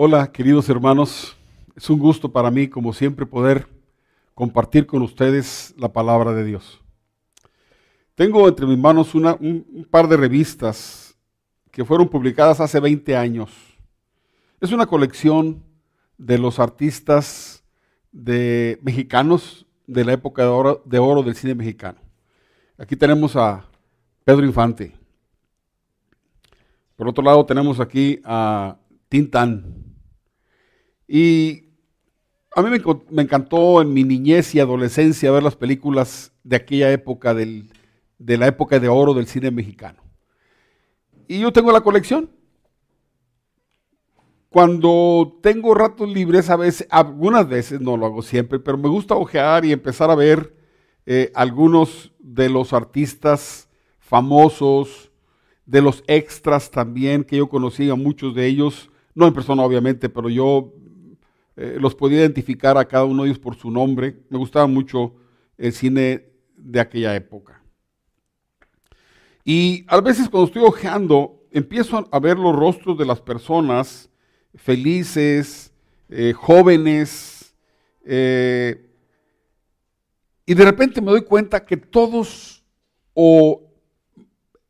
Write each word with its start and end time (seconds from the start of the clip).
Hola, 0.00 0.30
queridos 0.30 0.68
hermanos. 0.68 1.36
Es 1.74 1.90
un 1.90 1.98
gusto 1.98 2.30
para 2.30 2.52
mí, 2.52 2.68
como 2.68 2.92
siempre, 2.92 3.26
poder 3.26 3.66
compartir 4.32 4.86
con 4.86 5.02
ustedes 5.02 5.74
la 5.76 5.92
palabra 5.92 6.32
de 6.34 6.44
Dios. 6.44 6.80
Tengo 8.14 8.46
entre 8.46 8.64
mis 8.64 8.78
manos 8.78 9.12
un, 9.16 9.88
par 9.90 10.06
de 10.06 10.16
revistas 10.16 11.18
que 11.72 11.84
fueron 11.84 12.08
publicadas 12.08 12.60
hace 12.60 12.78
20 12.78 13.16
años. 13.16 13.50
Es 14.60 14.70
una 14.70 14.86
colección 14.86 15.64
de 16.16 16.38
los 16.38 16.60
artistas 16.60 17.64
mexicanos 18.12 19.66
de 19.88 20.04
la 20.04 20.12
época 20.12 20.42
de 20.42 20.48
oro, 20.48 20.80
de 20.84 20.98
oro 21.00 21.24
del 21.24 21.34
cine 21.34 21.56
mexicano. 21.56 21.98
Aquí 22.78 22.94
tenemos 22.94 23.34
a 23.34 23.64
Pedro 24.22 24.46
Infante. 24.46 24.94
Por 26.94 27.08
otro 27.08 27.24
lado 27.24 27.44
tenemos 27.44 27.80
aquí 27.80 28.20
a 28.22 28.76
Tintán. 29.08 29.87
Y 31.08 31.64
a 32.54 32.62
mí 32.62 32.68
me, 33.10 33.22
encantó 33.22 33.80
en 33.80 33.92
mi 33.94 34.04
niñez 34.04 34.54
y 34.54 34.60
adolescencia 34.60 35.32
ver 35.32 35.42
las 35.42 35.56
películas 35.56 36.32
de 36.44 36.56
aquella 36.56 36.92
época, 36.92 37.32
del, 37.32 37.72
de 38.18 38.36
la 38.36 38.46
época 38.46 38.78
de 38.78 38.88
oro 38.88 39.14
del 39.14 39.26
cine 39.26 39.50
mexicano. 39.50 40.02
Y 41.26 41.40
yo 41.40 41.52
tengo 41.52 41.72
la 41.72 41.80
colección. 41.80 42.30
Cuando 44.50 45.38
tengo 45.42 45.74
ratos 45.74 46.08
libres, 46.08 46.48
a 46.50 46.56
veces, 46.56 46.86
algunas 46.90 47.48
veces, 47.48 47.80
no 47.80 47.96
lo 47.96 48.06
hago 48.06 48.22
siempre, 48.22 48.58
pero 48.58 48.78
me 48.78 48.88
gusta 48.88 49.14
ojear 49.14 49.64
y 49.64 49.72
empezar 49.72 50.10
a 50.10 50.14
ver 50.14 50.54
eh, 51.06 51.30
algunos 51.34 52.12
de 52.18 52.48
los 52.48 52.72
artistas 52.72 53.68
famosos, 53.98 55.10
de 55.66 55.82
los 55.82 56.02
extras 56.06 56.70
también, 56.70 57.24
que 57.24 57.36
yo 57.36 57.48
conocía 57.48 57.94
muchos 57.94 58.34
de 58.34 58.46
ellos, 58.46 58.90
no 59.14 59.26
en 59.26 59.34
persona 59.34 59.62
obviamente, 59.62 60.08
pero 60.08 60.30
yo 60.30 60.72
eh, 61.60 61.76
los 61.80 61.96
podía 61.96 62.20
identificar 62.20 62.78
a 62.78 62.84
cada 62.84 63.04
uno 63.04 63.24
de 63.24 63.30
ellos 63.30 63.40
por 63.40 63.56
su 63.56 63.68
nombre. 63.68 64.22
Me 64.30 64.38
gustaba 64.38 64.68
mucho 64.68 65.16
el 65.56 65.72
cine 65.72 66.28
de 66.56 66.78
aquella 66.78 67.16
época. 67.16 67.60
Y 69.44 69.84
a 69.88 70.00
veces 70.00 70.28
cuando 70.28 70.46
estoy 70.46 70.62
ojeando, 70.62 71.42
empiezo 71.50 72.08
a 72.12 72.20
ver 72.20 72.38
los 72.38 72.54
rostros 72.54 72.96
de 72.96 73.06
las 73.06 73.20
personas 73.20 74.08
felices, 74.54 75.72
eh, 76.08 76.32
jóvenes, 76.32 77.56
eh, 78.04 78.88
y 80.46 80.54
de 80.54 80.64
repente 80.64 81.00
me 81.00 81.10
doy 81.10 81.22
cuenta 81.22 81.66
que 81.66 81.76
todos 81.76 82.64
o 83.14 83.68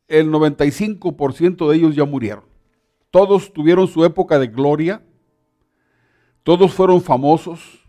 el 0.07 0.31
95% 0.31 1.69
de 1.69 1.77
ellos 1.77 1.95
ya 1.95 2.05
murieron. 2.05 2.45
Todos 3.11 3.53
tuvieron 3.53 3.87
su 3.87 4.03
época 4.05 4.39
de 4.39 4.47
gloria, 4.47 5.03
todos 6.49 6.73
fueron 6.73 6.99
famosos, 6.99 7.79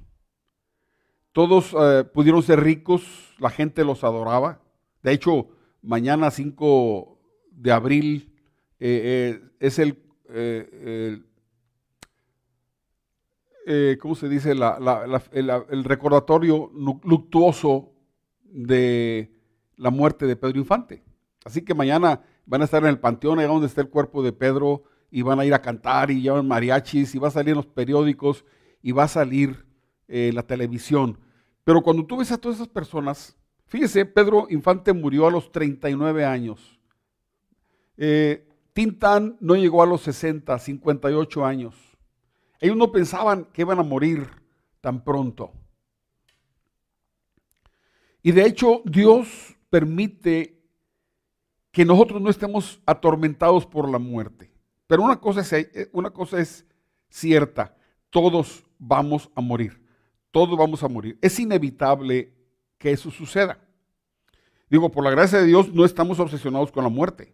todos 1.32 1.74
eh, 1.80 2.04
pudieron 2.04 2.42
ser 2.42 2.60
ricos, 2.60 3.02
la 3.38 3.48
gente 3.48 3.86
los 3.86 4.04
adoraba. 4.04 4.60
De 5.02 5.12
hecho, 5.12 5.48
mañana 5.80 6.30
5 6.30 7.18
de 7.52 7.72
abril 7.72 8.34
eh, 8.78 9.40
eh, 9.40 9.50
es 9.60 9.78
el, 9.78 9.96
¿cómo 13.98 14.14
se 14.14 14.28
dice? 14.28 14.52
El, 14.52 14.62
el, 15.32 15.84
recordatorio 15.84 16.70
luctuoso 16.74 17.94
de 18.42 19.40
la 19.78 19.88
muerte 19.88 20.26
de 20.26 20.36
Pedro 20.36 20.58
Infante. 20.58 21.02
Así 21.46 21.62
que 21.62 21.72
mañana 21.72 22.20
van 22.44 22.60
a 22.60 22.66
estar 22.66 22.82
en 22.82 22.90
el 22.90 23.00
panteón, 23.00 23.38
allá 23.38 23.48
donde 23.48 23.68
está 23.68 23.80
el 23.80 23.88
cuerpo 23.88 24.22
de 24.22 24.34
Pedro, 24.34 24.82
y 25.10 25.22
van 25.22 25.40
a 25.40 25.44
ir 25.44 25.54
a 25.54 25.62
cantar 25.62 26.10
y 26.10 26.22
llevan 26.22 26.46
mariachis, 26.46 27.14
y 27.14 27.18
va 27.18 27.28
a 27.28 27.32
salir 27.32 27.50
en 27.50 27.56
los 27.56 27.66
periódicos, 27.66 28.44
y 28.82 28.92
va 28.92 29.04
a 29.04 29.08
salir 29.08 29.66
eh, 30.08 30.30
la 30.32 30.42
televisión. 30.42 31.18
Pero 31.64 31.82
cuando 31.82 32.04
tú 32.04 32.16
ves 32.16 32.32
a 32.32 32.38
todas 32.38 32.56
esas 32.56 32.68
personas, 32.68 33.36
fíjese, 33.66 34.04
Pedro 34.04 34.46
Infante 34.50 34.92
murió 34.92 35.26
a 35.26 35.30
los 35.30 35.52
39 35.52 36.24
años. 36.24 36.80
Eh, 37.96 38.46
Tintán 38.72 39.36
no 39.40 39.56
llegó 39.56 39.82
a 39.82 39.86
los 39.86 40.00
60, 40.02 40.58
58 40.58 41.44
años. 41.44 41.74
Ellos 42.60 42.76
no 42.76 42.92
pensaban 42.92 43.46
que 43.52 43.62
iban 43.62 43.78
a 43.78 43.82
morir 43.82 44.28
tan 44.80 45.02
pronto. 45.02 45.52
Y 48.22 48.32
de 48.32 48.46
hecho 48.46 48.82
Dios 48.84 49.56
permite 49.70 50.60
que 51.70 51.84
nosotros 51.84 52.20
no 52.20 52.30
estemos 52.30 52.80
atormentados 52.84 53.66
por 53.66 53.88
la 53.88 53.98
muerte. 53.98 54.49
Pero 54.90 55.04
una 55.04 55.20
cosa 55.20 55.42
es, 55.42 55.52
eh, 55.52 55.88
una 55.92 56.10
cosa 56.10 56.40
es 56.40 56.66
cierta, 57.08 57.76
todos 58.10 58.64
vamos 58.76 59.30
a 59.36 59.40
morir, 59.40 59.80
todos 60.32 60.58
vamos 60.58 60.82
a 60.82 60.88
morir. 60.88 61.16
Es 61.22 61.38
inevitable 61.38 62.34
que 62.76 62.90
eso 62.90 63.08
suceda. 63.12 63.60
Digo, 64.68 64.90
por 64.90 65.04
la 65.04 65.12
gracia 65.12 65.38
de 65.38 65.46
Dios 65.46 65.72
no 65.72 65.84
estamos 65.84 66.18
obsesionados 66.18 66.72
con 66.72 66.82
la 66.82 66.90
muerte. 66.90 67.32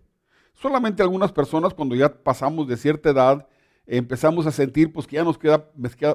Solamente 0.53 1.03
algunas 1.03 1.33
personas 1.33 1.73
cuando 1.73 1.95
ya 1.95 2.23
pasamos 2.23 2.69
de 2.69 2.77
cierta 2.77 3.09
edad 3.09 3.49
empezamos 3.87 4.47
a 4.47 4.51
sentir 4.51 4.93
pues 4.93 5.07
que 5.07 5.17
ya 5.17 5.25
nos 5.25 5.39
queda, 5.39 5.67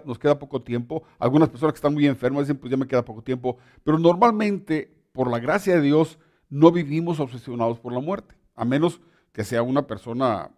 nos 0.06 0.19
queda 0.19 0.38
poco 0.38 0.62
tiempo. 0.62 1.01
Algunas 1.18 1.50
personas 1.50 1.74
que 1.74 1.78
están 1.78 1.96
muy 1.96 2.06
enfermas 2.06 2.44
dicen 2.44 2.57
pues 2.57 2.69
ya 2.69 2.78
me 2.78 2.85
queda 2.85 3.03
poco 3.03 3.24
tiempo. 3.24 3.57
Pero 3.84 3.97
normalmente, 3.97 4.96
por 5.12 5.28
la 5.31 5.40
gracia 5.40 5.74
de 5.74 5.81
Dios, 5.81 6.19
no 6.51 6.72
vivimos 6.72 7.19
obsesionados 7.19 7.80
por 7.80 7.94
la 7.94 8.00
muerte, 8.00 8.35
a 8.53 8.63
menos 8.63 9.01
que 9.31 9.44
sea 9.44 9.63
una 9.63 9.88
persona 9.88 10.51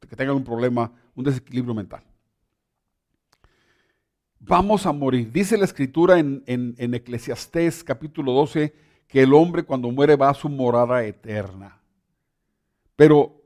que 0.00 0.16
tenga 0.16 0.32
un 0.32 0.44
problema, 0.44 0.92
un 1.14 1.24
desequilibrio 1.24 1.74
mental. 1.74 2.02
Vamos 4.40 4.86
a 4.86 4.92
morir. 4.92 5.32
Dice 5.32 5.56
la 5.56 5.64
escritura 5.64 6.18
en, 6.18 6.42
en, 6.46 6.74
en 6.78 6.94
Eclesiastés 6.94 7.82
capítulo 7.82 8.32
12 8.32 8.74
que 9.08 9.22
el 9.22 9.32
hombre 9.34 9.64
cuando 9.64 9.90
muere 9.90 10.16
va 10.16 10.30
a 10.30 10.34
su 10.34 10.48
morada 10.48 11.04
eterna. 11.04 11.80
Pero 12.94 13.42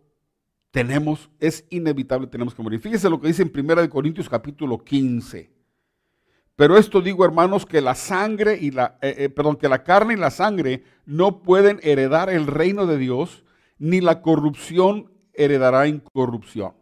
tenemos, 0.70 1.28
es 1.40 1.64
inevitable, 1.70 2.26
tenemos 2.26 2.54
que 2.54 2.62
morir. 2.62 2.80
Fíjese 2.80 3.10
lo 3.10 3.20
que 3.20 3.28
dice 3.28 3.42
en 3.42 3.52
1 3.54 3.90
Corintios 3.90 4.28
capítulo 4.28 4.78
15. 4.78 5.50
Pero 6.56 6.76
esto 6.76 7.00
digo, 7.00 7.24
hermanos, 7.24 7.64
que 7.64 7.80
la 7.80 7.94
sangre 7.94 8.58
y 8.60 8.70
la, 8.70 8.98
eh, 9.00 9.14
eh, 9.18 9.28
perdón, 9.30 9.56
que 9.56 9.68
la 9.68 9.82
carne 9.82 10.14
y 10.14 10.16
la 10.18 10.30
sangre 10.30 10.84
no 11.06 11.42
pueden 11.42 11.80
heredar 11.82 12.28
el 12.28 12.46
reino 12.46 12.86
de 12.86 12.98
Dios, 12.98 13.44
ni 13.78 14.00
la 14.00 14.20
corrupción 14.20 15.09
heredará 15.34 15.86
incorrupción. 15.86 16.72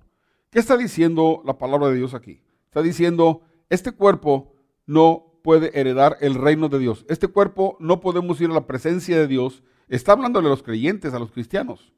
¿Qué 0.51 0.59
está 0.59 0.77
diciendo 0.77 1.43
la 1.45 1.59
palabra 1.59 1.89
de 1.89 1.97
Dios 1.97 2.15
aquí? 2.15 2.43
Está 2.67 2.83
diciendo, 2.83 3.43
este 3.69 3.93
cuerpo 3.93 4.55
no 4.87 5.41
puede 5.43 5.79
heredar 5.79 6.17
el 6.21 6.35
reino 6.35 6.69
de 6.69 6.79
Dios. 6.79 7.05
Este 7.09 7.29
cuerpo 7.29 7.77
no 7.81 8.01
podemos 8.01 8.41
ir 8.41 8.51
a 8.51 8.55
la 8.55 8.67
presencia 8.67 9.19
de 9.19 9.27
Dios. 9.27 9.63
Está 9.89 10.13
hablándole 10.13 10.49
a 10.49 10.51
los 10.51 10.63
creyentes, 10.63 11.15
a 11.15 11.19
los 11.19 11.31
cristianos. 11.31 11.93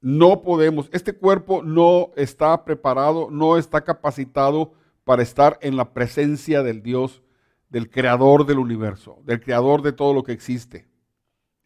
No 0.00 0.42
podemos, 0.42 0.88
este 0.92 1.12
cuerpo 1.12 1.62
no 1.62 2.10
está 2.16 2.64
preparado, 2.64 3.30
no 3.30 3.56
está 3.56 3.82
capacitado 3.84 4.74
para 5.04 5.22
estar 5.22 5.58
en 5.62 5.76
la 5.76 5.92
presencia 5.92 6.62
del 6.62 6.82
Dios, 6.82 7.22
del 7.68 7.88
creador 7.88 8.44
del 8.44 8.58
universo, 8.58 9.20
del 9.24 9.40
creador 9.40 9.82
de 9.82 9.92
todo 9.92 10.12
lo 10.12 10.24
que 10.24 10.32
existe. 10.32 10.88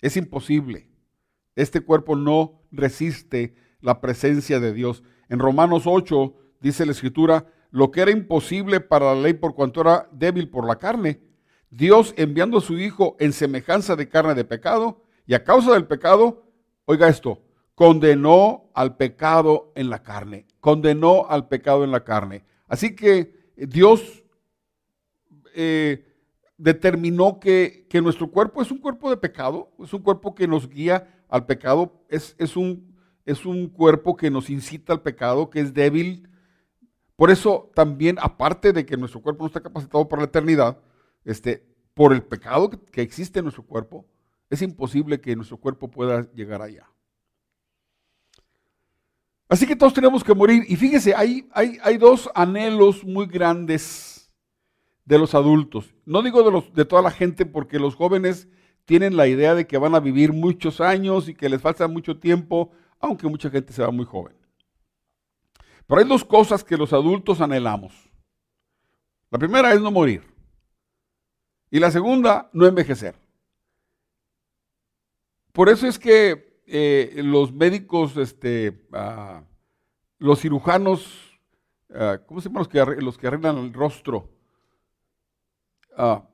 Es 0.02 0.16
imposible. 0.16 0.88
Este 1.54 1.80
cuerpo 1.80 2.14
no 2.16 2.60
resiste 2.76 3.54
la 3.80 4.00
presencia 4.00 4.60
de 4.60 4.72
Dios. 4.72 5.02
En 5.28 5.38
Romanos 5.38 5.82
8 5.86 6.34
dice 6.60 6.86
la 6.86 6.92
escritura, 6.92 7.46
lo 7.70 7.90
que 7.90 8.00
era 8.00 8.10
imposible 8.10 8.80
para 8.80 9.14
la 9.14 9.20
ley 9.20 9.34
por 9.34 9.54
cuanto 9.54 9.80
era 9.80 10.08
débil 10.12 10.48
por 10.48 10.66
la 10.66 10.76
carne, 10.76 11.20
Dios 11.70 12.14
enviando 12.16 12.58
a 12.58 12.62
su 12.62 12.78
Hijo 12.78 13.16
en 13.18 13.32
semejanza 13.32 13.96
de 13.96 14.08
carne 14.08 14.34
de 14.34 14.44
pecado, 14.44 15.02
y 15.26 15.34
a 15.34 15.42
causa 15.42 15.72
del 15.72 15.86
pecado, 15.86 16.44
oiga 16.84 17.08
esto, 17.08 17.42
condenó 17.74 18.70
al 18.74 18.96
pecado 18.96 19.72
en 19.74 19.90
la 19.90 20.02
carne, 20.02 20.46
condenó 20.60 21.26
al 21.28 21.48
pecado 21.48 21.84
en 21.84 21.90
la 21.90 22.04
carne. 22.04 22.44
Así 22.68 22.94
que 22.94 23.50
Dios 23.56 24.24
eh, 25.54 26.06
determinó 26.56 27.38
que, 27.40 27.86
que, 27.90 28.00
nuestro 28.00 28.30
cuerpo 28.30 28.62
es 28.62 28.70
un 28.70 28.78
cuerpo 28.78 29.10
de 29.10 29.16
pecado, 29.16 29.72
es 29.82 29.92
un 29.92 30.02
cuerpo 30.02 30.34
que 30.34 30.48
nos 30.48 30.68
guía 30.68 31.15
al 31.28 31.46
pecado, 31.46 32.04
es, 32.08 32.34
es, 32.38 32.56
un, 32.56 32.94
es 33.24 33.44
un 33.44 33.68
cuerpo 33.68 34.16
que 34.16 34.30
nos 34.30 34.50
incita 34.50 34.92
al 34.92 35.02
pecado, 35.02 35.50
que 35.50 35.60
es 35.60 35.74
débil. 35.74 36.28
Por 37.16 37.30
eso 37.30 37.70
también, 37.74 38.16
aparte 38.20 38.72
de 38.72 38.84
que 38.84 38.96
nuestro 38.96 39.22
cuerpo 39.22 39.44
no 39.44 39.48
está 39.48 39.60
capacitado 39.60 40.08
para 40.08 40.22
la 40.22 40.28
eternidad, 40.28 40.78
este, 41.24 41.66
por 41.94 42.12
el 42.12 42.22
pecado 42.22 42.70
que, 42.70 43.00
existe 43.02 43.38
en 43.38 43.46
nuestro 43.46 43.64
cuerpo, 43.64 44.06
es 44.50 44.62
imposible 44.62 45.20
que 45.20 45.34
nuestro 45.34 45.56
cuerpo 45.56 45.90
pueda 45.90 46.30
llegar 46.32 46.62
allá. 46.62 46.88
Así 49.48 49.66
que 49.66 49.76
todos 49.76 49.94
tenemos 49.94 50.22
que 50.22 50.34
morir. 50.34 50.64
Y 50.68 50.76
fíjese, 50.76 51.14
hay, 51.14 51.48
hay, 51.52 51.78
hay 51.82 51.96
dos 51.96 52.28
anhelos 52.34 53.04
muy 53.04 53.26
grandes 53.26 54.16
de 55.04 55.18
los 55.18 55.34
adultos. 55.34 55.94
No 56.04 56.20
digo 56.20 56.42
de, 56.42 56.50
los, 56.50 56.72
de 56.74 56.84
toda 56.84 57.00
la 57.00 57.10
gente 57.10 57.46
porque 57.46 57.78
los 57.78 57.94
jóvenes 57.94 58.48
tienen 58.86 59.16
la 59.16 59.26
idea 59.26 59.54
de 59.54 59.66
que 59.66 59.76
van 59.76 59.94
a 59.94 60.00
vivir 60.00 60.32
muchos 60.32 60.80
años 60.80 61.28
y 61.28 61.34
que 61.34 61.48
les 61.48 61.60
falta 61.60 61.86
mucho 61.88 62.18
tiempo, 62.18 62.70
aunque 63.00 63.28
mucha 63.28 63.50
gente 63.50 63.72
se 63.72 63.82
va 63.82 63.90
muy 63.90 64.06
joven. 64.06 64.34
Pero 65.86 66.00
hay 66.00 66.08
dos 66.08 66.24
cosas 66.24 66.64
que 66.64 66.76
los 66.76 66.92
adultos 66.92 67.40
anhelamos. 67.40 67.92
La 69.30 69.38
primera 69.38 69.72
es 69.74 69.80
no 69.80 69.90
morir. 69.90 70.22
Y 71.70 71.80
la 71.80 71.90
segunda, 71.90 72.48
no 72.52 72.66
envejecer. 72.66 73.16
Por 75.52 75.68
eso 75.68 75.86
es 75.86 75.98
que 75.98 76.62
eh, 76.66 77.20
los 77.24 77.52
médicos, 77.52 78.16
este, 78.16 78.86
ah, 78.92 79.42
los 80.18 80.40
cirujanos, 80.40 81.40
ah, 81.92 82.20
¿cómo 82.26 82.40
se 82.40 82.48
llaman 82.48 82.60
los 82.60 82.68
que, 82.68 83.02
los 83.02 83.18
que 83.18 83.26
arreglan 83.26 83.58
el 83.58 83.72
rostro? 83.72 84.30
Ah, 85.96 86.28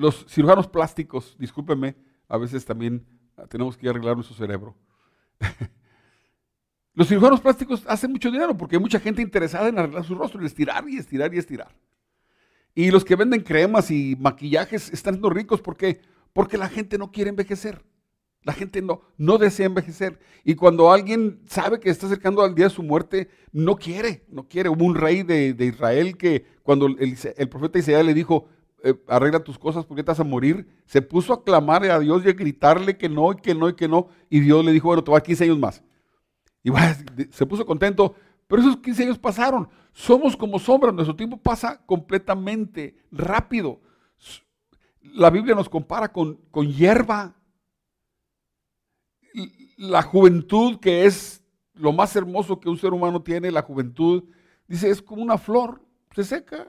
los 0.00 0.26
cirujanos 0.28 0.66
plásticos, 0.66 1.36
discúlpenme, 1.38 1.96
a 2.28 2.38
veces 2.38 2.64
también 2.64 3.06
tenemos 3.48 3.76
que 3.76 3.88
arreglar 3.88 4.16
nuestro 4.16 4.36
cerebro. 4.36 4.76
Los 6.92 7.06
cirujanos 7.08 7.40
plásticos 7.40 7.84
hacen 7.86 8.10
mucho 8.10 8.30
dinero 8.30 8.56
porque 8.56 8.76
hay 8.76 8.82
mucha 8.82 8.98
gente 8.98 9.22
interesada 9.22 9.68
en 9.68 9.78
arreglar 9.78 10.04
su 10.04 10.14
rostro, 10.16 10.42
y 10.42 10.46
estirar 10.46 10.86
y 10.88 10.98
estirar 10.98 11.32
y 11.32 11.38
estirar. 11.38 11.74
Y 12.74 12.90
los 12.90 13.04
que 13.04 13.16
venden 13.16 13.42
cremas 13.42 13.90
y 13.90 14.16
maquillajes 14.18 14.92
están 14.92 15.14
siendo 15.14 15.30
ricos 15.30 15.60
porque 15.60 16.00
porque 16.32 16.58
la 16.58 16.68
gente 16.68 16.98
no 16.98 17.10
quiere 17.10 17.30
envejecer. 17.30 17.82
La 18.42 18.54
gente 18.54 18.80
no, 18.80 19.02
no 19.18 19.36
desea 19.36 19.66
envejecer. 19.66 20.18
Y 20.44 20.54
cuando 20.54 20.90
alguien 20.90 21.42
sabe 21.46 21.78
que 21.78 21.90
está 21.90 22.06
acercando 22.06 22.42
al 22.42 22.54
día 22.54 22.66
de 22.66 22.74
su 22.74 22.82
muerte, 22.82 23.28
no 23.52 23.76
quiere, 23.76 24.24
no 24.28 24.48
quiere. 24.48 24.70
Hubo 24.70 24.84
un 24.84 24.94
rey 24.94 25.22
de, 25.22 25.54
Israel 25.58 26.16
que 26.16 26.46
cuando 26.62 26.86
el, 26.86 27.48
profeta 27.50 27.78
Isaías 27.78 28.04
le 28.04 28.14
dijo, 28.14 28.48
eh, 28.82 28.94
arregla 29.08 29.44
tus 29.44 29.58
cosas 29.58 29.84
porque 29.84 30.02
vas 30.02 30.20
a 30.20 30.24
morir, 30.24 30.66
se 30.86 31.02
puso 31.02 31.32
a 31.32 31.44
clamar 31.44 31.84
a 31.84 31.98
Dios 31.98 32.24
y 32.24 32.28
a 32.28 32.32
gritarle 32.32 32.96
que 32.96 33.08
no, 33.08 33.32
y 33.32 33.36
que 33.36 33.54
no, 33.54 33.68
y 33.68 33.74
que 33.74 33.88
no. 33.88 34.08
Y 34.28 34.40
Dios 34.40 34.64
le 34.64 34.72
dijo, 34.72 34.88
bueno, 34.88 35.04
te 35.04 35.10
va 35.10 35.18
a 35.18 35.22
15 35.22 35.44
años 35.44 35.58
más. 35.58 35.82
Y 36.62 36.70
se 37.30 37.46
puso 37.46 37.64
contento. 37.66 38.14
Pero 38.46 38.62
esos 38.62 38.78
15 38.78 39.04
años 39.04 39.18
pasaron. 39.18 39.68
Somos 39.92 40.36
como 40.36 40.58
sombras, 40.58 40.94
nuestro 40.94 41.14
tiempo 41.14 41.36
pasa 41.36 41.80
completamente 41.86 42.96
rápido. 43.10 43.80
La 45.02 45.30
Biblia 45.30 45.54
nos 45.54 45.68
compara 45.68 46.12
con, 46.12 46.36
con 46.50 46.66
hierba. 46.66 47.34
La 49.76 50.02
juventud, 50.02 50.78
que 50.80 51.06
es 51.06 51.42
lo 51.74 51.92
más 51.92 52.14
hermoso 52.16 52.60
que 52.60 52.68
un 52.68 52.76
ser 52.76 52.92
humano 52.92 53.22
tiene, 53.22 53.50
la 53.50 53.62
juventud, 53.62 54.24
dice, 54.68 54.90
es 54.90 55.00
como 55.00 55.22
una 55.22 55.38
flor, 55.38 55.80
se 56.14 56.24
seca. 56.24 56.68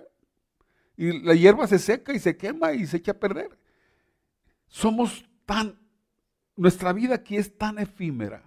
Y 1.02 1.20
la 1.24 1.34
hierba 1.34 1.66
se 1.66 1.80
seca 1.80 2.14
y 2.14 2.20
se 2.20 2.38
quema 2.38 2.74
y 2.74 2.86
se 2.86 2.98
echa 2.98 3.14
a 3.14 3.20
perder. 3.20 3.58
Somos 4.68 5.26
tan, 5.48 5.80
nuestra 6.56 6.94
vida 6.94 7.16
aquí 7.16 7.38
es 7.38 7.58
tan 7.58 7.80
efímera. 7.80 8.44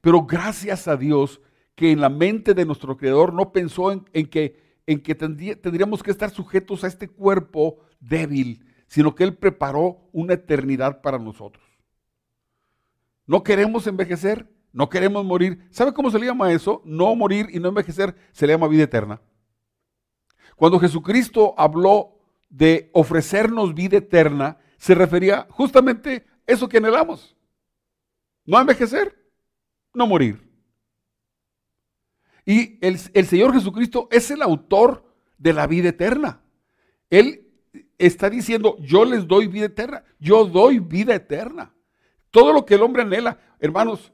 Pero 0.00 0.24
gracias 0.24 0.86
a 0.86 0.96
Dios 0.96 1.40
que 1.74 1.90
en 1.90 2.00
la 2.00 2.08
mente 2.08 2.54
de 2.54 2.64
nuestro 2.64 2.96
Creador 2.96 3.34
no 3.34 3.50
pensó 3.50 3.90
en, 3.90 4.04
que, 4.28 4.78
en 4.86 5.02
que 5.02 5.16
tendríamos 5.16 6.04
que 6.04 6.12
estar 6.12 6.30
sujetos 6.30 6.84
a 6.84 6.86
este 6.86 7.08
cuerpo 7.08 7.78
débil, 7.98 8.64
sino 8.86 9.16
que 9.16 9.24
Él 9.24 9.36
preparó 9.36 10.08
una 10.12 10.34
eternidad 10.34 11.00
para 11.00 11.18
nosotros. 11.18 11.64
No 13.26 13.42
queremos 13.42 13.88
envejecer, 13.88 14.48
no 14.72 14.88
queremos 14.88 15.24
morir. 15.24 15.66
¿Sabe 15.72 15.92
cómo 15.92 16.12
se 16.12 16.20
le 16.20 16.26
llama 16.26 16.52
eso? 16.52 16.80
No 16.84 17.16
morir 17.16 17.48
y 17.50 17.58
no 17.58 17.70
envejecer 17.70 18.14
se 18.30 18.46
le 18.46 18.52
llama 18.52 18.68
vida 18.68 18.84
eterna. 18.84 19.20
Cuando 20.56 20.80
Jesucristo 20.80 21.54
habló 21.56 22.18
de 22.48 22.90
ofrecernos 22.92 23.74
vida 23.74 23.98
eterna, 23.98 24.58
se 24.78 24.94
refería 24.94 25.46
justamente 25.50 26.26
a 26.48 26.52
eso 26.52 26.68
que 26.68 26.78
anhelamos. 26.78 27.36
No 28.44 28.60
envejecer, 28.60 29.16
no 29.94 30.06
morir. 30.06 30.42
Y 32.44 32.78
el, 32.84 32.98
el 33.12 33.26
Señor 33.26 33.52
Jesucristo 33.52 34.08
es 34.10 34.30
el 34.30 34.42
autor 34.42 35.04
de 35.38 35.52
la 35.52 35.66
vida 35.66 35.90
eterna. 35.90 36.40
Él 37.10 37.46
está 37.98 38.30
diciendo, 38.30 38.76
yo 38.80 39.04
les 39.04 39.26
doy 39.26 39.46
vida 39.46 39.66
eterna, 39.66 40.04
yo 40.18 40.44
doy 40.44 40.78
vida 40.78 41.14
eterna. 41.14 41.74
Todo 42.30 42.52
lo 42.52 42.64
que 42.64 42.74
el 42.74 42.82
hombre 42.82 43.02
anhela, 43.02 43.38
hermanos, 43.58 44.12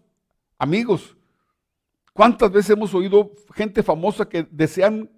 amigos, 0.58 1.16
¿cuántas 2.12 2.50
veces 2.50 2.70
hemos 2.70 2.94
oído 2.94 3.32
gente 3.54 3.82
famosa 3.82 4.28
que 4.28 4.46
desean, 4.50 5.10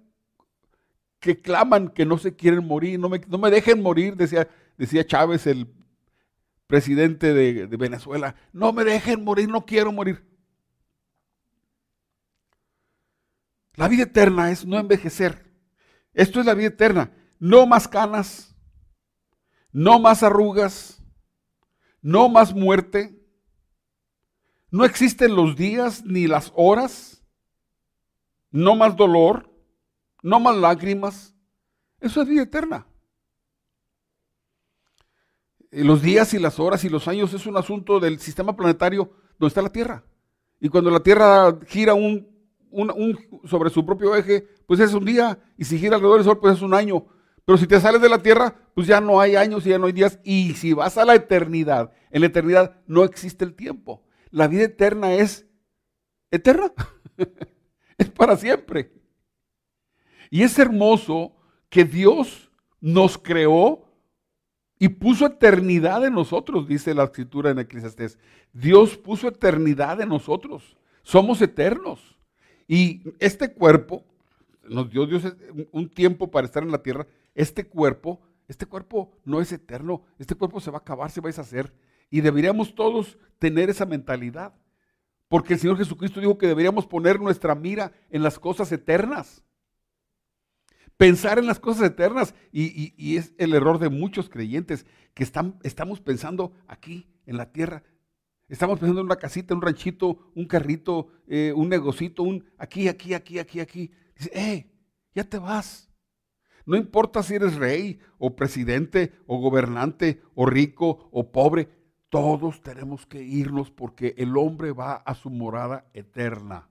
que 1.25 1.41
claman 1.41 1.87
que 1.87 2.05
no 2.05 2.19
se 2.19 2.35
quieren 2.35 2.63
morir, 2.67 2.99
no 2.99 3.09
me, 3.09 3.19
no 3.27 3.39
me 3.39 3.49
dejen 3.49 3.81
morir, 3.81 4.15
decía, 4.15 4.47
decía 4.77 5.07
Chávez, 5.07 5.47
el 5.47 5.67
presidente 6.67 7.33
de, 7.33 7.65
de 7.65 7.77
Venezuela, 7.77 8.35
no 8.53 8.71
me 8.73 8.83
dejen 8.83 9.23
morir, 9.23 9.49
no 9.49 9.65
quiero 9.65 9.91
morir. 9.91 10.23
La 13.73 13.87
vida 13.87 14.03
eterna 14.03 14.51
es 14.51 14.67
no 14.67 14.77
envejecer. 14.77 15.51
Esto 16.13 16.41
es 16.41 16.45
la 16.45 16.53
vida 16.53 16.67
eterna. 16.67 17.11
No 17.39 17.65
más 17.65 17.87
canas, 17.87 18.55
no 19.71 19.97
más 19.97 20.21
arrugas, 20.21 21.01
no 22.03 22.29
más 22.29 22.53
muerte, 22.53 23.19
no 24.69 24.85
existen 24.85 25.35
los 25.35 25.55
días 25.55 26.05
ni 26.05 26.27
las 26.27 26.51
horas, 26.53 27.25
no 28.51 28.75
más 28.75 28.95
dolor, 28.95 29.54
no 30.25 30.39
más 30.39 30.57
lágrimas. 30.57 31.35
Eso 31.99 32.23
es 32.23 32.27
vida 32.27 32.41
eterna. 32.41 32.87
Los 35.69 36.01
días 36.01 36.33
y 36.33 36.39
las 36.39 36.59
horas 36.59 36.83
y 36.83 36.89
los 36.89 37.07
años 37.07 37.31
es 37.33 37.45
un 37.45 37.57
asunto 37.57 37.99
del 37.99 38.19
sistema 38.19 38.55
planetario 38.55 39.11
donde 39.37 39.49
está 39.49 39.61
la 39.61 39.71
Tierra. 39.71 40.03
Y 40.59 40.69
cuando 40.69 40.89
la 40.89 41.01
Tierra 41.01 41.55
gira 41.67 41.93
un, 41.93 42.27
sobre 43.45 43.69
su 43.69 43.85
propio 43.85 44.15
eje, 44.15 44.47
pues 44.65 44.79
es 44.79 44.93
un 44.93 45.05
día. 45.05 45.37
Y 45.57 45.65
si 45.65 45.77
gira 45.77 45.95
alrededor 45.95 46.17
del 46.17 46.25
Sol, 46.25 46.39
pues 46.39 46.55
es 46.55 46.63
un 46.63 46.73
año. 46.73 47.05
Pero 47.45 47.59
si 47.59 47.67
te 47.67 47.79
sales 47.79 48.01
de 48.01 48.09
la 48.09 48.23
tierra, 48.23 48.55
pues 48.73 48.87
ya 48.87 48.99
no 48.99 49.21
hay 49.21 49.35
años 49.35 49.63
y 49.67 49.69
ya 49.69 49.77
no 49.77 49.85
hay 49.85 49.93
días. 49.93 50.19
Y 50.23 50.55
si 50.55 50.73
vas 50.73 50.97
a 50.97 51.05
la 51.05 51.13
eternidad, 51.13 51.91
en 52.09 52.21
la 52.21 52.27
eternidad 52.27 52.81
no 52.87 53.03
existe 53.03 53.45
el 53.45 53.53
tiempo. 53.53 54.03
La 54.31 54.47
vida 54.47 54.63
eterna 54.63 55.13
es 55.13 55.45
eterna. 56.31 56.73
es 57.99 58.09
para 58.09 58.35
siempre. 58.37 59.04
Y 60.29 60.43
es 60.43 60.57
hermoso 60.59 61.33
que 61.69 61.85
Dios 61.85 62.51
nos 62.79 63.17
creó 63.17 63.85
y 64.77 64.89
puso 64.89 65.25
eternidad 65.25 66.05
en 66.05 66.13
nosotros, 66.13 66.67
dice 66.67 66.93
la 66.93 67.05
escritura 67.05 67.51
en 67.51 67.59
Eclesiastés. 67.59 68.19
Dios 68.53 68.97
puso 68.97 69.27
eternidad 69.27 70.01
en 70.01 70.09
nosotros. 70.09 70.77
Somos 71.03 71.41
eternos. 71.41 72.17
Y 72.67 73.01
este 73.19 73.53
cuerpo 73.53 74.03
nos 74.67 74.89
dio 74.89 75.05
Dios 75.05 75.23
un 75.71 75.89
tiempo 75.89 76.29
para 76.31 76.45
estar 76.45 76.63
en 76.63 76.71
la 76.71 76.81
tierra 76.81 77.07
este 77.35 77.67
cuerpo, 77.67 78.21
este 78.47 78.65
cuerpo 78.65 79.11
no 79.25 79.41
es 79.41 79.51
eterno, 79.51 80.03
este 80.17 80.35
cuerpo 80.35 80.59
se 80.61 80.71
va 80.71 80.77
a 80.77 80.81
acabar, 80.81 81.11
se 81.11 81.21
va 81.21 81.27
a 81.27 81.29
deshacer. 81.29 81.73
Y 82.09 82.21
deberíamos 82.21 82.73
todos 82.73 83.17
tener 83.39 83.69
esa 83.69 83.85
mentalidad. 83.85 84.53
Porque 85.27 85.53
el 85.53 85.59
Señor 85.59 85.77
Jesucristo 85.77 86.19
dijo 86.19 86.37
que 86.37 86.47
deberíamos 86.47 86.85
poner 86.85 87.19
nuestra 87.19 87.55
mira 87.55 87.91
en 88.09 88.23
las 88.23 88.39
cosas 88.39 88.71
eternas. 88.71 89.43
Pensar 90.97 91.39
en 91.39 91.45
las 91.45 91.59
cosas 91.59 91.87
eternas. 91.87 92.33
Y, 92.51 93.17
es 93.17 93.33
el 93.37 93.53
error 93.53 93.79
de 93.79 93.89
muchos 93.89 94.29
creyentes 94.29 94.85
que 95.13 95.23
están, 95.23 95.59
estamos 95.63 95.99
pensando 95.99 96.53
aquí, 96.67 97.07
en 97.25 97.37
la 97.37 97.51
tierra. 97.51 97.83
Estamos 98.47 98.79
pensando 98.79 99.01
en 99.01 99.07
una 99.07 99.15
casita, 99.15 99.55
un 99.55 99.61
ranchito, 99.61 100.31
un 100.35 100.45
carrito, 100.45 101.07
eh, 101.27 101.51
un 101.55 101.69
negocito, 101.69 102.23
un 102.23 102.45
aquí, 102.57 102.87
aquí, 102.87 103.13
aquí, 103.13 103.39
aquí, 103.39 103.59
aquí. 103.59 103.91
Dice, 104.15 104.31
eh, 104.33 104.71
ya 105.13 105.23
te 105.23 105.39
vas. 105.39 105.89
No 106.65 106.77
importa 106.77 107.23
si 107.23 107.35
eres 107.35 107.55
rey 107.55 107.99
o 108.17 108.35
presidente 108.35 109.13
o 109.27 109.39
gobernante 109.39 110.21
o 110.33 110.45
rico 110.45 111.09
o 111.11 111.31
pobre, 111.31 111.69
todos 112.09 112.61
tenemos 112.61 113.05
que 113.05 113.21
irnos 113.21 113.71
porque 113.71 114.15
el 114.17 114.37
hombre 114.37 114.71
va 114.71 114.95
a 114.95 115.15
su 115.15 115.29
morada 115.29 115.85
eterna. 115.93 116.69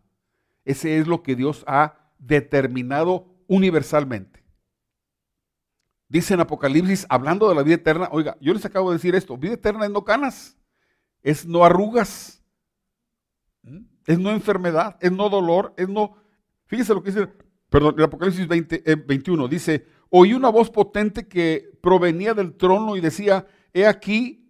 Ese 0.65 0.99
es 0.99 1.07
lo 1.07 1.23
que 1.23 1.37
Dios 1.37 1.65
ha 1.67 2.13
determinado 2.19 3.34
universalmente. 3.55 4.45
Dice 6.09 6.35
en 6.35 6.41
Apocalipsis, 6.41 7.07
hablando 7.09 7.49
de 7.49 7.55
la 7.55 7.63
vida 7.63 7.77
eterna, 7.77 8.09
oiga, 8.13 8.37
yo 8.41 8.53
les 8.53 8.65
acabo 8.65 8.91
de 8.91 8.97
decir 8.97 9.15
esto, 9.15 9.37
vida 9.37 9.55
eterna 9.55 9.85
es 9.85 9.91
no 9.91 10.05
canas, 10.05 10.57
es 11.23 11.47
no 11.47 11.65
arrugas, 11.65 12.43
es 14.07 14.19
no 14.19 14.31
enfermedad, 14.31 14.97
es 15.01 15.13
no 15.13 15.29
dolor, 15.29 15.75
es 15.77 15.89
no... 15.89 16.17
Fíjese 16.67 16.95
lo 16.95 17.03
que 17.03 17.11
dice 17.11 17.29
perdón, 17.75 17.97
el 17.99 18.05
Apocalipsis 18.05 18.47
20, 18.47 18.83
21 19.05 19.45
eh, 19.45 19.49
dice, 19.49 19.87
oí 20.09 20.33
una 20.33 20.49
voz 20.49 20.71
potente 20.71 21.27
que 21.27 21.73
provenía 21.81 22.33
del 22.33 22.57
trono 22.57 22.95
y 22.95 23.01
decía, 23.01 23.49
he 23.73 23.85
aquí, 23.85 24.49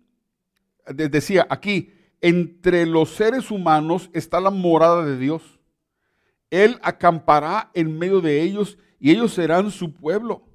decía, 0.87 1.46
aquí, 1.49 1.90
entre 2.20 2.84
los 2.84 3.14
seres 3.14 3.50
humanos 3.50 4.11
está 4.12 4.40
la 4.40 4.50
morada 4.50 5.06
de 5.06 5.16
Dios. 5.16 5.58
Él 6.50 6.78
acampará 6.82 7.70
en 7.73 7.99
medio 7.99 8.20
de 8.20 8.42
ellos 8.42 8.76
y 9.04 9.11
ellos 9.11 9.34
serán 9.34 9.70
su 9.70 9.92
pueblo. 9.92 10.49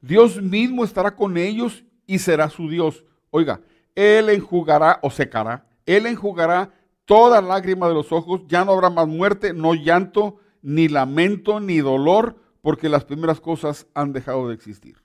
Dios 0.00 0.40
mismo 0.40 0.84
estará 0.84 1.16
con 1.16 1.36
ellos 1.36 1.84
y 2.06 2.20
será 2.20 2.48
su 2.48 2.68
Dios. 2.68 3.04
Oiga, 3.30 3.60
Él 3.96 4.28
enjugará 4.28 5.00
o 5.02 5.10
secará, 5.10 5.66
Él 5.84 6.06
enjugará 6.06 6.72
toda 7.06 7.42
lágrima 7.42 7.88
de 7.88 7.94
los 7.94 8.12
ojos, 8.12 8.42
ya 8.46 8.64
no 8.64 8.70
habrá 8.70 8.88
más 8.88 9.08
muerte, 9.08 9.52
no 9.52 9.74
llanto, 9.74 10.38
ni 10.62 10.86
lamento, 10.86 11.58
ni 11.58 11.78
dolor, 11.78 12.36
porque 12.60 12.88
las 12.88 13.04
primeras 13.04 13.40
cosas 13.40 13.88
han 13.94 14.12
dejado 14.12 14.46
de 14.46 14.54
existir. 14.54 15.02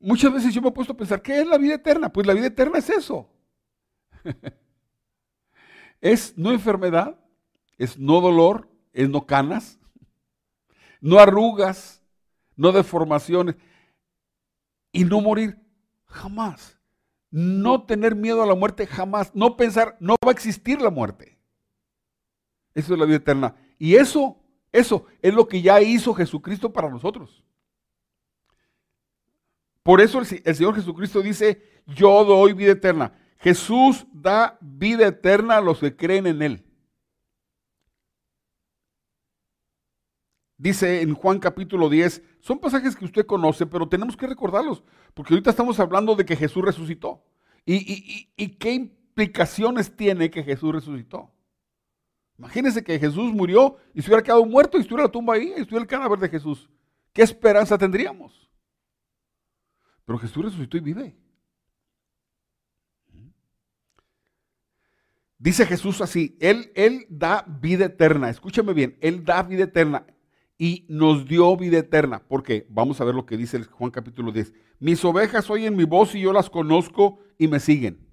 Muchas 0.00 0.32
veces 0.32 0.54
yo 0.54 0.62
me 0.62 0.68
he 0.68 0.72
puesto 0.72 0.94
a 0.94 0.96
pensar, 0.96 1.20
¿qué 1.20 1.42
es 1.42 1.46
la 1.46 1.58
vida 1.58 1.74
eterna? 1.74 2.10
Pues 2.10 2.26
la 2.26 2.32
vida 2.32 2.46
eterna 2.46 2.78
es 2.78 2.88
eso. 2.88 3.28
es 6.00 6.32
no 6.38 6.50
enfermedad, 6.50 7.20
es 7.76 7.98
no 7.98 8.22
dolor, 8.22 8.70
es 8.94 9.10
no 9.10 9.26
canas, 9.26 9.78
no 11.00 11.18
arrugas, 11.18 12.02
no 12.56 12.72
deformaciones 12.72 13.56
y 14.92 15.04
no 15.04 15.20
morir 15.20 15.58
jamás. 16.06 16.78
No 17.30 17.82
tener 17.82 18.14
miedo 18.14 18.42
a 18.42 18.46
la 18.46 18.54
muerte 18.54 18.86
jamás. 18.86 19.34
No 19.34 19.56
pensar, 19.56 19.96
no 19.98 20.14
va 20.24 20.30
a 20.30 20.32
existir 20.32 20.80
la 20.80 20.90
muerte. 20.90 21.36
Eso 22.74 22.94
es 22.94 22.98
la 22.98 23.06
vida 23.06 23.16
eterna. 23.16 23.56
Y 23.76 23.96
eso, 23.96 24.38
eso 24.72 25.06
es 25.20 25.34
lo 25.34 25.48
que 25.48 25.60
ya 25.60 25.80
hizo 25.80 26.14
Jesucristo 26.14 26.72
para 26.72 26.88
nosotros. 26.88 27.44
Por 29.82 30.00
eso 30.00 30.20
el, 30.20 30.26
Señor 30.26 30.76
Jesucristo 30.76 31.20
dice, 31.20 31.62
yo 31.86 32.24
doy 32.24 32.52
vida 32.52 32.72
eterna. 32.72 33.12
Jesús 33.38 34.06
da 34.12 34.56
vida 34.60 35.08
eterna 35.08 35.58
a 35.58 35.60
los 35.60 35.80
que 35.80 35.94
creen 35.94 36.26
en 36.26 36.40
Él. 36.40 36.63
Dice 40.56 41.02
en 41.02 41.14
Juan 41.14 41.40
capítulo 41.40 41.88
10, 41.88 42.22
son 42.40 42.58
pasajes 42.60 42.94
que 42.94 43.04
usted 43.04 43.26
conoce, 43.26 43.66
pero 43.66 43.88
tenemos 43.88 44.16
que 44.16 44.26
recordarlos, 44.26 44.84
porque 45.12 45.34
ahorita 45.34 45.50
estamos 45.50 45.80
hablando 45.80 46.14
de 46.14 46.24
que 46.24 46.36
Jesús 46.36 46.64
resucitó. 46.64 47.24
¿Y, 47.66 48.28
y 48.36 48.48
qué 48.56 48.72
implicaciones 48.72 49.96
tiene 49.96 50.30
que 50.30 50.42
Jesús 50.42 50.72
resucitó? 50.72 51.32
Imagínense 52.38 52.84
que 52.84 52.98
Jesús 52.98 53.32
murió 53.32 53.76
y 53.94 54.02
se 54.02 54.10
hubiera 54.10 54.22
quedado 54.22 54.44
muerto 54.44 54.76
y 54.76 54.82
estuviera 54.82 55.04
la 55.04 55.12
tumba 55.12 55.34
ahí, 55.34 55.48
y 55.56 55.60
estuviera 55.60 55.82
el 55.82 55.88
cadáver 55.88 56.18
de 56.18 56.28
Jesús. 56.28 56.68
¿Qué 57.12 57.22
esperanza 57.22 57.78
tendríamos? 57.78 58.48
Pero 60.04 60.18
Jesús 60.18 60.44
resucitó 60.44 60.76
y 60.76 60.80
vive. 60.80 61.16
Dice 65.38 65.66
Jesús 65.66 66.00
así, 66.00 66.36
él, 66.40 66.72
él 66.74 67.06
da 67.08 67.44
vida 67.46 67.86
eterna, 67.86 68.30
escúchame 68.30 68.72
bien, 68.72 68.96
Él 69.00 69.24
da 69.24 69.42
vida 69.42 69.64
eterna 69.64 70.06
y 70.58 70.86
nos 70.88 71.26
dio 71.26 71.56
vida 71.56 71.78
eterna. 71.78 72.22
Porque 72.28 72.66
vamos 72.68 73.00
a 73.00 73.04
ver 73.04 73.14
lo 73.14 73.26
que 73.26 73.36
dice 73.36 73.62
Juan 73.64 73.90
capítulo 73.90 74.32
10. 74.32 74.52
Mis 74.78 75.04
ovejas 75.04 75.50
oyen 75.50 75.76
mi 75.76 75.84
voz 75.84 76.14
y 76.14 76.20
yo 76.20 76.32
las 76.32 76.50
conozco 76.50 77.18
y 77.38 77.48
me 77.48 77.60
siguen. 77.60 78.06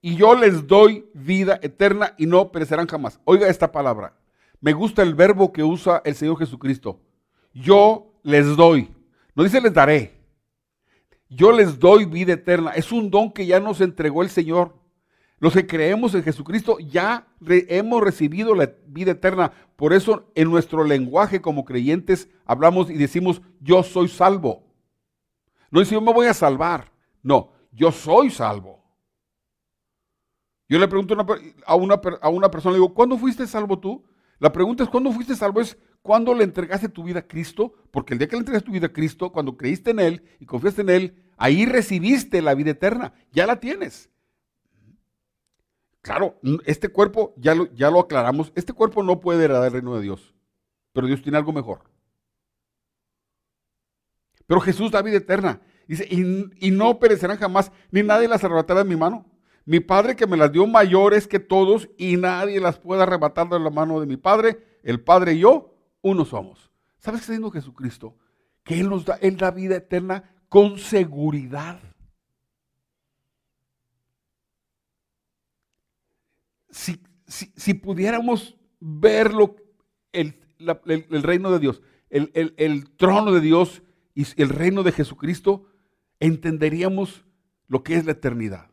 Y 0.00 0.16
yo 0.16 0.34
les 0.34 0.66
doy 0.66 1.06
vida 1.14 1.58
eterna 1.62 2.14
y 2.18 2.26
no 2.26 2.52
perecerán 2.52 2.86
jamás. 2.86 3.20
Oiga 3.24 3.48
esta 3.48 3.72
palabra. 3.72 4.18
Me 4.60 4.72
gusta 4.72 5.02
el 5.02 5.14
verbo 5.14 5.52
que 5.52 5.62
usa 5.62 6.02
el 6.04 6.14
Señor 6.14 6.38
Jesucristo. 6.38 7.00
Yo 7.52 8.12
les 8.22 8.56
doy. 8.56 8.90
No 9.34 9.44
dice 9.44 9.60
les 9.60 9.72
daré 9.72 10.24
yo 11.34 11.52
les 11.52 11.78
doy 11.78 12.04
vida 12.04 12.34
eterna. 12.34 12.72
Es 12.72 12.92
un 12.92 13.10
don 13.10 13.32
que 13.32 13.46
ya 13.46 13.60
nos 13.60 13.80
entregó 13.80 14.22
el 14.22 14.30
Señor. 14.30 14.74
Los 15.44 15.52
que 15.52 15.66
creemos 15.66 16.14
en 16.14 16.22
Jesucristo 16.22 16.78
ya 16.78 17.26
hemos 17.46 18.02
recibido 18.02 18.54
la 18.54 18.72
vida 18.86 19.10
eterna. 19.10 19.52
Por 19.76 19.92
eso 19.92 20.32
en 20.34 20.48
nuestro 20.48 20.84
lenguaje 20.84 21.42
como 21.42 21.66
creyentes 21.66 22.30
hablamos 22.46 22.88
y 22.88 22.94
decimos, 22.94 23.42
yo 23.60 23.82
soy 23.82 24.08
salvo. 24.08 24.64
No 25.70 25.80
decimos, 25.80 26.02
me 26.02 26.14
voy 26.14 26.28
a 26.28 26.32
salvar. 26.32 26.90
No, 27.22 27.52
yo 27.72 27.92
soy 27.92 28.30
salvo. 28.30 28.82
Yo 30.66 30.78
le 30.78 30.88
pregunto 30.88 31.14
a 31.66 31.74
una, 31.74 32.00
a 32.22 32.28
una 32.30 32.50
persona, 32.50 32.72
le 32.72 32.78
digo, 32.78 32.94
¿cuándo 32.94 33.18
fuiste 33.18 33.46
salvo 33.46 33.78
tú? 33.78 34.02
La 34.38 34.50
pregunta 34.50 34.84
es, 34.84 34.88
¿cuándo 34.88 35.12
fuiste 35.12 35.36
salvo? 35.36 35.60
Es, 35.60 35.76
¿cuándo 36.00 36.32
le 36.32 36.44
entregaste 36.44 36.88
tu 36.88 37.04
vida 37.04 37.18
a 37.18 37.26
Cristo? 37.28 37.74
Porque 37.90 38.14
el 38.14 38.18
día 38.18 38.28
que 38.28 38.36
le 38.36 38.40
entregaste 38.40 38.64
tu 38.64 38.72
vida 38.72 38.86
a 38.86 38.92
Cristo, 38.94 39.30
cuando 39.30 39.58
creíste 39.58 39.90
en 39.90 40.00
Él 40.00 40.22
y 40.40 40.46
confiaste 40.46 40.80
en 40.80 40.88
Él, 40.88 41.24
Ahí 41.36 41.66
recibiste 41.66 42.42
la 42.42 42.54
vida 42.54 42.70
eterna, 42.70 43.12
ya 43.32 43.46
la 43.46 43.60
tienes. 43.60 44.10
Claro, 46.04 46.38
este 46.66 46.90
cuerpo, 46.90 47.32
ya 47.38 47.54
lo, 47.54 47.72
ya 47.72 47.90
lo 47.90 47.98
aclaramos, 47.98 48.52
este 48.56 48.74
cuerpo 48.74 49.02
no 49.02 49.20
puede 49.20 49.42
heredar 49.42 49.64
el 49.64 49.72
reino 49.72 49.96
de 49.96 50.02
Dios, 50.02 50.34
pero 50.92 51.06
Dios 51.06 51.22
tiene 51.22 51.38
algo 51.38 51.50
mejor. 51.50 51.80
Pero 54.46 54.60
Jesús 54.60 54.90
da 54.90 55.00
vida 55.00 55.16
eterna. 55.16 55.62
Dice, 55.88 56.06
y, 56.10 56.70
no 56.72 56.98
perecerán 56.98 57.38
jamás, 57.38 57.72
ni 57.90 58.02
nadie 58.02 58.28
las 58.28 58.44
arrebatará 58.44 58.84
de 58.84 58.90
mi 58.90 58.96
mano. 58.96 59.24
Mi 59.64 59.80
Padre 59.80 60.14
que 60.14 60.26
me 60.26 60.36
las 60.36 60.52
dio 60.52 60.66
mayores 60.66 61.26
que 61.26 61.40
todos, 61.40 61.88
y 61.96 62.18
nadie 62.18 62.60
las 62.60 62.78
puede 62.78 63.02
arrebatar 63.02 63.48
de 63.48 63.58
la 63.58 63.70
mano 63.70 63.98
de 63.98 64.06
mi 64.06 64.18
Padre. 64.18 64.58
El 64.82 65.00
Padre 65.00 65.32
y 65.32 65.38
yo, 65.38 65.74
uno 66.02 66.26
somos. 66.26 66.70
¿Sabes 66.98 67.20
qué 67.20 67.22
está 67.22 67.32
diciendo 67.32 67.50
Jesucristo? 67.50 68.18
Que 68.62 68.78
Él 68.78 68.90
nos 68.90 69.06
da, 69.06 69.16
Él 69.22 69.38
da 69.38 69.50
vida 69.50 69.76
eterna 69.76 70.34
con 70.50 70.78
seguridad. 70.78 71.80
Si, 76.74 77.74
pudiéramos 77.74 78.56
verlo, 78.80 79.54
el, 80.12 80.34
reino 81.22 81.52
de 81.52 81.60
Dios, 81.60 81.82
el, 82.10 82.90
trono 82.96 83.32
de 83.32 83.40
Dios 83.40 83.82
y 84.12 84.26
el 84.42 84.48
reino 84.48 84.82
de 84.82 84.90
Jesucristo, 84.90 85.66
entenderíamos 86.18 87.24
lo 87.68 87.84
que 87.84 87.94
es 87.94 88.04
la 88.04 88.12
eternidad. 88.12 88.70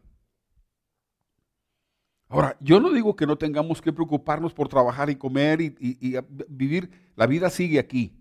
Ahora, 2.28 2.58
yo 2.60 2.80
no 2.80 2.92
digo 2.92 3.16
que 3.16 3.28
no 3.28 3.38
tengamos 3.38 3.82
que 3.82 3.94
preocuparnos 3.94 4.54
por 4.54 4.68
trabajar 4.68 5.12
y 5.12 5.16
comer 5.16 5.62
y, 5.62 5.76
y, 5.80 6.16
vivir, 6.48 6.90
la 7.16 7.28
vida 7.28 7.52
sigue 7.52 7.78
aquí, 7.78 8.18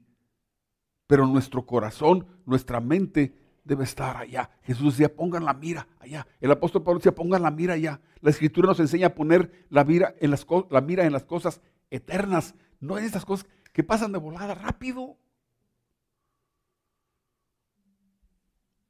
pero 1.06 1.26
nuestro 1.26 1.64
corazón, 1.64 2.26
nuestra 2.44 2.80
mente 2.80 3.34
debe 3.64 3.84
estar 3.84 4.16
allá. 4.16 4.50
Jesús 4.62 4.96
decía, 4.96 5.14
pongan 5.14 5.44
la 5.44 5.54
mira 5.54 5.86
allá. 5.98 6.26
El 6.40 6.50
apóstol 6.50 6.82
Pablo 6.82 6.98
decía, 6.98 7.14
pongan 7.14 7.42
la 7.42 7.50
mira 7.50 7.74
allá. 7.74 8.00
La 8.20 8.30
escritura 8.30 8.68
nos 8.68 8.80
enseña 8.80 9.08
a 9.08 9.14
poner 9.14 9.66
la 9.70 9.84
mira 9.84 10.14
en 10.20 10.30
las, 10.30 10.46
la 10.70 10.80
mira 10.80 11.04
en 11.04 11.12
las 11.12 11.24
cosas 11.24 11.60
eternas, 11.90 12.54
no 12.80 12.98
en 12.98 13.04
estas 13.04 13.24
cosas 13.24 13.46
que 13.72 13.84
pasan 13.84 14.12
de 14.12 14.18
volada 14.18 14.54
rápido. 14.54 15.16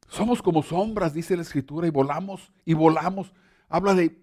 Somos 0.09 0.43
como 0.43 0.63
sombras, 0.63 1.15
dice 1.15 1.37
la 1.37 1.43
escritura, 1.43 1.87
y 1.87 1.91
volamos, 1.91 2.53
y 2.65 2.75
volamos. 2.75 3.33
Habla 3.69 3.95
de... 3.95 4.19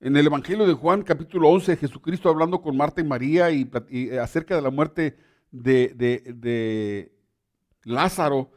En 0.00 0.16
el 0.16 0.26
Evangelio 0.26 0.66
de 0.66 0.74
Juan, 0.74 1.02
capítulo 1.02 1.48
11, 1.48 1.76
Jesucristo 1.76 2.28
hablando 2.28 2.60
con 2.60 2.76
Marta 2.76 3.00
y 3.00 3.04
María 3.04 3.50
y, 3.50 3.70
y 3.88 4.10
acerca 4.16 4.56
de 4.56 4.60
la 4.60 4.70
muerte 4.70 5.16
de, 5.52 7.12
Lázaro, 7.84 8.50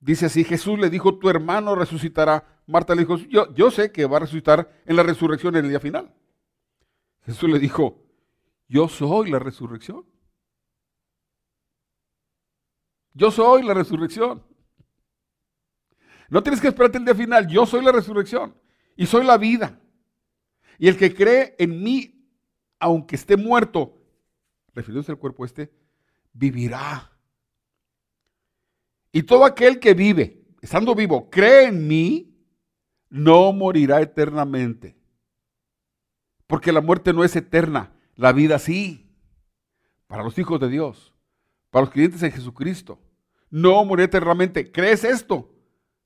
dice 0.00 0.26
así, 0.26 0.42
Jesús 0.42 0.78
le 0.78 0.90
dijo, 0.90 1.18
tu 1.18 1.28
hermano 1.28 1.74
resucitará. 1.74 2.62
Marta 2.66 2.94
le 2.94 3.02
dijo, 3.02 3.16
yo, 3.16 3.54
yo 3.54 3.70
sé 3.70 3.92
que 3.92 4.06
va 4.06 4.16
a 4.16 4.20
resucitar 4.20 4.82
en 4.84 4.96
la 4.96 5.02
resurrección 5.02 5.54
en 5.56 5.64
el 5.64 5.70
día 5.70 5.80
final. 5.80 6.12
Jesús 7.24 7.48
le 7.48 7.58
dijo, 7.58 8.04
yo 8.68 8.88
soy 8.88 9.30
la 9.30 9.38
resurrección. 9.38 10.04
Yo 13.14 13.30
soy 13.30 13.62
la 13.62 13.74
resurrección. 13.74 14.44
No 16.28 16.42
tienes 16.42 16.60
que 16.60 16.68
esperarte 16.68 16.98
el 16.98 17.04
día 17.04 17.14
final. 17.14 17.48
Yo 17.48 17.66
soy 17.66 17.82
la 17.82 17.92
resurrección 17.92 18.54
y 18.96 19.06
soy 19.06 19.24
la 19.24 19.38
vida. 19.38 19.80
Y 20.78 20.88
el 20.88 20.96
que 20.96 21.14
cree 21.14 21.56
en 21.58 21.82
mí, 21.82 22.28
aunque 22.78 23.16
esté 23.16 23.36
muerto, 23.36 23.98
refiriéndose 24.74 25.12
al 25.12 25.18
cuerpo 25.18 25.44
este, 25.44 25.72
vivirá. 26.38 27.10
Y 29.12 29.22
todo 29.22 29.44
aquel 29.44 29.80
que 29.80 29.94
vive, 29.94 30.44
estando 30.60 30.94
vivo, 30.94 31.28
cree 31.28 31.66
en 31.66 31.88
mí, 31.88 32.36
no 33.10 33.52
morirá 33.52 34.00
eternamente. 34.00 34.96
Porque 36.46 36.72
la 36.72 36.80
muerte 36.80 37.12
no 37.12 37.24
es 37.24 37.34
eterna, 37.34 37.92
la 38.14 38.32
vida 38.32 38.58
sí. 38.58 39.10
Para 40.06 40.22
los 40.22 40.38
hijos 40.38 40.60
de 40.60 40.68
Dios, 40.68 41.14
para 41.70 41.84
los 41.84 41.92
creyentes 41.92 42.22
en 42.22 42.32
Jesucristo. 42.32 42.98
No 43.50 43.84
morirá 43.84 44.06
eternamente. 44.06 44.70
¿Crees 44.70 45.04
esto? 45.04 45.54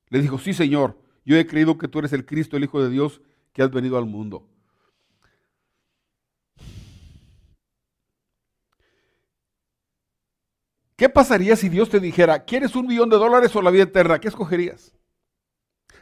Le 0.08 0.20
dijo, 0.20 0.38
sí, 0.38 0.54
Señor, 0.54 0.98
yo 1.24 1.36
he 1.36 1.46
creído 1.46 1.78
que 1.78 1.88
tú 1.88 1.98
eres 1.98 2.12
el 2.12 2.24
Cristo, 2.24 2.56
el 2.56 2.64
Hijo 2.64 2.82
de 2.82 2.90
Dios, 2.90 3.20
que 3.52 3.62
has 3.62 3.70
venido 3.70 3.98
al 3.98 4.06
mundo. 4.06 4.48
¿Qué 11.02 11.08
pasaría 11.08 11.56
si 11.56 11.68
Dios 11.68 11.90
te 11.90 11.98
dijera, 11.98 12.44
¿quieres 12.44 12.76
un 12.76 12.86
millón 12.86 13.10
de 13.10 13.16
dólares 13.16 13.56
o 13.56 13.60
la 13.60 13.72
vida 13.72 13.82
eterna? 13.82 14.20
¿Qué 14.20 14.28
escogerías? 14.28 14.94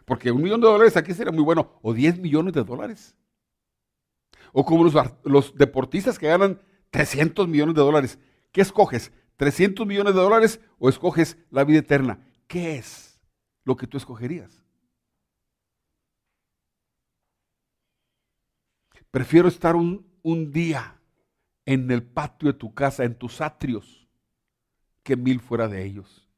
Porque 0.04 0.30
un 0.30 0.42
millón 0.42 0.61
de 0.61 0.66
dólares 0.66 0.95
aquí 0.95 1.14
sería 1.14 1.33
muy 1.33 1.42
bueno. 1.42 1.78
O 1.80 1.95
10 1.95 2.19
millones 2.19 2.52
de 2.52 2.62
dólares. 2.62 3.16
O 4.52 4.62
como 4.62 4.85
los, 5.25 5.54
deportistas 5.57 6.19
que 6.19 6.26
ganan 6.26 6.61
300 6.90 7.49
millones 7.49 7.76
de 7.76 7.80
dólares. 7.80 8.19
¿Qué 8.52 8.61
escoges? 8.61 9.11
¿300 9.38 9.87
millones 9.87 10.14
de 10.14 10.21
dólares 10.21 10.61
o 10.78 10.90
escoges 10.90 11.38
la 11.50 11.64
vida 11.64 11.78
eterna? 11.78 12.23
¿qué 12.47 12.76
es 12.76 13.23
lo 13.64 13.78
que 13.78 13.87
tú 13.87 13.97
escogerías? 13.97 14.62
Prefiero 19.11 19.49
estar 19.49 19.76
un, 19.76 20.07
un 20.21 20.52
día 20.52 21.00
en 21.64 21.90
el 21.90 22.02
patio 22.02 22.52
de 22.52 22.59
tu 22.59 22.75
casa, 22.75 23.04
en 23.04 23.14
tus 23.14 23.40
atrios, 23.40 24.00
que 25.02 25.16
mil 25.16 25.40
fuera 25.40 25.69
de 25.69 25.85
ellos. 25.85 26.28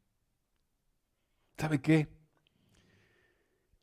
¿Sabe 1.59 1.81
qué? 1.81 2.09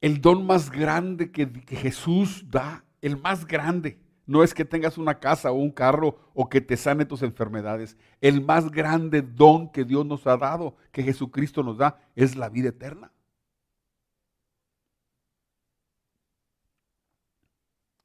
El 0.01 0.21
don 0.21 0.45
más 0.45 0.69
grande 0.69 1.31
que, 1.31 1.47
Jesús 1.67 2.45
da, 2.49 2.85
el 3.01 3.17
más 3.17 3.45
grande, 3.45 3.99
no 4.25 4.43
es 4.43 4.53
que 4.53 4.63
tengas 4.63 4.97
una 4.97 5.19
casa 5.19 5.51
o 5.51 5.55
un 5.55 5.71
carro 5.71 6.19
o 6.33 6.49
que 6.49 6.61
te 6.61 6.77
sane 6.77 7.05
tus 7.05 7.23
enfermedades. 7.23 7.97
El 8.21 8.41
más 8.41 8.69
grande 8.71 9.21
don 9.21 9.71
que 9.71 9.83
Dios 9.83 10.05
nos 10.05 10.27
ha 10.27 10.37
dado, 10.37 10.75
que 10.91 11.03
Jesucristo 11.03 11.63
nos 11.63 11.77
da, 11.77 11.99
es 12.15 12.35
la 12.35 12.49
vida 12.49 12.69
eterna. 12.69 13.11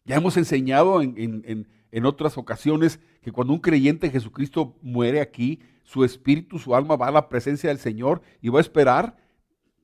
Ya 0.04 0.16
hemos 0.16 0.37
enseñado 0.37 1.00
en, 1.00 1.66
otras 2.04 2.37
ocasiones 2.37 3.00
que 3.23 3.33
cuando 3.33 3.52
un 3.52 3.61
creyente 3.61 4.07
en 4.07 4.12
Jesucristo 4.12 4.76
muere 4.83 5.21
aquí, 5.21 5.61
su 5.85 6.03
espíritu, 6.03 6.59
su 6.59 6.75
alma 6.75 6.97
va 6.97 7.09
a 7.09 7.12
la 7.12 7.29
presencia 7.29 7.69
del 7.69 7.79
Señor 7.79 8.23
y 8.41 8.49
va 8.49 8.59
a 8.59 8.62
esperar, 8.62 9.17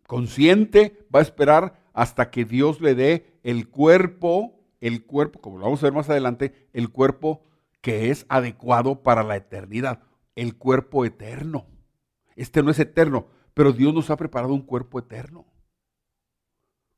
consciente, 0.06 1.06
va 1.14 1.20
a 1.20 1.22
esperar 1.22 1.80
hasta 1.92 2.30
que 2.30 2.44
Dios 2.44 2.80
le 2.80 2.94
dé 2.94 3.38
el 3.44 3.68
cuerpo, 3.68 4.58
el 4.80 5.04
cuerpo, 5.04 5.40
como 5.40 5.58
lo 5.58 5.64
vamos 5.64 5.82
a 5.82 5.86
ver 5.86 5.92
más 5.92 6.10
adelante, 6.10 6.68
el 6.72 6.88
cuerpo 6.90 7.44
que 7.80 8.10
es 8.10 8.26
adecuado 8.28 9.02
para 9.02 9.22
la 9.22 9.36
eternidad, 9.36 10.02
el 10.34 10.56
cuerpo 10.56 11.04
eterno. 11.04 11.66
Este 12.34 12.62
no 12.62 12.70
es 12.70 12.78
eterno, 12.78 13.28
pero 13.54 13.72
Dios 13.72 13.94
nos 13.94 14.10
ha 14.10 14.16
preparado 14.16 14.54
un 14.54 14.62
cuerpo 14.62 14.98
eterno, 14.98 15.46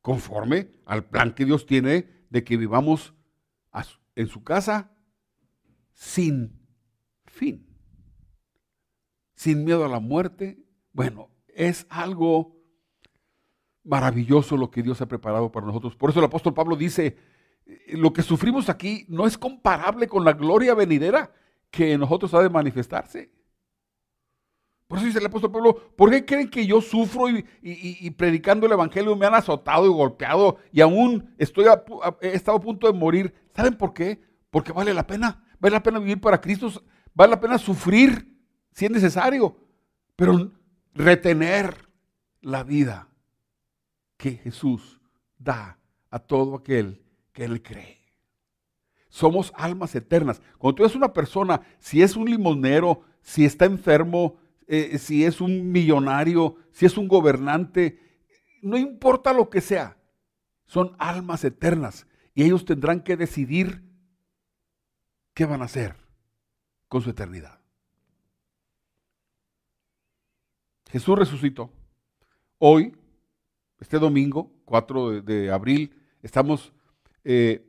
conforme 0.00 0.70
al 0.86 1.04
plan 1.04 1.34
que 1.34 1.44
Dios 1.44 1.66
tiene 1.66 2.08
de 2.30 2.44
que 2.44 2.56
vivamos 2.56 3.14
en 4.14 4.28
su 4.28 4.44
casa 4.44 4.92
sin 5.92 6.60
fin, 7.26 7.71
sin 9.42 9.64
miedo 9.64 9.84
a 9.84 9.88
la 9.88 9.98
muerte. 9.98 10.56
Bueno, 10.92 11.28
es 11.48 11.86
algo 11.90 12.56
maravilloso 13.82 14.56
lo 14.56 14.70
que 14.70 14.84
Dios 14.84 15.00
ha 15.00 15.06
preparado 15.06 15.50
para 15.50 15.66
nosotros. 15.66 15.96
Por 15.96 16.10
eso 16.10 16.20
el 16.20 16.26
apóstol 16.26 16.54
Pablo 16.54 16.76
dice, 16.76 17.16
eh, 17.66 17.96
lo 17.96 18.12
que 18.12 18.22
sufrimos 18.22 18.68
aquí 18.68 19.04
no 19.08 19.26
es 19.26 19.36
comparable 19.36 20.06
con 20.06 20.24
la 20.24 20.34
gloria 20.34 20.74
venidera 20.74 21.32
que 21.72 21.92
en 21.92 22.00
nosotros 22.00 22.32
ha 22.34 22.40
de 22.40 22.50
manifestarse. 22.50 23.32
Por 24.86 24.98
eso 24.98 25.06
dice 25.06 25.18
el 25.18 25.26
apóstol 25.26 25.50
Pablo, 25.50 25.92
¿por 25.96 26.10
qué 26.10 26.24
creen 26.24 26.48
que 26.48 26.64
yo 26.64 26.80
sufro 26.80 27.28
y, 27.28 28.10
predicando 28.10 28.66
el 28.66 28.72
Evangelio 28.72 29.16
me 29.16 29.26
han 29.26 29.34
azotado 29.34 29.86
y 29.86 29.88
golpeado 29.88 30.58
y 30.70 30.82
aún 30.82 31.34
estoy 31.38 31.64
he 32.20 32.28
estado 32.28 32.58
a 32.58 32.60
punto 32.60 32.86
de 32.86 32.96
morir? 32.96 33.34
¿Saben 33.56 33.74
por 33.74 33.92
qué? 33.92 34.22
Porque 34.50 34.70
vale 34.70 34.94
la 34.94 35.06
pena. 35.06 35.44
Vale 35.58 35.72
la 35.72 35.82
pena 35.82 35.98
vivir 35.98 36.20
para 36.20 36.40
Cristo. 36.40 36.70
Vale 37.14 37.30
la 37.30 37.40
pena 37.40 37.56
sufrir 37.58 38.31
si 38.72 38.86
es 38.86 38.90
necesario. 38.90 39.56
Pero 40.16 40.50
retener 40.94 41.88
la 42.40 42.62
vida 42.64 43.08
que 44.16 44.32
Jesús 44.32 45.00
da 45.38 45.78
a 46.10 46.18
todo 46.18 46.56
aquel 46.56 47.02
que 47.32 47.44
Él 47.44 47.62
cree. 47.62 47.98
Somos 49.08 49.52
almas 49.56 49.94
eternas. 49.94 50.40
Cuando 50.58 50.76
tú 50.76 50.84
eres 50.84 50.96
una 50.96 51.12
persona, 51.12 51.60
si 51.78 52.02
es 52.02 52.16
un 52.16 52.30
limonero, 52.30 53.02
si 53.20 53.44
está 53.44 53.64
enfermo, 53.64 54.36
eh, 54.66 54.98
si 54.98 55.24
es 55.24 55.40
un 55.40 55.70
millonario, 55.70 56.56
si 56.72 56.86
es 56.86 56.96
un 56.96 57.08
gobernante, 57.08 57.98
no 58.62 58.78
importa 58.78 59.32
lo 59.32 59.50
que 59.50 59.60
sea, 59.60 59.98
son 60.66 60.94
almas 60.98 61.44
eternas 61.44 62.06
y 62.34 62.44
ellos 62.44 62.64
tendrán 62.64 63.00
que 63.00 63.16
decidir 63.16 63.82
qué 65.34 65.44
van 65.44 65.62
a 65.62 65.66
hacer 65.66 65.96
con 66.88 67.02
su 67.02 67.10
eternidad. 67.10 67.61
Jesús 70.92 71.18
resucitó. 71.18 71.70
Hoy, 72.58 72.94
este 73.80 73.98
domingo, 73.98 74.52
4 74.66 75.22
de, 75.22 75.50
abril, 75.50 75.96
estamos 76.22 76.74
eh, 77.24 77.66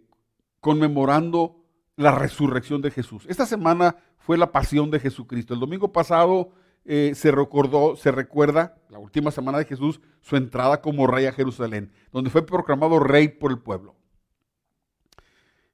conmemorando 0.59 1.55
la 1.95 2.11
resurrección 2.11 2.81
de 2.81 2.91
Jesús. 2.91 3.23
Esta 3.29 3.45
semana 3.45 3.95
fue 4.17 4.37
la 4.37 4.51
pasión 4.51 4.91
de 4.91 4.99
Jesucristo. 4.99 5.53
El 5.53 5.61
domingo 5.61 5.93
pasado 5.93 6.51
eh, 6.83 7.13
se 7.15 7.31
recordó, 7.31 7.95
se 7.95 8.11
recuerda, 8.11 8.75
la 8.89 8.99
última 8.99 9.31
semana 9.31 9.57
de 9.57 9.65
Jesús, 9.65 10.01
su 10.19 10.35
entrada 10.35 10.81
como 10.81 11.07
rey 11.07 11.25
a 11.25 11.31
Jerusalén, 11.31 11.93
donde 12.11 12.29
fue 12.29 12.45
proclamado 12.45 12.99
rey 12.99 13.29
por 13.29 13.51
el 13.51 13.59
pueblo. 13.59 13.95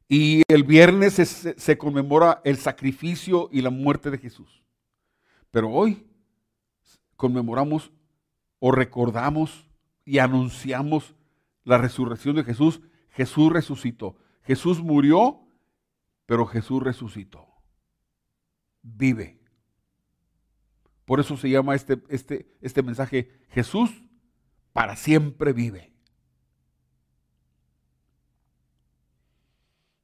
Y 0.08 0.44
el 0.48 0.64
viernes 0.64 1.14
se, 1.14 1.26
se 1.26 1.78
conmemora 1.80 2.42
el 2.44 2.58
sacrificio 2.58 3.50
y 3.52 3.64
la 3.64 3.72
muerte 3.72 4.12
de 4.12 4.20
Jesús. 4.20 4.62
Pero 5.50 5.70
hoy 5.72 6.06
conmemoramos 7.20 7.92
o 8.60 8.72
recordamos 8.72 9.70
y 10.06 10.20
anunciamos 10.20 11.16
la 11.66 11.78
resurrección 11.78 12.38
de 12.38 12.46
Jesús. 12.46 12.80
Jesús 13.10 13.52
resucitó. 13.52 14.16
Jesús 14.42 14.82
murió, 14.82 15.42
pero 16.26 16.46
Jesús 16.46 16.82
resucitó. 16.82 17.46
Vive. 18.82 19.38
Por 21.04 21.20
eso 21.20 21.36
se 21.36 21.50
llama 21.50 21.76
este, 21.76 22.02
este, 22.08 22.56
este 22.62 22.84
mensaje, 22.84 23.30
Jesús 23.50 24.02
para 24.72 24.96
siempre 24.96 25.52
vive. 25.52 25.92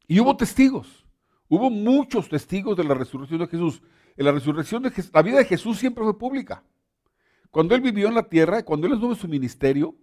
Y 0.05 0.19
hubo 0.19 0.35
testigos, 0.35 1.07
hubo 1.47 1.69
muchos 1.69 2.27
testigos 2.27 2.75
de 2.75 2.83
la 2.83 2.93
resurrección 2.93 3.39
de 3.39 3.47
Jesús. 3.47 3.81
En 4.17 4.25
la 4.25 4.33
resurrección 4.33 4.83
de 4.83 4.91
Jesús, 4.91 5.11
la 5.13 5.21
vida 5.21 5.37
de 5.37 5.45
Jesús 5.45 5.79
siempre 5.79 6.03
fue 6.03 6.17
pública. 6.17 6.63
Cuando 7.55 7.73
él 7.73 7.79
vivió 7.79 8.09
en 8.09 8.15
la 8.15 8.23
tierra, 8.23 8.65
cuando 8.65 8.85
él 8.85 8.91
estuvo 8.91 9.13
en 9.13 9.17
su 9.17 9.29
ministerio, 9.29 9.95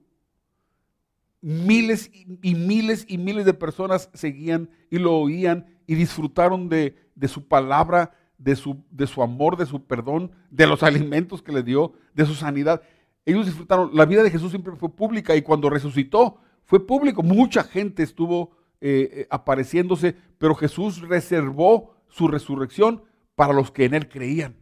miles 1.43 2.11
y 2.15 2.55
miles 2.55 3.05
y 3.07 3.19
miles 3.19 3.45
de 3.45 3.53
personas 3.53 4.09
seguían 4.15 4.71
y 4.89 4.97
lo 4.97 5.19
oían 5.19 5.67
y 5.87 5.95
disfrutaron 5.95 6.71
de, 6.71 6.97
su 7.29 7.47
palabra, 7.47 8.15
de 8.39 8.57
su, 8.57 8.83
de 8.91 9.07
su 9.07 9.23
amor, 9.23 9.59
de 9.59 9.67
su 9.67 9.85
perdón, 9.85 10.31
de 10.51 10.67
los 10.67 10.83
alimentos 10.83 11.43
que 11.43 11.53
le 11.53 11.63
dio, 11.63 11.93
de 12.15 12.25
su 12.25 12.33
sanidad. 12.33 12.81
Ellos 13.27 13.45
disfrutaron, 13.45 13.91
la 13.93 14.07
vida 14.07 14.23
de 14.23 14.31
Jesús 14.31 14.49
siempre 14.49 14.75
fue 14.77 14.89
pública 14.89 15.37
y 15.37 15.43
cuando 15.43 15.69
resucitó 15.69 16.39
fue 16.65 16.87
público. 16.87 17.23
Mucha 17.23 17.65
gente 17.65 18.03
estuvo 18.03 18.53
eh, 18.81 19.11
eh, 19.13 19.27
apareciéndose, 19.29 20.17
pero 20.39 20.55
Jesús 20.55 21.03
reservó 21.03 21.97
su 22.09 22.29
resurrección 22.29 23.03
para 23.35 23.53
los 23.53 23.71
que 23.71 23.85
en 23.85 23.93
él 23.93 24.09
creían. 24.09 24.62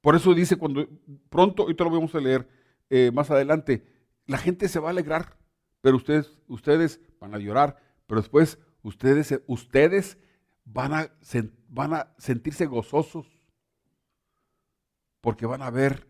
Por 0.00 0.14
eso 0.14 0.34
dice 0.34 0.56
cuando 0.56 0.88
pronto, 1.28 1.66
te 1.66 1.84
lo 1.84 1.90
vamos 1.90 2.14
a 2.14 2.20
leer 2.20 2.48
eh, 2.90 3.10
más 3.12 3.30
adelante, 3.30 3.84
la 4.26 4.38
gente 4.38 4.68
se 4.68 4.78
va 4.78 4.88
a 4.88 4.90
alegrar, 4.90 5.36
pero 5.80 5.96
ustedes, 5.96 6.38
ustedes 6.46 7.00
van 7.20 7.34
a 7.34 7.38
llorar, 7.38 7.82
pero 8.06 8.20
después 8.20 8.58
ustedes, 8.82 9.40
ustedes 9.46 10.18
van 10.64 10.94
a, 10.94 11.12
van 11.68 11.94
a 11.94 12.14
sentirse 12.18 12.66
gozosos 12.66 13.26
porque 15.20 15.46
van 15.46 15.62
a 15.62 15.70
ver 15.70 16.06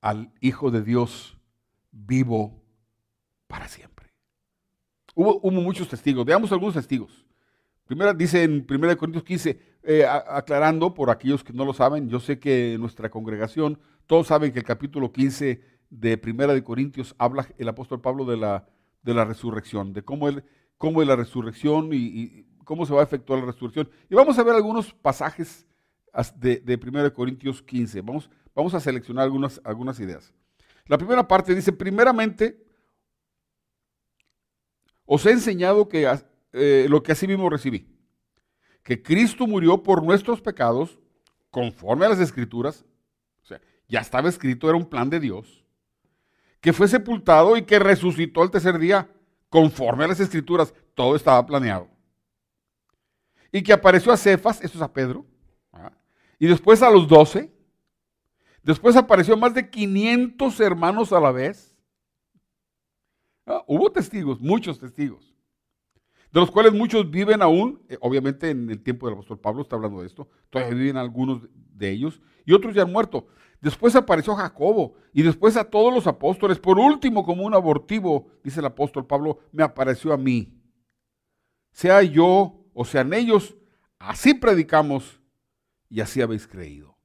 al 0.00 0.32
Hijo 0.40 0.70
de 0.70 0.82
Dios 0.82 1.38
vivo 1.90 2.62
para 3.46 3.68
siempre. 3.68 4.12
Hubo, 5.14 5.50
muchos 5.50 5.88
testigos, 5.88 6.24
veamos 6.24 6.52
algunos 6.52 6.74
testigos. 6.74 7.26
Primera, 7.90 8.14
dice 8.14 8.44
en 8.44 8.64
1 8.70 8.96
Corintios 8.96 9.24
15, 9.24 9.58
eh, 9.82 10.06
aclarando 10.06 10.94
por 10.94 11.10
aquellos 11.10 11.42
que 11.42 11.52
no 11.52 11.64
lo 11.64 11.72
saben, 11.72 12.08
yo 12.08 12.20
sé 12.20 12.38
que 12.38 12.74
en 12.74 12.80
nuestra 12.80 13.10
congregación 13.10 13.80
todos 14.06 14.28
saben 14.28 14.52
que 14.52 14.60
el 14.60 14.64
capítulo 14.64 15.10
15 15.10 15.60
de 15.90 16.20
1 16.24 16.54
de 16.54 16.62
Corintios 16.62 17.16
habla 17.18 17.48
el 17.58 17.68
apóstol 17.68 18.00
Pablo 18.00 18.24
de 18.24 18.36
la, 18.36 18.64
de 19.02 19.12
la 19.12 19.24
resurrección, 19.24 19.92
de 19.92 20.04
cómo, 20.04 20.28
cómo 20.78 21.02
es 21.02 21.08
la 21.08 21.16
resurrección 21.16 21.88
y 21.92 22.46
cómo 22.64 22.86
se 22.86 22.94
va 22.94 23.00
a 23.00 23.02
efectuar 23.02 23.40
la 23.40 23.46
resurrección. 23.46 23.90
Y 24.08 24.14
vamos 24.14 24.38
a 24.38 24.44
ver 24.44 24.54
algunos 24.54 24.94
pasajes 24.94 25.66
de, 26.36 26.60
de 26.60 26.74
1 26.76 27.12
Corintios 27.12 27.60
15. 27.60 28.02
Vamos, 28.02 28.30
vamos 28.54 28.72
a 28.72 28.78
seleccionar 28.78 29.24
algunas, 29.24 29.60
algunas 29.64 29.98
ideas. 29.98 30.32
La 30.86 30.96
primera 30.96 31.26
parte 31.26 31.56
dice, 31.56 31.72
primeramente, 31.72 32.64
os 35.04 35.26
he 35.26 35.32
enseñado 35.32 35.88
que, 35.88 36.06
eh, 36.52 36.86
lo 36.88 37.02
que 37.02 37.12
así 37.12 37.26
mismo 37.26 37.48
recibí, 37.48 37.86
que 38.82 39.02
Cristo 39.02 39.46
murió 39.46 39.82
por 39.82 40.02
nuestros 40.02 40.40
pecados, 40.40 40.98
conforme 41.50 42.06
a 42.06 42.10
las 42.10 42.20
escrituras, 42.20 42.84
o 43.42 43.46
sea, 43.46 43.60
ya 43.88 44.00
estaba 44.00 44.28
escrito, 44.28 44.68
era 44.68 44.76
un 44.76 44.88
plan 44.88 45.10
de 45.10 45.20
Dios, 45.20 45.64
que 46.60 46.72
fue 46.72 46.88
sepultado 46.88 47.56
y 47.56 47.62
que 47.62 47.78
resucitó 47.78 48.42
el 48.42 48.50
tercer 48.50 48.78
día, 48.78 49.10
conforme 49.48 50.04
a 50.04 50.08
las 50.08 50.20
escrituras, 50.20 50.74
todo 50.94 51.16
estaba 51.16 51.44
planeado 51.44 51.88
y 53.52 53.62
que 53.62 53.72
apareció 53.72 54.12
a 54.12 54.16
Cefas, 54.16 54.62
esto 54.62 54.78
es 54.78 54.82
a 54.82 54.92
Pedro, 54.92 55.26
y 56.38 56.46
después 56.46 56.82
a 56.82 56.90
los 56.90 57.06
doce. 57.06 57.52
Después 58.62 58.96
apareció 58.96 59.36
más 59.36 59.54
de 59.54 59.68
500 59.68 60.60
hermanos 60.60 61.12
a 61.12 61.20
la 61.20 61.32
vez. 61.32 61.76
Ah, 63.46 63.62
hubo 63.66 63.90
testigos, 63.90 64.40
muchos 64.40 64.78
testigos, 64.78 65.34
de 66.32 66.40
los 66.40 66.50
cuales 66.50 66.72
muchos 66.72 67.10
viven 67.10 67.42
aún, 67.42 67.82
eh, 67.88 67.98
obviamente 68.00 68.50
en 68.50 68.70
el 68.70 68.82
tiempo 68.82 69.06
del 69.06 69.14
apóstol 69.14 69.38
Pablo 69.38 69.62
está 69.62 69.76
hablando 69.76 70.00
de 70.00 70.06
esto, 70.06 70.28
todavía 70.48 70.74
viven 70.74 70.96
algunos 70.96 71.42
de 71.52 71.90
ellos, 71.90 72.20
y 72.44 72.52
otros 72.52 72.74
ya 72.74 72.82
han 72.82 72.92
muerto. 72.92 73.26
Después 73.60 73.94
apareció 73.94 74.34
Jacobo 74.34 74.94
y 75.12 75.22
después 75.22 75.56
a 75.56 75.64
todos 75.64 75.92
los 75.92 76.06
apóstoles. 76.06 76.58
Por 76.58 76.78
último, 76.78 77.24
como 77.24 77.44
un 77.44 77.54
abortivo, 77.54 78.28
dice 78.42 78.60
el 78.60 78.66
apóstol 78.66 79.06
Pablo, 79.06 79.40
me 79.52 79.62
apareció 79.62 80.12
a 80.12 80.16
mí. 80.16 80.58
Sea 81.72 82.02
yo 82.02 82.64
o 82.72 82.84
sean 82.84 83.12
ellos, 83.12 83.56
así 83.98 84.34
predicamos 84.34 85.20
y 85.90 86.00
así 86.00 86.22
habéis 86.22 86.46
creído. 86.46 86.96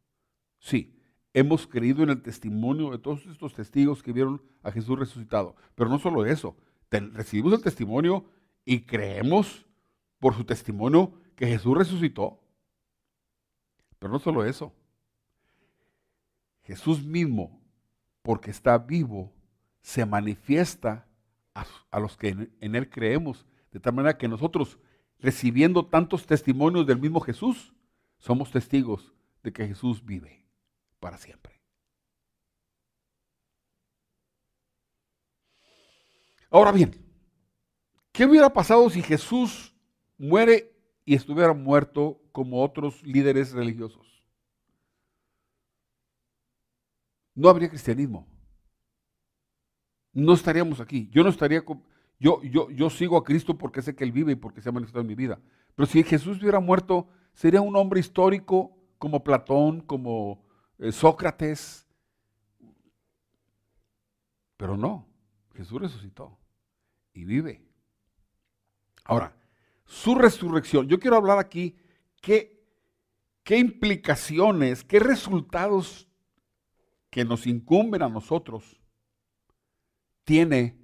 Sí, 0.60 0.98
hemos 1.34 1.68
creído 1.68 2.04
en 2.04 2.10
el 2.10 2.22
testimonio 2.22 2.92
de 2.92 3.00
todos 3.00 3.26
estos 3.26 3.54
testigos 3.54 4.02
que 4.02 4.14
vieron 4.14 4.42
a 4.64 4.72
Jesús 4.72 4.98
resucitado. 4.98 5.56
Pero 5.76 5.90
no 5.90 6.00
solo 6.00 6.26
eso, 6.26 6.56
recibimos 6.90 7.54
el 7.54 7.62
testimonio 7.62 8.26
y 8.66 8.82
creemos 8.82 9.66
por 10.20 10.36
su 10.36 10.44
testimonio 10.44 11.14
que 11.36 11.48
Jesús 11.48 11.78
resucitó. 11.78 12.42
Pero 14.00 14.12
no 14.12 14.20
solo 14.20 14.44
eso. 14.44 14.74
Jesús 16.64 17.04
mismo, 17.04 17.62
porque 18.24 18.50
está 18.50 18.78
vivo, 18.80 19.32
se 19.82 20.06
manifiesta 20.06 21.08
a, 21.54 22.00
los 22.00 22.18
que 22.18 22.50
en, 22.60 22.76
Él 22.76 22.90
creemos, 22.90 23.46
de 23.72 23.80
tal 23.80 23.94
manera 23.94 24.18
que 24.18 24.28
nosotros, 24.28 24.80
recibiendo 25.20 25.86
tantos 25.86 26.26
testimonios 26.26 26.88
del 26.88 27.00
mismo 27.00 27.22
Jesús, 27.22 27.74
somos 28.18 28.52
testigos 28.52 29.14
de 29.44 29.54
que 29.54 29.68
Jesús 29.68 30.04
vive 30.04 30.44
para 31.00 31.18
siempre. 31.18 31.62
Ahora 36.50 36.72
bien, 36.72 37.05
¿qué 38.16 38.26
hubiera 38.26 38.52
pasado 38.52 38.90
si 38.90 39.02
Jesús 39.02 39.76
muere 40.18 40.72
y 41.06 41.16
estuviera 41.16 41.54
muerto 41.54 42.22
como 42.32 42.64
otros 42.64 43.04
líderes 43.04 43.52
religiosos? 43.52 44.16
no 47.36 47.50
habría 47.50 47.70
cristianismo. 47.70 48.26
No 50.14 50.34
estaríamos 50.34 50.80
aquí. 50.80 51.10
Yo 51.12 51.24
no 51.24 51.30
estaría 51.30 51.64
yo, 52.18 52.42
yo, 52.44 52.70
yo 52.72 52.90
sigo 52.90 53.18
a 53.18 53.24
Cristo 53.24 53.58
porque 53.58 53.82
sé 53.82 53.94
que 53.94 54.06
Él 54.06 54.14
vive 54.14 54.32
y 54.32 54.36
porque 54.36 54.62
se 54.62 54.70
ha 54.70 54.72
manifestado 54.72 55.02
en 55.02 55.08
mi 55.08 55.16
vida. 55.16 55.40
Pero 55.76 55.86
si 55.86 56.02
Jesús 56.04 56.42
hubiera 56.42 56.62
muerto, 56.62 57.10
sería 57.34 57.60
un 57.60 57.76
hombre 57.76 58.00
histórico 58.00 58.72
como 58.98 59.24
Platón, 59.24 59.82
como 59.82 60.46
eh, 60.80 60.94
Sócrates. 60.94 61.86
Pero 64.56 64.78
no, 64.78 65.06
Jesús 65.54 65.82
resucitó 65.82 66.40
y 67.14 67.26
vive. 67.26 67.65
Ahora, 69.06 69.36
su 69.86 70.16
resurrección, 70.16 70.88
yo 70.88 71.00
quiero 71.00 71.16
hablar 71.16 71.38
aquí 71.40 71.78
qué, 72.22 72.68
qué 73.44 73.58
implicaciones, 73.58 74.84
qué 74.84 75.00
resultados 75.00 76.08
que 77.10 77.24
nos 77.24 77.48
incumben 77.48 78.02
a 78.02 78.10
nosotros 78.10 78.82
tiene 80.26 80.78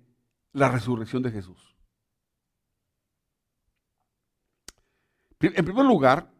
la 0.54 0.70
resurrección 0.70 1.24
de 1.24 1.32
Jesús. 1.32 1.76
En 5.40 5.66
primer 5.66 5.86
lugar, 5.86 6.32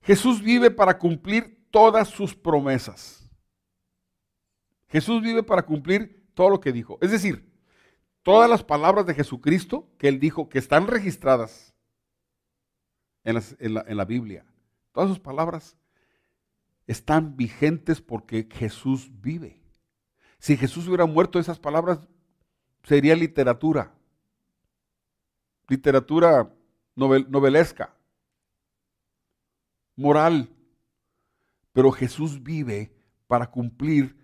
Jesús 0.00 0.40
vive 0.40 0.70
para 0.70 0.98
cumplir 0.98 1.68
todas 1.70 2.08
sus 2.08 2.34
promesas. 2.34 3.30
Jesús 4.88 5.22
vive 5.22 5.42
para 5.42 5.62
cumplir 5.62 6.26
todo 6.32 6.48
lo 6.48 6.60
que 6.60 6.72
dijo. 6.72 6.96
Es 7.02 7.10
decir, 7.10 7.55
todas 8.26 8.50
las 8.50 8.64
palabras 8.64 9.06
de 9.06 9.14
Jesucristo 9.14 9.88
que 9.98 10.08
él 10.08 10.18
dijo 10.18 10.48
que 10.48 10.58
están 10.58 10.88
registradas 10.88 11.72
en, 13.22 13.36
la, 13.72 14.04
Biblia, 14.04 14.44
todas 14.90 15.10
sus 15.10 15.20
palabras 15.20 15.76
están 16.88 17.36
vigentes 17.36 18.00
porque 18.00 18.48
Jesús 18.50 19.08
vive. 19.20 19.62
Si 20.40 20.56
Jesús 20.56 20.88
hubiera 20.88 21.06
muerto, 21.06 21.38
esas 21.38 21.60
palabras 21.60 22.00
sería 22.82 23.14
literatura, 23.14 23.94
literatura 25.68 26.52
novelesca, 26.96 27.94
moral. 29.94 30.50
Pero 31.72 31.92
Jesús 31.92 32.42
vive 32.42 32.92
para 33.28 33.48
cumplir 33.48 34.16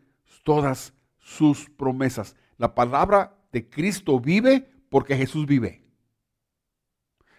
todas 0.42 0.92
sus 1.20 1.70
promesas. 1.70 2.34
La 2.58 2.74
palabra 2.74 3.38
de 3.52 3.68
Cristo 3.68 4.18
vive 4.18 4.68
porque 4.88 5.16
Jesús 5.16 5.46
vive. 5.46 5.82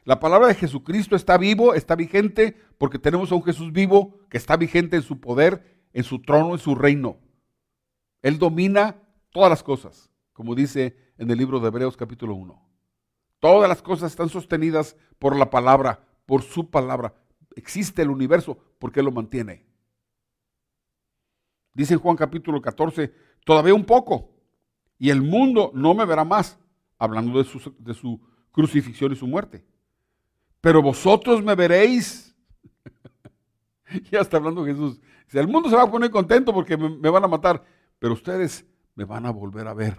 La 0.05 0.19
palabra 0.19 0.47
de 0.47 0.55
Jesucristo 0.55 1.15
está 1.15 1.37
vivo, 1.37 1.73
está 1.73 1.95
vigente, 1.95 2.57
porque 2.77 2.99
tenemos 2.99 3.31
a 3.31 3.35
un 3.35 3.43
Jesús 3.43 3.71
vivo 3.71 4.19
que 4.29 4.37
está 4.37 4.57
vigente 4.57 4.97
en 4.97 5.01
su 5.01 5.19
poder, 5.19 5.85
en 5.93 6.03
su 6.03 6.21
trono, 6.21 6.53
en 6.53 6.59
su 6.59 6.75
reino. 6.75 7.19
Él 8.21 8.37
domina 8.37 9.01
todas 9.31 9.49
las 9.49 9.63
cosas, 9.63 10.11
como 10.33 10.55
dice 10.55 10.97
en 11.17 11.31
el 11.31 11.37
libro 11.37 11.59
de 11.59 11.67
Hebreos 11.67 11.95
capítulo 11.95 12.35
1. 12.35 12.61
Todas 13.39 13.69
las 13.69 13.81
cosas 13.81 14.11
están 14.11 14.29
sostenidas 14.29 14.97
por 15.19 15.35
la 15.37 15.49
palabra, 15.49 16.05
por 16.25 16.41
su 16.41 16.69
palabra. 16.69 17.13
Existe 17.55 18.01
el 18.01 18.09
universo 18.09 18.57
porque 18.79 18.99
Él 18.99 19.05
lo 19.05 19.11
mantiene. 19.11 19.65
Dice 21.73 21.93
en 21.93 21.99
Juan 21.99 22.17
capítulo 22.17 22.61
14, 22.61 23.13
todavía 23.45 23.73
un 23.73 23.85
poco, 23.85 24.32
y 25.03 25.09
el 25.09 25.21
mundo 25.21 25.71
no 25.73 25.93
me 25.93 26.05
verá 26.05 26.23
más, 26.23 26.57
hablando 26.97 27.37
de 27.37 27.93
su, 27.93 28.21
crucifixión 28.51 29.11
y 29.11 29.15
su 29.15 29.27
muerte 29.27 29.65
pero 30.63 30.81
vosotros 30.81 31.43
me 31.43 31.55
veréis. 31.55 32.33
ya 34.09 34.21
está 34.21 34.37
hablando 34.37 34.63
Jesús. 34.63 35.01
El 35.33 35.49
mundo 35.49 35.69
se 35.69 35.75
va 35.75 35.83
a 35.83 35.91
poner 35.91 36.09
contento 36.09 36.53
porque 36.53 36.77
me, 36.77 37.09
van 37.09 37.25
a 37.25 37.27
matar, 37.27 37.61
pero 37.99 38.13
ustedes 38.13 38.65
me 38.95 39.03
van 39.03 39.25
a 39.25 39.31
volver 39.31 39.67
a 39.67 39.73
ver. 39.73 39.97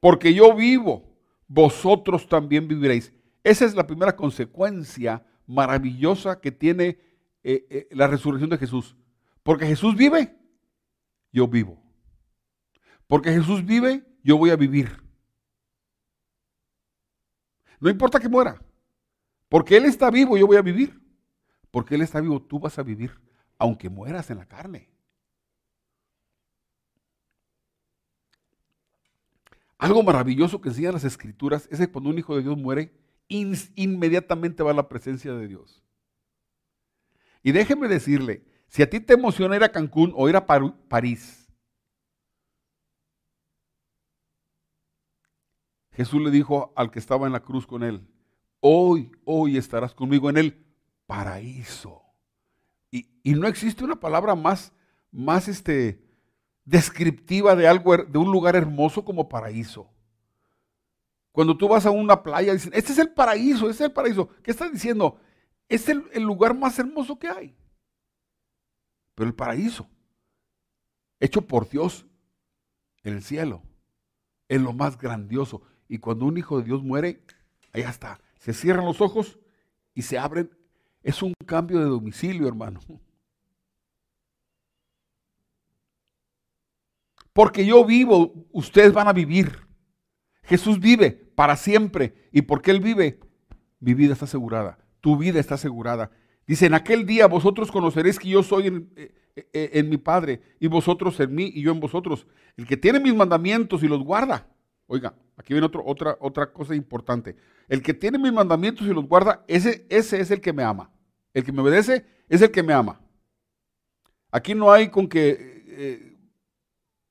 Porque 0.00 0.32
yo 0.32 0.54
vivo, 0.54 1.14
vosotros 1.46 2.26
también 2.26 2.66
viviréis. 2.66 3.12
Esa 3.42 3.66
es 3.66 3.74
la 3.74 3.86
primera 3.86 4.16
consecuencia 4.16 5.22
maravillosa 5.46 6.40
que 6.40 6.50
tiene 6.50 6.98
eh, 7.42 7.66
eh, 7.68 7.88
la 7.90 8.06
resurrección 8.06 8.48
de 8.48 8.56
Jesús. 8.56 8.96
Porque 9.42 9.66
Jesús 9.66 9.94
vive, 9.94 10.38
yo 11.30 11.46
vivo. 11.46 11.83
Porque 13.06 13.32
Jesús 13.32 13.64
vive, 13.64 14.04
yo 14.22 14.36
voy 14.38 14.50
a 14.50 14.56
vivir. 14.56 15.02
No 17.80 17.90
importa 17.90 18.18
que 18.18 18.28
muera. 18.28 18.62
Porque 19.48 19.76
Él 19.76 19.84
está 19.84 20.10
vivo, 20.10 20.36
yo 20.36 20.46
voy 20.46 20.56
a 20.56 20.62
vivir. 20.62 21.00
Porque 21.70 21.94
Él 21.94 22.02
está 22.02 22.20
vivo, 22.20 22.40
tú 22.40 22.58
vas 22.58 22.78
a 22.78 22.82
vivir, 22.82 23.12
aunque 23.58 23.88
mueras 23.88 24.30
en 24.30 24.38
la 24.38 24.46
carne. 24.46 24.88
Algo 29.76 30.02
maravilloso 30.02 30.60
que 30.60 30.70
enseñan 30.70 30.94
las 30.94 31.04
escrituras 31.04 31.68
es 31.70 31.78
que 31.78 31.90
cuando 31.90 32.10
un 32.10 32.18
hijo 32.18 32.36
de 32.36 32.42
Dios 32.42 32.56
muere, 32.56 32.92
inmediatamente 33.28 34.62
va 34.62 34.70
a 34.70 34.74
la 34.74 34.88
presencia 34.88 35.34
de 35.34 35.48
Dios. 35.48 35.82
Y 37.42 37.52
déjeme 37.52 37.88
decirle, 37.88 38.44
si 38.68 38.82
a 38.82 38.88
ti 38.88 39.00
te 39.00 39.14
emociona 39.14 39.56
ir 39.56 39.64
a 39.64 39.72
Cancún 39.72 40.12
o 40.16 40.28
ir 40.28 40.36
a 40.36 40.46
París, 40.46 41.43
Jesús 45.94 46.20
le 46.20 46.30
dijo 46.30 46.72
al 46.76 46.90
que 46.90 46.98
estaba 46.98 47.26
en 47.26 47.32
la 47.32 47.40
cruz 47.40 47.66
con 47.66 47.82
él, 47.82 48.06
hoy, 48.60 49.12
hoy 49.24 49.56
estarás 49.56 49.94
conmigo 49.94 50.28
en 50.28 50.36
el 50.36 50.64
paraíso. 51.06 52.02
Y, 52.90 53.34
no 53.34 53.48
existe 53.48 53.84
una 53.84 53.98
palabra 53.98 54.34
más, 54.34 54.72
más 55.10 55.48
este, 55.48 56.04
descriptiva 56.64 57.56
de 57.56 57.66
algo, 57.66 57.96
de 57.96 58.18
un 58.18 58.30
lugar 58.30 58.54
hermoso 58.54 59.04
como 59.04 59.28
paraíso. 59.28 59.90
Cuando 61.32 61.56
tú 61.56 61.68
vas 61.68 61.86
a 61.86 61.90
una 61.90 62.22
playa, 62.22 62.52
dicen, 62.52 62.72
este 62.74 62.92
es 62.92 62.98
el 62.98 63.10
paraíso, 63.10 63.68
este 63.68 63.84
es 63.84 63.88
el 63.88 63.92
paraíso. 63.92 64.28
¿Qué 64.42 64.50
estás 64.50 64.70
diciendo? 64.72 65.18
Es 65.68 65.88
el, 65.88 66.04
el 66.12 66.22
lugar 66.22 66.56
más 66.56 66.78
hermoso 66.78 67.18
que 67.18 67.28
hay. 67.28 67.56
Pero 69.14 69.28
el 69.28 69.34
paraíso, 69.34 69.88
hecho 71.18 71.42
por 71.42 71.68
Dios 71.68 72.06
en 73.02 73.14
el 73.14 73.22
cielo, 73.22 73.62
es 74.48 74.60
lo 74.60 74.72
más 74.72 74.98
grandioso. 74.98 75.62
Y 75.94 75.98
cuando 75.98 76.26
un 76.26 76.36
hijo 76.36 76.58
de 76.58 76.64
Dios 76.64 76.82
muere, 76.82 77.22
allá 77.72 77.88
está. 77.88 78.20
Se 78.40 78.52
cierran 78.52 78.84
los 78.84 79.00
ojos 79.00 79.38
y 79.94 80.02
se 80.02 80.18
abren. 80.18 80.50
Es 81.04 81.22
un 81.22 81.32
cambio 81.46 81.78
de 81.78 81.84
domicilio, 81.84 82.48
hermano. 82.48 82.80
Porque 87.32 87.64
yo 87.64 87.84
vivo, 87.84 88.34
ustedes 88.50 88.92
van 88.92 89.06
a 89.06 89.12
vivir. 89.12 89.56
Jesús 90.42 90.80
vive 90.80 91.12
para 91.12 91.54
siempre. 91.54 92.28
Y 92.32 92.42
porque 92.42 92.72
Él 92.72 92.80
vive, 92.80 93.20
mi 93.78 93.94
vida 93.94 94.14
está 94.14 94.24
asegurada. 94.24 94.80
Tu 95.00 95.16
vida 95.16 95.38
está 95.38 95.54
asegurada. 95.54 96.10
Dice, 96.44 96.66
en 96.66 96.74
aquel 96.74 97.06
día 97.06 97.28
vosotros 97.28 97.70
conoceréis 97.70 98.18
que 98.18 98.30
yo 98.30 98.42
soy, 98.42 98.66
eh, 98.96 99.14
eh, 99.36 99.48
eh, 99.52 99.70
en 99.74 99.88
mi 99.88 99.98
Padre 99.98 100.40
y 100.58 100.66
vosotros 100.66 101.20
en 101.20 101.32
mí 101.36 101.52
y 101.54 101.62
yo 101.62 101.70
en 101.70 101.78
vosotros. 101.78 102.26
El 102.56 102.66
que 102.66 102.76
tiene 102.76 102.98
mis 102.98 103.14
mandamientos 103.14 103.84
y 103.84 103.86
los 103.86 104.02
guarda. 104.02 104.48
Oiga, 104.88 105.14
aquí 105.36 105.54
viene 105.54 105.66
otra, 105.66 106.16
otra 106.20 106.52
cosa 106.52 106.74
importante. 106.74 107.36
El 107.68 107.82
que 107.82 107.94
tiene 107.94 108.18
mis 108.18 108.32
mandamientos 108.32 108.86
y 108.86 108.92
los 108.92 109.06
guarda, 109.06 109.44
ese, 109.48 109.86
ese 109.88 110.20
es 110.20 110.30
el 110.30 110.40
que 110.40 110.52
me 110.52 110.62
ama. 110.62 110.90
El 111.32 111.44
que 111.44 111.52
me 111.52 111.62
obedece 111.62 112.06
es 112.28 112.42
el 112.42 112.50
que 112.50 112.62
me 112.62 112.72
ama. 112.72 113.00
Aquí 114.30 114.54
no 114.54 114.72
hay 114.72 114.88
con 114.88 115.08
que 115.08 115.64
eh, 115.68 116.18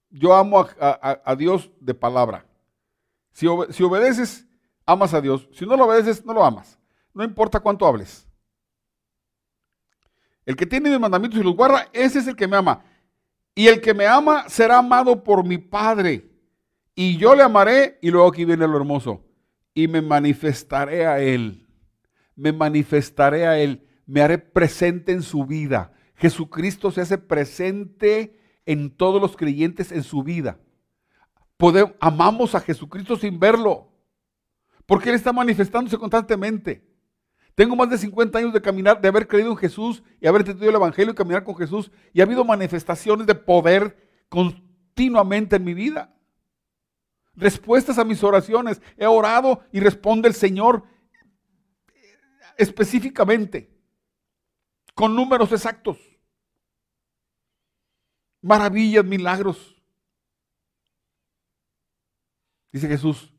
yo 0.09 0.33
amo 0.35 0.67
a, 0.79 1.35
Dios 1.35 1.71
de 1.79 1.93
palabra. 1.93 2.45
Si, 3.31 3.47
si 3.71 3.83
obedeces, 3.83 4.47
amas 4.85 5.13
a 5.13 5.21
Dios. 5.21 5.47
Si 5.53 5.65
no 5.65 5.75
lo 5.75 5.85
obedeces, 5.85 6.23
no 6.25 6.33
lo 6.33 6.43
amas. 6.43 6.77
No 7.13 7.23
importa 7.23 7.59
cuánto 7.59 7.85
hables. 7.87 8.27
El 10.45 10.55
que 10.55 10.65
tiene 10.65 10.89
mis 10.89 10.99
mandamientos 10.99 11.39
y 11.39 11.43
los 11.43 11.55
guarda, 11.55 11.87
ese 11.93 12.19
es 12.19 12.27
el 12.27 12.35
que 12.35 12.47
me 12.47 12.57
ama. 12.57 12.83
Y 13.55 13.67
el 13.67 13.81
que 13.81 13.93
me 13.93 14.05
ama 14.05 14.49
será 14.49 14.79
amado 14.79 15.23
por 15.23 15.45
mi 15.45 15.57
Padre. 15.57 16.29
Y 16.95 17.17
yo 17.17 17.35
le 17.35 17.43
amaré, 17.43 17.97
y 18.01 18.11
luego 18.11 18.27
aquí 18.27 18.45
viene 18.45 18.67
lo 18.67 18.77
hermoso, 18.77 19.23
y 19.73 19.87
me 19.87 20.01
manifestaré 20.01 21.05
a 21.05 21.19
Él. 21.19 21.67
Me 22.35 22.51
manifestaré 22.51 23.47
a 23.47 23.57
Él. 23.59 23.87
Me 24.05 24.21
haré 24.21 24.37
presente 24.37 25.11
en 25.11 25.21
su 25.21 25.45
vida. 25.45 25.93
Jesucristo 26.15 26.91
se 26.91 27.01
hace 27.01 27.17
presente 27.17 28.39
en 28.65 28.89
todos 28.95 29.21
los 29.21 29.35
creyentes 29.35 29.91
en 29.91 30.03
su 30.03 30.23
vida. 30.23 30.59
amamos 31.99 32.55
a 32.55 32.59
Jesucristo 32.59 33.15
sin 33.15 33.39
verlo, 33.39 33.91
porque 34.85 35.09
Él 35.09 35.15
está 35.15 35.33
manifestándose 35.33 35.97
constantemente. 35.97 36.83
Tengo 37.55 37.75
más 37.75 37.89
de 37.89 37.97
50 37.97 38.39
años 38.39 38.53
de 38.53 38.61
caminar, 38.61 38.99
de 38.99 39.07
haber 39.07 39.27
creído 39.27 39.51
en 39.51 39.57
Jesús 39.57 40.03
y 40.19 40.27
haber 40.27 40.41
entendido 40.41 40.69
el 40.69 40.75
Evangelio 40.75 41.11
y 41.11 41.15
caminar 41.15 41.43
con 41.43 41.55
Jesús. 41.55 41.91
Y 42.11 42.19
ha 42.19 42.23
habido 42.23 42.43
manifestaciones 42.43 43.27
de 43.27 43.35
poder 43.35 43.95
continuamente 44.27 45.57
en 45.57 45.63
mi 45.63 45.73
vida. 45.73 46.12
Respuestas 47.35 47.97
a 47.97 48.05
mis 48.05 48.23
oraciones. 48.23 48.81
He 48.97 49.05
orado 49.05 49.63
y 49.71 49.79
responde 49.79 50.27
el 50.27 50.35
Señor 50.35 50.83
específicamente, 52.57 53.75
con 54.93 55.15
números 55.15 55.51
exactos. 55.51 55.97
Maravillas, 58.41 59.05
milagros. 59.05 59.75
Dice 62.71 62.87
Jesús, 62.87 63.33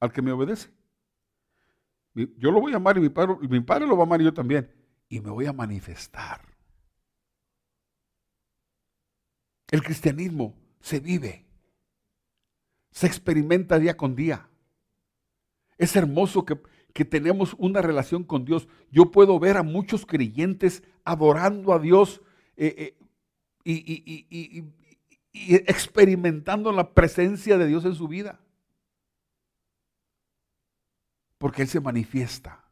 al 0.00 0.12
que 0.12 0.22
me 0.22 0.32
obedece. 0.32 0.70
Yo 2.14 2.50
lo 2.50 2.60
voy 2.60 2.72
a 2.72 2.76
amar 2.76 2.98
y 2.98 3.00
mi 3.00 3.08
padre, 3.08 3.36
mi 3.48 3.60
padre 3.60 3.86
lo 3.86 3.96
va 3.96 4.02
a 4.02 4.06
amar 4.06 4.20
y 4.20 4.24
yo 4.24 4.34
también. 4.34 4.70
Y 5.08 5.20
me 5.20 5.30
voy 5.30 5.46
a 5.46 5.52
manifestar. 5.52 6.42
El 9.70 9.82
cristianismo 9.82 10.54
se 10.80 11.00
vive, 11.00 11.46
se 12.92 13.06
experimenta 13.06 13.78
día 13.78 13.96
con 13.96 14.14
día. 14.14 14.48
Es 15.78 15.96
hermoso 15.96 16.44
que, 16.44 16.60
tenemos 17.04 17.56
una 17.58 17.80
relación 17.80 18.22
con 18.22 18.44
Dios. 18.44 18.68
Yo 18.90 19.10
puedo 19.10 19.40
ver 19.40 19.56
a 19.56 19.62
muchos 19.62 20.06
creyentes 20.06 20.82
adorando 21.04 21.72
a 21.72 21.78
Dios 21.78 22.20
eh, 22.56 22.94
eh, 22.94 22.98
y, 23.64 24.64
y 25.32 25.54
experimentando 25.54 26.70
la 26.70 26.92
presencia 26.92 27.56
de 27.56 27.66
Dios 27.66 27.84
en 27.86 27.94
su 27.94 28.06
vida. 28.06 28.40
Porque 31.38 31.62
Él 31.62 31.68
se 31.68 31.80
manifiesta. 31.80 32.62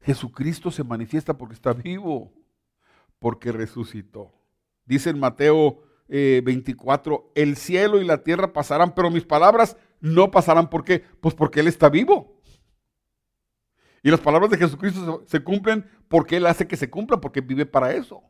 Jesucristo 0.00 0.70
se 0.70 0.84
manifiesta 0.84 1.36
porque 1.36 1.54
está 1.54 1.72
vivo, 1.72 2.32
porque 3.18 3.50
resucitó. 3.50 4.32
Dice 4.86 5.10
en 5.10 5.18
Mateo 5.18 5.82
24, 6.08 7.32
eh, 7.34 7.42
el 7.42 7.56
cielo 7.56 8.00
y 8.00 8.04
la 8.04 8.22
tierra 8.22 8.52
pasarán, 8.52 8.94
pero 8.94 9.10
mis 9.10 9.24
palabras 9.24 9.76
no 10.00 10.30
pasarán. 10.30 10.70
¿Por 10.70 10.84
qué? 10.84 11.04
Pues 11.20 11.34
porque 11.34 11.60
Él 11.60 11.68
está 11.68 11.88
vivo. 11.88 12.40
Y 14.02 14.10
las 14.10 14.20
palabras 14.20 14.50
de 14.50 14.58
Jesucristo 14.58 15.24
se, 15.26 15.38
se 15.38 15.44
cumplen 15.44 15.84
porque 16.08 16.36
Él 16.36 16.46
hace 16.46 16.66
que 16.66 16.76
se 16.76 16.88
cumplan, 16.88 17.20
porque 17.20 17.40
vive 17.40 17.66
para 17.66 17.92
eso. 17.92 18.22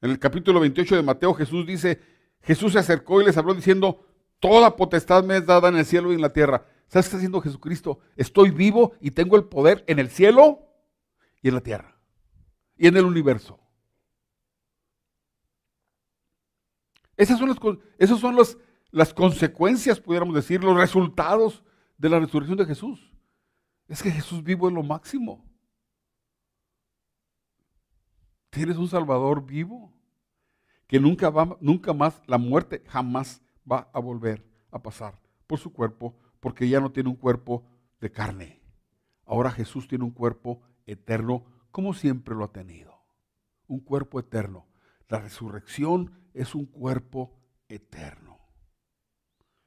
En 0.00 0.10
el 0.10 0.18
capítulo 0.18 0.60
28 0.60 0.96
de 0.96 1.02
Mateo 1.02 1.34
Jesús 1.34 1.66
dice, 1.66 2.00
Jesús 2.42 2.72
se 2.72 2.78
acercó 2.78 3.20
y 3.20 3.24
les 3.24 3.36
habló 3.36 3.54
diciendo, 3.54 4.04
Toda 4.40 4.76
potestad 4.76 5.24
me 5.24 5.36
es 5.36 5.46
dada 5.46 5.68
en 5.68 5.76
el 5.76 5.84
cielo 5.84 6.12
y 6.12 6.14
en 6.14 6.20
la 6.20 6.32
tierra. 6.32 6.64
¿Sabes 6.86 7.06
qué 7.06 7.08
está 7.08 7.16
haciendo 7.16 7.40
Jesucristo? 7.40 7.98
Estoy 8.16 8.50
vivo 8.50 8.92
y 9.00 9.10
tengo 9.10 9.36
el 9.36 9.44
poder 9.44 9.84
en 9.88 9.98
el 9.98 10.08
cielo 10.10 10.60
y 11.42 11.48
en 11.48 11.54
la 11.54 11.60
tierra. 11.60 12.00
Y 12.76 12.86
en 12.86 12.96
el 12.96 13.04
universo. 13.04 13.58
Esas 17.18 17.38
son, 17.38 17.48
las, 17.48 17.58
son 18.20 18.36
las 18.92 19.12
consecuencias, 19.12 20.00
pudiéramos 20.00 20.36
decir, 20.36 20.62
los 20.62 20.76
resultados 20.76 21.64
de 21.98 22.08
la 22.08 22.20
resurrección 22.20 22.56
de 22.56 22.64
Jesús. 22.64 23.12
Es 23.88 24.02
que 24.02 24.10
Jesús 24.10 24.44
vivo 24.44 24.68
es 24.68 24.74
lo 24.74 24.84
máximo. 24.84 25.44
Tienes 28.50 28.76
un 28.76 28.88
Salvador 28.88 29.44
vivo 29.44 29.92
que 30.86 31.00
nunca, 31.00 31.28
va, 31.28 31.58
nunca 31.60 31.92
más, 31.92 32.22
la 32.26 32.38
muerte 32.38 32.84
jamás 32.86 33.42
va 33.70 33.90
a 33.92 33.98
volver 33.98 34.46
a 34.70 34.80
pasar 34.80 35.20
por 35.48 35.58
su 35.58 35.72
cuerpo 35.72 36.16
porque 36.38 36.68
ya 36.68 36.80
no 36.80 36.92
tiene 36.92 37.10
un 37.10 37.16
cuerpo 37.16 37.66
de 38.00 38.12
carne. 38.12 38.62
Ahora 39.26 39.50
Jesús 39.50 39.88
tiene 39.88 40.04
un 40.04 40.12
cuerpo 40.12 40.62
eterno 40.86 41.44
como 41.72 41.94
siempre 41.94 42.36
lo 42.36 42.44
ha 42.44 42.52
tenido. 42.52 43.02
Un 43.66 43.80
cuerpo 43.80 44.20
eterno. 44.20 44.68
La 45.08 45.18
resurrección 45.18 46.12
es 46.38 46.54
un 46.54 46.66
cuerpo 46.66 47.36
eterno. 47.68 48.38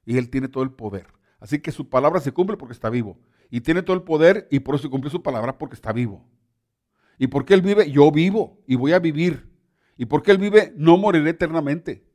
Y 0.05 0.17
Él 0.17 0.29
tiene 0.29 0.47
todo 0.47 0.63
el 0.63 0.71
poder. 0.71 1.07
Así 1.39 1.59
que 1.59 1.71
su 1.71 1.89
palabra 1.89 2.19
se 2.21 2.31
cumple 2.31 2.57
porque 2.57 2.73
está 2.73 2.89
vivo. 2.89 3.19
Y 3.49 3.61
tiene 3.61 3.83
todo 3.83 3.95
el 3.95 4.03
poder 4.03 4.47
y 4.49 4.61
por 4.61 4.75
eso 4.75 4.89
cumple 4.89 5.11
su 5.11 5.21
palabra 5.21 5.57
porque 5.57 5.75
está 5.75 5.91
vivo. 5.91 6.25
¿Y 7.17 7.27
porque 7.27 7.53
Él 7.53 7.61
vive? 7.61 7.91
Yo 7.91 8.11
vivo 8.11 8.63
y 8.65 8.75
voy 8.75 8.93
a 8.93 8.99
vivir. 8.99 9.51
¿Y 9.97 10.05
porque 10.05 10.31
Él 10.31 10.37
vive? 10.37 10.73
No 10.77 10.97
moriré 10.97 11.31
eternamente. 11.31 12.07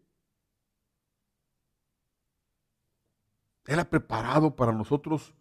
Él 3.67 3.79
ha 3.79 3.91
preparado 3.91 4.57
para 4.57 4.73
nosotros 4.73 5.35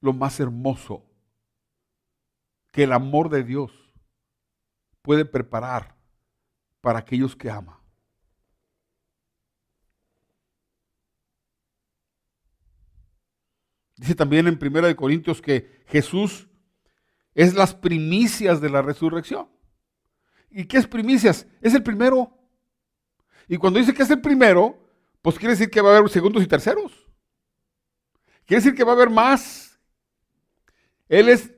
lo 0.00 0.12
más 0.12 0.38
hermoso 0.40 1.04
que 2.72 2.84
el 2.84 2.92
amor 2.92 3.28
de 3.28 3.42
Dios 3.42 3.72
puede 5.02 5.24
preparar 5.24 5.97
para 6.80 7.00
aquellos 7.00 7.34
que 7.36 7.50
ama. 7.50 7.82
Dice 13.96 14.14
también 14.14 14.46
en 14.46 14.58
1 14.60 14.96
Corintios 14.96 15.42
que 15.42 15.82
Jesús 15.86 16.48
es 17.34 17.54
las 17.54 17.74
primicias 17.74 18.60
de 18.60 18.70
la 18.70 18.80
resurrección. 18.80 19.48
¿Y 20.50 20.66
qué 20.66 20.78
es 20.78 20.86
primicias? 20.86 21.46
Es 21.60 21.74
el 21.74 21.82
primero. 21.82 22.36
Y 23.48 23.56
cuando 23.56 23.78
dice 23.78 23.92
que 23.92 24.02
es 24.02 24.10
el 24.10 24.20
primero, 24.20 24.88
pues 25.20 25.38
quiere 25.38 25.54
decir 25.54 25.70
que 25.70 25.80
va 25.80 25.94
a 25.94 25.98
haber 25.98 26.10
segundos 26.10 26.42
y 26.42 26.46
terceros. 26.46 26.92
Quiere 28.46 28.62
decir 28.62 28.74
que 28.74 28.84
va 28.84 28.92
a 28.92 28.94
haber 28.94 29.10
más. 29.10 29.78
Él 31.08 31.28
es 31.28 31.52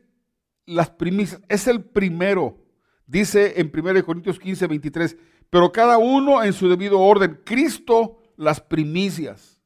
las 0.66 0.90
primicias, 0.90 1.40
es 1.48 1.66
el 1.66 1.84
primero. 1.84 2.64
Dice 3.10 3.60
en 3.60 3.72
1 3.74 4.04
Corintios 4.04 4.38
15, 4.38 4.68
23, 4.68 5.16
pero 5.50 5.72
cada 5.72 5.98
uno 5.98 6.44
en 6.44 6.52
su 6.52 6.68
debido 6.68 7.00
orden. 7.00 7.40
Cristo 7.44 8.18
las 8.36 8.60
primicias. 8.60 9.60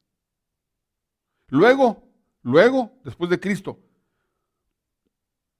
Luego, 1.49 2.03
luego, 2.41 2.91
después 3.03 3.29
de 3.29 3.39
Cristo, 3.39 3.79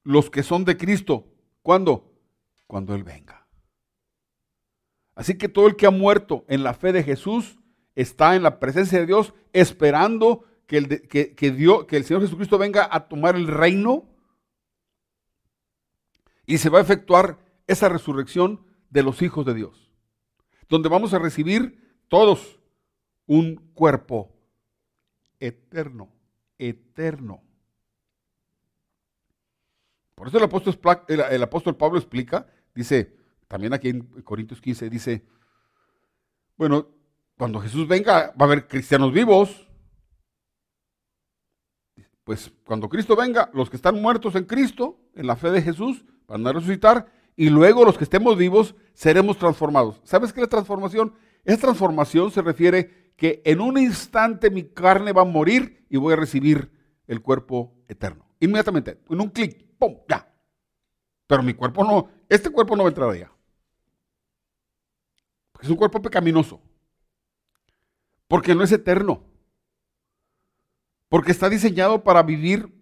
los 0.01 0.31
que 0.31 0.41
son 0.41 0.65
de 0.65 0.77
Cristo, 0.77 1.27
¿cuándo? 1.61 2.11
Cuando 2.65 2.95
Él 2.95 3.03
venga. 3.03 3.45
Así 5.13 5.37
que 5.37 5.47
todo 5.47 5.67
el 5.67 5.75
que 5.75 5.85
ha 5.85 5.91
muerto 5.91 6.43
en 6.47 6.63
la 6.63 6.73
fe 6.73 6.91
de 6.91 7.03
Jesús, 7.03 7.59
está 7.93 8.35
en 8.35 8.41
la 8.41 8.59
presencia 8.59 8.99
de 8.99 9.05
Dios 9.05 9.35
esperando 9.53 10.43
que 10.65 10.77
el, 10.77 11.07
que, 11.07 11.35
que 11.35 11.47
el 11.97 12.03
Señor 12.03 12.23
Jesucristo 12.23 12.57
venga 12.57 12.89
a 12.91 13.07
tomar 13.07 13.35
el 13.35 13.45
reino 13.45 14.09
y 16.47 16.57
se 16.57 16.69
va 16.69 16.79
a 16.79 16.81
efectuar 16.81 17.44
esa 17.67 17.89
resurrección 17.89 18.65
de 18.89 19.03
los 19.03 19.21
hijos 19.21 19.45
de 19.45 19.53
Dios, 19.53 19.91
donde 20.69 20.89
vamos 20.89 21.13
a 21.13 21.19
recibir 21.19 21.99
todos 22.07 22.59
un 23.25 23.55
cuerpo 23.73 24.31
eterno, 25.39 26.09
eterno. 26.57 27.41
Por 30.15 30.27
eso 30.27 30.37
el 30.37 30.43
apóstol, 30.43 30.79
el 31.07 31.43
apóstol 31.43 31.75
Pablo 31.75 31.97
explica, 31.97 32.47
dice, 32.73 33.17
también 33.47 33.73
aquí 33.73 33.89
en 33.89 34.01
Corintios 34.23 34.61
15, 34.61 34.89
dice, 34.89 35.25
bueno, 36.57 36.87
cuando 37.37 37.59
Jesús 37.59 37.87
venga, 37.87 38.27
va 38.29 38.35
a 38.39 38.43
haber 38.45 38.67
cristianos 38.67 39.11
vivos. 39.11 39.61
pues 42.23 42.51
cuando 42.65 42.89
Cristo 42.89 43.15
venga, 43.15 43.51
los 43.53 43.69
que 43.69 43.75
están 43.75 44.01
muertos 44.01 44.35
en 44.35 44.45
Cristo, 44.45 44.97
en 45.13 45.27
la 45.27 45.35
fe 45.35 45.51
de 45.51 45.61
Jesús, 45.61 46.03
van 46.27 46.47
a 46.47 46.53
resucitar, 46.53 47.11
y 47.35 47.49
luego 47.49 47.83
los 47.83 47.97
que 47.97 48.03
estemos 48.05 48.37
vivos 48.37 48.75
seremos 48.93 49.37
transformados. 49.37 50.01
¿Sabes 50.03 50.31
qué 50.31 50.39
es 50.39 50.45
la 50.45 50.49
transformación? 50.49 51.13
Esa 51.43 51.61
transformación 51.61 52.31
se 52.31 52.41
refiere 52.41 53.11
que 53.17 53.41
en 53.45 53.61
un 53.61 53.77
instante 53.77 54.49
mi 54.49 54.63
carne 54.63 55.11
va 55.11 55.21
a 55.21 55.25
morir 55.25 55.85
y 55.89 55.97
voy 55.97 56.13
a 56.13 56.17
recibir 56.17 56.71
el 57.07 57.21
cuerpo 57.21 57.73
eterno. 57.87 58.25
Inmediatamente, 58.39 58.99
en 59.09 59.21
un 59.21 59.29
clic, 59.29 59.65
¡pum! 59.77 59.97
Ya. 60.07 60.31
Pero 61.27 61.43
mi 61.43 61.53
cuerpo 61.53 61.83
no, 61.83 62.09
este 62.29 62.49
cuerpo 62.49 62.75
no 62.75 62.83
va 62.83 62.89
a 62.89 62.91
entrar 62.91 63.09
allá. 63.09 63.31
Es 65.61 65.69
un 65.69 65.75
cuerpo 65.75 66.01
pecaminoso. 66.01 66.61
Porque 68.27 68.55
no 68.55 68.63
es 68.63 68.71
eterno. 68.71 69.23
Porque 71.09 71.31
está 71.31 71.49
diseñado 71.49 72.03
para 72.03 72.23
vivir 72.23 72.73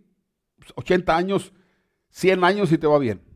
80 0.76 1.16
años, 1.16 1.54
100 2.10 2.44
años 2.44 2.72
y 2.72 2.78
te 2.78 2.88
va 2.88 2.98
bien. 2.98 3.33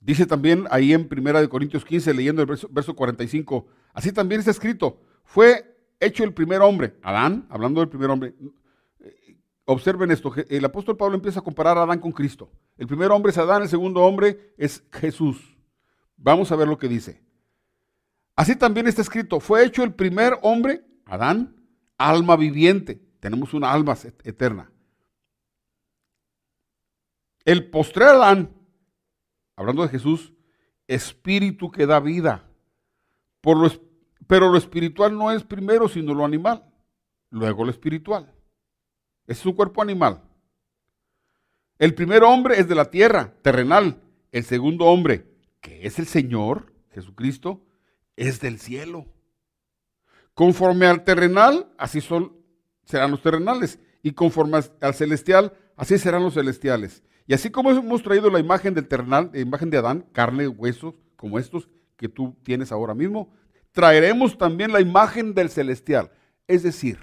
Dice 0.00 0.26
también 0.26 0.66
ahí 0.70 0.92
en 0.92 1.08
1 1.10 1.48
Corintios 1.48 1.84
15, 1.84 2.14
leyendo 2.14 2.40
el 2.40 2.48
verso, 2.48 2.68
verso 2.70 2.96
45, 2.96 3.66
así 3.92 4.12
también 4.12 4.38
está 4.38 4.50
escrito, 4.50 5.00
fue 5.24 5.76
hecho 6.00 6.24
el 6.24 6.32
primer 6.32 6.62
hombre, 6.62 6.96
Adán, 7.02 7.46
hablando 7.50 7.80
del 7.80 7.90
primer 7.90 8.08
hombre. 8.08 8.34
Observen 9.66 10.10
esto, 10.10 10.32
el 10.48 10.64
apóstol 10.64 10.96
Pablo 10.96 11.14
empieza 11.14 11.40
a 11.40 11.44
comparar 11.44 11.78
a 11.78 11.82
Adán 11.82 12.00
con 12.00 12.12
Cristo. 12.12 12.50
El 12.76 12.86
primer 12.86 13.10
hombre 13.10 13.30
es 13.30 13.38
Adán, 13.38 13.62
el 13.62 13.68
segundo 13.68 14.00
hombre 14.00 14.54
es 14.56 14.82
Jesús. 14.90 15.56
Vamos 16.16 16.50
a 16.50 16.56
ver 16.56 16.66
lo 16.66 16.78
que 16.78 16.88
dice. 16.88 17.22
Así 18.34 18.56
también 18.56 18.86
está 18.86 19.02
escrito, 19.02 19.38
fue 19.38 19.64
hecho 19.64 19.84
el 19.84 19.92
primer 19.92 20.38
hombre, 20.42 20.82
Adán, 21.04 21.54
alma 21.98 22.36
viviente. 22.36 23.00
Tenemos 23.20 23.52
una 23.52 23.70
alma 23.70 23.96
eterna. 24.24 24.72
El 27.44 27.70
postrer 27.70 28.08
Adán, 28.08 28.59
hablando 29.60 29.82
de 29.82 29.90
Jesús, 29.90 30.32
espíritu 30.88 31.70
que 31.70 31.84
da 31.84 32.00
vida. 32.00 32.48
Por 33.42 33.58
lo, 33.58 33.70
pero 34.26 34.48
lo 34.48 34.56
espiritual 34.56 35.14
no 35.14 35.30
es 35.30 35.44
primero, 35.44 35.86
sino 35.86 36.14
lo 36.14 36.24
animal. 36.24 36.64
Luego 37.28 37.64
lo 37.64 37.70
espiritual. 37.70 38.32
Es 39.26 39.36
su 39.36 39.54
cuerpo 39.54 39.82
animal. 39.82 40.22
El 41.78 41.94
primer 41.94 42.22
hombre 42.22 42.58
es 42.58 42.68
de 42.68 42.74
la 42.74 42.86
tierra, 42.86 43.34
terrenal. 43.42 44.00
El 44.32 44.44
segundo 44.44 44.86
hombre, 44.86 45.30
que 45.60 45.86
es 45.86 45.98
el 45.98 46.06
Señor, 46.06 46.72
Jesucristo, 46.94 47.62
es 48.16 48.40
del 48.40 48.58
cielo. 48.58 49.04
Conforme 50.32 50.86
al 50.86 51.04
terrenal, 51.04 51.70
así 51.76 52.00
son, 52.00 52.34
serán 52.86 53.10
los 53.10 53.20
terrenales. 53.20 53.78
Y 54.02 54.12
conforme 54.12 54.60
al 54.80 54.94
celestial, 54.94 55.52
así 55.76 55.98
serán 55.98 56.22
los 56.22 56.32
celestiales. 56.32 57.02
Y 57.26 57.34
así 57.34 57.50
como 57.50 57.70
hemos 57.70 58.02
traído 58.02 58.30
la 58.30 58.40
imagen 58.40 58.74
del 58.74 58.88
la 58.88 59.30
imagen 59.34 59.70
de 59.70 59.78
Adán, 59.78 60.04
carne, 60.12 60.48
huesos, 60.48 60.94
como 61.16 61.38
estos 61.38 61.68
que 61.96 62.08
tú 62.08 62.36
tienes 62.42 62.72
ahora 62.72 62.94
mismo, 62.94 63.32
traeremos 63.72 64.36
también 64.36 64.72
la 64.72 64.80
imagen 64.80 65.34
del 65.34 65.50
celestial. 65.50 66.10
Es 66.48 66.62
decir, 66.62 66.98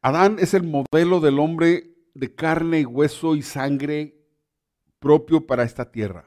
Adán 0.00 0.36
es 0.38 0.54
el 0.54 0.64
modelo 0.64 1.20
del 1.20 1.38
hombre 1.38 1.94
de 2.14 2.34
carne 2.34 2.80
y 2.80 2.84
hueso 2.84 3.36
y 3.36 3.42
sangre 3.42 4.16
propio 4.98 5.46
para 5.46 5.62
esta 5.62 5.90
tierra. 5.90 6.24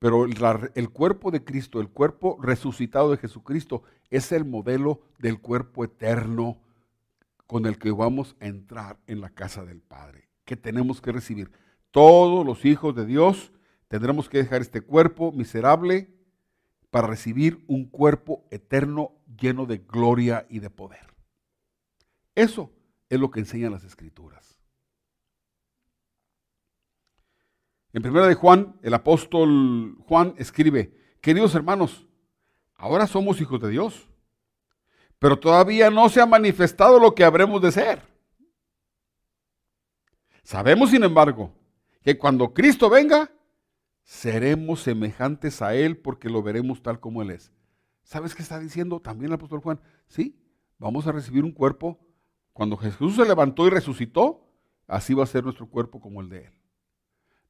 Pero 0.00 0.24
el, 0.24 0.90
cuerpo 0.90 1.30
de 1.30 1.44
Cristo, 1.44 1.80
el 1.80 1.90
cuerpo 1.90 2.38
resucitado 2.40 3.10
de 3.10 3.18
Jesucristo, 3.18 3.82
es 4.08 4.32
el 4.32 4.44
modelo 4.44 5.02
del 5.18 5.40
cuerpo 5.40 5.84
eterno 5.84 6.58
con 7.50 7.66
el 7.66 7.78
que 7.78 7.90
vamos 7.90 8.36
a 8.38 8.46
entrar 8.46 9.00
en 9.08 9.20
la 9.20 9.30
casa 9.30 9.64
del 9.64 9.80
Padre, 9.80 10.28
que 10.44 10.56
tenemos 10.56 11.00
que 11.00 11.10
recibir. 11.10 11.50
Todos 11.90 12.46
los 12.46 12.64
hijos 12.64 12.94
de 12.94 13.04
Dios 13.04 13.50
tendremos 13.88 14.28
que 14.28 14.38
dejar 14.38 14.60
este 14.60 14.82
cuerpo 14.82 15.32
miserable 15.32 16.14
para 16.92 17.08
recibir 17.08 17.64
un 17.66 17.86
cuerpo 17.86 18.46
eterno 18.52 19.16
lleno 19.36 19.66
de 19.66 19.78
gloria 19.78 20.46
y 20.48 20.60
de 20.60 20.70
poder. 20.70 21.12
Eso 22.36 22.70
es 23.08 23.18
lo 23.18 23.32
que 23.32 23.40
enseñan 23.40 23.72
las 23.72 23.82
escrituras. 23.82 24.60
En 27.92 28.02
primera 28.02 28.28
de 28.28 28.36
Juan, 28.36 28.78
el 28.82 28.94
apóstol 28.94 29.96
Juan 30.06 30.34
escribe, 30.36 30.94
queridos 31.20 31.56
hermanos, 31.56 32.06
ahora 32.76 33.08
somos 33.08 33.40
hijos 33.40 33.60
de 33.60 33.70
Dios, 33.70 34.09
pero 35.20 35.38
todavía 35.38 35.90
no 35.90 36.08
se 36.08 36.20
ha 36.20 36.26
manifestado 36.26 36.98
lo 36.98 37.14
que 37.14 37.24
habremos 37.24 37.60
de 37.62 37.70
ser. 37.70 38.02
Sabemos, 40.42 40.90
sin 40.90 41.04
embargo, 41.04 41.52
que 42.02 42.16
cuando 42.18 42.54
Cristo 42.54 42.88
venga, 42.88 43.30
seremos 44.02 44.80
semejantes 44.80 45.60
a 45.60 45.74
Él 45.74 45.98
porque 45.98 46.30
lo 46.30 46.42
veremos 46.42 46.82
tal 46.82 46.98
como 46.98 47.20
Él 47.20 47.30
es. 47.30 47.52
¿Sabes 48.02 48.34
qué 48.34 48.42
está 48.42 48.58
diciendo 48.58 48.98
también 48.98 49.30
el 49.30 49.34
apóstol 49.34 49.60
Juan? 49.60 49.78
Sí, 50.08 50.42
vamos 50.78 51.06
a 51.06 51.12
recibir 51.12 51.44
un 51.44 51.52
cuerpo. 51.52 52.00
Cuando 52.54 52.78
Jesús 52.78 53.14
se 53.14 53.26
levantó 53.26 53.66
y 53.66 53.70
resucitó, 53.70 54.48
así 54.86 55.12
va 55.12 55.24
a 55.24 55.26
ser 55.26 55.44
nuestro 55.44 55.68
cuerpo 55.68 56.00
como 56.00 56.22
el 56.22 56.30
de 56.30 56.46
Él. 56.46 56.52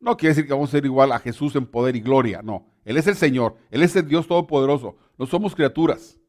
No 0.00 0.16
quiere 0.16 0.34
decir 0.34 0.46
que 0.48 0.54
vamos 0.54 0.70
a 0.70 0.72
ser 0.72 0.84
igual 0.84 1.12
a 1.12 1.20
Jesús 1.20 1.54
en 1.54 1.66
poder 1.66 1.94
y 1.94 2.00
gloria, 2.00 2.42
no. 2.42 2.66
Él 2.84 2.96
es 2.96 3.06
el 3.06 3.14
Señor, 3.14 3.56
Él 3.70 3.84
es 3.84 3.94
el 3.94 4.08
Dios 4.08 4.26
Todopoderoso, 4.26 4.96
no 5.16 5.26
somos 5.26 5.54
criaturas. 5.54 6.20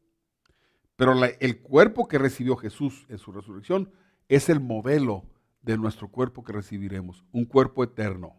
Pero 0.96 1.14
el 1.24 1.60
cuerpo 1.60 2.06
que 2.06 2.18
recibió 2.18 2.56
Jesús 2.56 3.06
en 3.08 3.18
su 3.18 3.32
resurrección 3.32 3.90
es 4.28 4.48
el 4.48 4.60
modelo 4.60 5.24
de 5.62 5.78
nuestro 5.78 6.08
cuerpo 6.08 6.44
que 6.44 6.52
recibiremos, 6.52 7.24
un 7.32 7.44
cuerpo 7.44 7.84
eterno. 7.84 8.36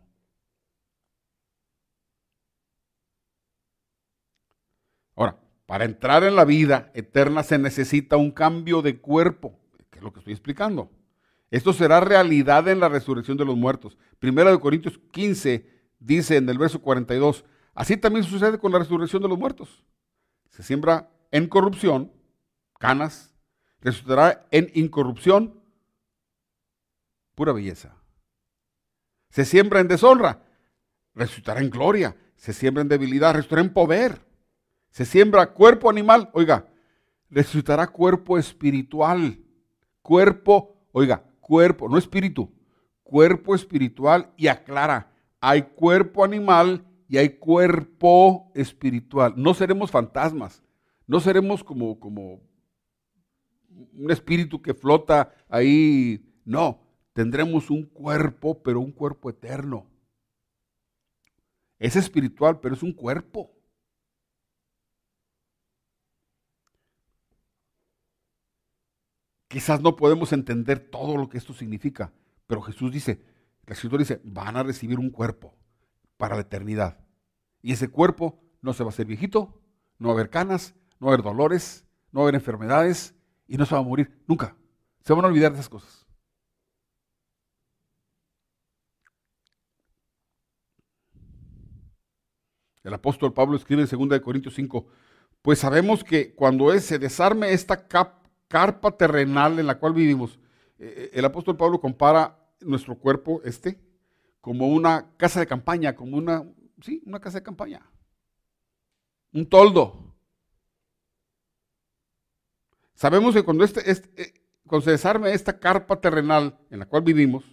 Ahora, 5.15 5.37
para 5.65 5.85
entrar 5.85 6.23
en 6.23 6.35
la 6.35 6.45
vida 6.45 6.91
eterna 6.93 7.43
se 7.43 7.57
necesita 7.57 8.17
un 8.17 8.31
cambio 8.31 8.81
de 8.81 8.99
cuerpo, 8.99 9.59
que 9.89 9.99
es 9.99 10.03
lo 10.03 10.11
que 10.11 10.19
estoy 10.19 10.33
explicando. 10.33 10.91
Esto 11.51 11.71
será 11.71 11.99
realidad 11.99 12.67
en 12.67 12.79
la 12.79 12.89
resurrección 12.89 13.37
de 13.37 13.45
los 13.45 13.55
muertos. 13.55 13.97
Primera 14.19 14.51
de 14.51 14.59
Corintios 14.59 14.99
15 15.11 15.69
dice 15.99 16.37
en 16.37 16.49
el 16.49 16.57
verso 16.57 16.81
42, 16.81 17.45
así 17.75 17.95
también 17.95 18.25
sucede 18.25 18.57
con 18.57 18.71
la 18.71 18.79
resurrección 18.79 19.21
de 19.21 19.29
los 19.29 19.37
muertos. 19.37 19.83
Se 20.49 20.63
siembra 20.63 21.11
en 21.31 21.47
corrupción, 21.47 22.11
canas, 22.83 23.33
resucitará 23.79 24.45
en 24.51 24.69
incorrupción, 24.73 25.57
pura 27.33 27.53
belleza. 27.53 27.95
Se 29.29 29.45
siembra 29.45 29.79
en 29.79 29.87
deshonra, 29.87 30.43
resucitará 31.15 31.61
en 31.61 31.69
gloria. 31.69 32.17
Se 32.35 32.51
siembra 32.51 32.81
en 32.81 32.89
debilidad, 32.89 33.35
resucitará 33.35 33.61
en 33.61 33.71
poder. 33.71 34.27
Se 34.91 35.05
siembra 35.05 35.53
cuerpo 35.53 35.89
animal, 35.89 36.29
oiga, 36.33 36.67
resucitará 37.29 37.87
cuerpo 37.87 38.37
espiritual. 38.37 39.39
Cuerpo, 40.01 40.75
oiga, 40.91 41.23
cuerpo, 41.39 41.87
no 41.87 41.97
espíritu, 41.97 42.51
cuerpo 43.01 43.55
espiritual 43.55 44.33
y 44.35 44.47
aclara, 44.47 45.09
hay 45.39 45.61
cuerpo 45.61 46.25
animal 46.25 46.85
y 47.07 47.15
hay 47.15 47.29
cuerpo 47.29 48.51
espiritual. 48.55 49.35
No 49.37 49.53
seremos 49.53 49.89
fantasmas, 49.89 50.61
no 51.07 51.21
seremos 51.21 51.63
como, 51.63 51.97
como 51.97 52.41
un 53.93 54.11
espíritu 54.11 54.61
que 54.61 54.73
flota 54.73 55.33
ahí, 55.49 56.25
no, 56.45 56.81
tendremos 57.13 57.69
un 57.69 57.85
cuerpo, 57.85 58.61
pero 58.63 58.79
un 58.79 58.91
cuerpo 58.91 59.29
eterno. 59.29 59.87
Es 61.79 61.95
espiritual, 61.95 62.59
pero 62.59 62.75
es 62.75 62.83
un 62.83 62.93
cuerpo. 62.93 63.51
Quizás 69.47 69.81
no 69.81 69.95
podemos 69.95 70.33
entender 70.33 70.79
todo 70.79 71.15
lo 71.15 71.29
que 71.29 71.37
esto 71.37 71.53
significa, 71.53 72.11
pero 72.47 72.61
Jesús 72.61 72.91
dice, 72.91 73.23
la 73.67 73.73
escritura 73.73 73.99
dice, 74.01 74.19
van 74.23 74.57
a 74.57 74.63
recibir 74.63 74.97
un 74.97 75.11
cuerpo 75.11 75.55
para 76.17 76.35
la 76.35 76.41
eternidad. 76.41 77.05
Y 77.61 77.73
ese 77.73 77.87
cuerpo 77.87 78.41
no 78.61 78.73
se 78.73 78.83
va 78.83 78.89
a 78.89 78.93
hacer 78.93 79.05
viejito, 79.05 79.61
no 79.99 80.07
va 80.07 80.13
a 80.13 80.17
haber 80.17 80.31
canas, 80.31 80.73
no 80.99 81.07
va 81.07 81.11
a 81.11 81.13
haber 81.13 81.23
dolores, 81.23 81.85
no 82.11 82.21
va 82.21 82.23
a 82.23 82.29
haber 82.29 82.35
enfermedades 82.35 83.13
y 83.53 83.57
no 83.57 83.67
se 83.67 83.75
va 83.75 83.81
a 83.81 83.83
morir 83.83 84.11
nunca. 84.25 84.55
Se 85.01 85.13
van 85.13 85.25
a 85.25 85.27
olvidar 85.27 85.51
de 85.51 85.59
esas 85.59 85.69
cosas. 85.69 86.07
El 92.83 92.95
apóstol 92.95 93.31
Pablo 93.31 93.55
escribe 93.55 93.83
en 93.83 94.09
2 94.09 94.19
Corintios 94.21 94.55
5, 94.55 94.87
pues 95.43 95.59
sabemos 95.59 96.03
que 96.03 96.33
cuando 96.33 96.77
se 96.79 96.97
desarme 96.97 97.53
esta 97.53 97.87
carpa 97.87 98.97
terrenal 98.97 99.59
en 99.59 99.67
la 99.67 99.77
cual 99.77 99.93
vivimos. 99.93 100.39
Eh, 100.79 100.93
eh, 100.97 101.09
el 101.13 101.23
apóstol 101.23 101.55
Pablo 101.55 101.79
compara 101.79 102.35
nuestro 102.59 102.97
cuerpo, 102.97 103.39
este, 103.45 103.79
como 104.41 104.67
una 104.69 105.15
casa 105.15 105.39
de 105.39 105.45
campaña, 105.45 105.95
como 105.95 106.17
una, 106.17 106.43
sí, 106.81 107.03
una 107.05 107.19
casa 107.19 107.37
de 107.37 107.43
campaña. 107.43 107.87
Un 109.31 109.45
toldo. 109.45 110.12
Sabemos 113.03 113.33
que 113.33 113.43
cuando, 113.43 113.65
este, 113.65 113.91
este, 113.91 114.21
eh, 114.21 114.33
cuando 114.65 114.85
se 114.85 114.91
desarme 114.91 115.33
esta 115.33 115.59
carpa 115.59 115.99
terrenal 115.99 116.57
en 116.69 116.79
la 116.79 116.85
cual 116.85 117.01
vivimos, 117.03 117.43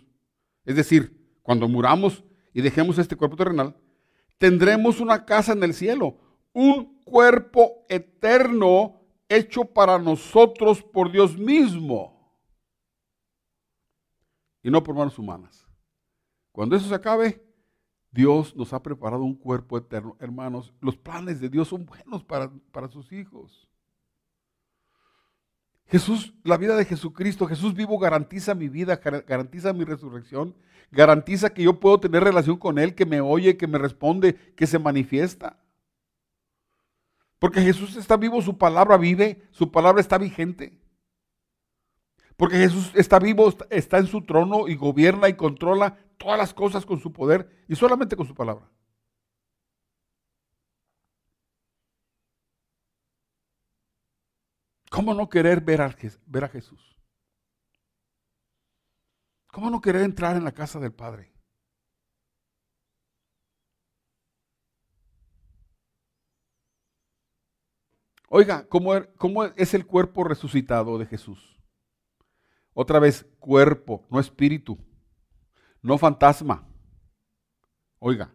es 0.65 0.77
decir, 0.77 1.29
cuando 1.43 1.67
muramos 1.67 2.23
y 2.53 2.61
dejemos 2.61 2.99
este 2.99 3.17
cuerpo 3.17 3.37
terrenal, 3.37 3.77
tendremos 4.39 5.01
una 5.01 5.25
casa 5.25 5.53
en 5.53 5.65
el 5.65 5.75
cielo, 5.75 6.21
un 6.53 7.03
cuerpo 7.03 7.85
eterno 7.89 9.01
hecho 9.29 9.65
para 9.65 9.99
nosotros 9.99 10.85
por 10.85 11.11
Dios 11.11 11.37
mismo 11.37 12.33
y 14.63 14.71
no 14.71 14.85
por 14.85 14.95
manos 14.95 15.19
humanas. 15.19 15.67
Cuando 16.53 16.77
eso 16.77 16.89
se 16.89 16.95
acabe, 16.95 17.45
Dios 18.13 18.55
nos 18.55 18.73
ha 18.73 18.85
preparado 18.85 19.25
un 19.25 19.35
cuerpo 19.35 19.79
eterno. 19.79 20.17
Hermanos, 20.21 20.73
los 20.81 20.97
planes 20.97 21.41
de 21.41 21.49
Dios 21.49 21.67
son 21.67 21.87
buenos 21.87 22.23
para, 22.23 22.53
para 22.71 22.87
sus 22.87 23.11
hijos. 23.11 23.70
Jesús, 25.91 26.35
la 26.45 26.57
vida 26.57 26.77
de 26.77 26.85
Jesucristo, 26.85 27.47
Jesús 27.47 27.75
vivo 27.75 27.99
garantiza 27.99 28.55
mi 28.55 28.69
vida, 28.69 29.01
garantiza 29.27 29.73
mi 29.73 29.85
resurrección, 29.85 30.55
garantiza 30.93 31.51
que 31.51 31.65
yo 31.65 31.81
puedo 31.81 31.99
tener 31.99 32.23
relación 32.23 32.59
con 32.59 32.79
Él, 32.79 32.95
que 32.95 33.07
me 33.07 33.21
oye, 33.21 33.57
que 33.57 33.67
me 33.67 33.77
responde, 33.77 34.35
que 34.55 34.69
se 34.69 34.79
manifiesta. 34.79 35.59
Porque 37.41 37.61
Jesús 37.61 37.97
está 37.97 38.17
vivo, 38.17 38.41
su 38.41 38.57
palabra 38.57 38.99
vive, 38.99 39.43
su 39.51 39.73
palabra 39.73 40.01
está 40.01 40.17
vigente. 40.17 40.79
Porque 42.37 42.59
Jesús 42.59 42.93
está 42.95 43.19
vivo, 43.19 43.53
está 43.71 43.99
en 43.99 44.07
su 44.07 44.23
trono 44.23 44.69
y 44.69 44.77
gobierna 44.77 45.29
y 45.29 45.35
controla 45.35 45.99
todas 46.19 46.39
las 46.39 46.55
cosas 46.55 46.87
con 46.87 47.01
su 47.01 47.13
poder 47.13 47.51
y 47.67 47.75
solamente 47.75 48.15
con 48.15 48.29
su 48.29 48.35
palabra. 48.35 48.71
¿Cómo 54.91 55.15
no 55.15 55.29
querer 55.29 55.61
ver 55.61 55.81
a, 55.83 55.97
ver 56.27 56.45
a 56.45 56.49
Jesús? 56.49 56.97
¿Cómo 59.47 59.71
no 59.71 59.81
querer 59.81 60.03
entrar 60.03 60.37
en 60.37 60.45
la 60.45 60.53
casa 60.53 60.81
del 60.81 60.93
Padre? 60.93 61.33
Oiga, 68.29 68.69
¿cómo, 68.69 68.95
er, 68.95 69.13
¿cómo, 69.15 69.45
es 69.45 69.75
el 69.75 69.87
cuerpo 69.87 70.25
resucitado 70.25 70.99
de 70.99 71.07
Jesús? 71.07 71.57
Otra 72.73 72.99
vez, 72.99 73.27
cuerpo, 73.39 74.07
no 74.11 74.19
espíritu, 74.21 74.79
no 75.83 75.99
fantasma. 75.99 76.69
Oiga, 77.99 78.33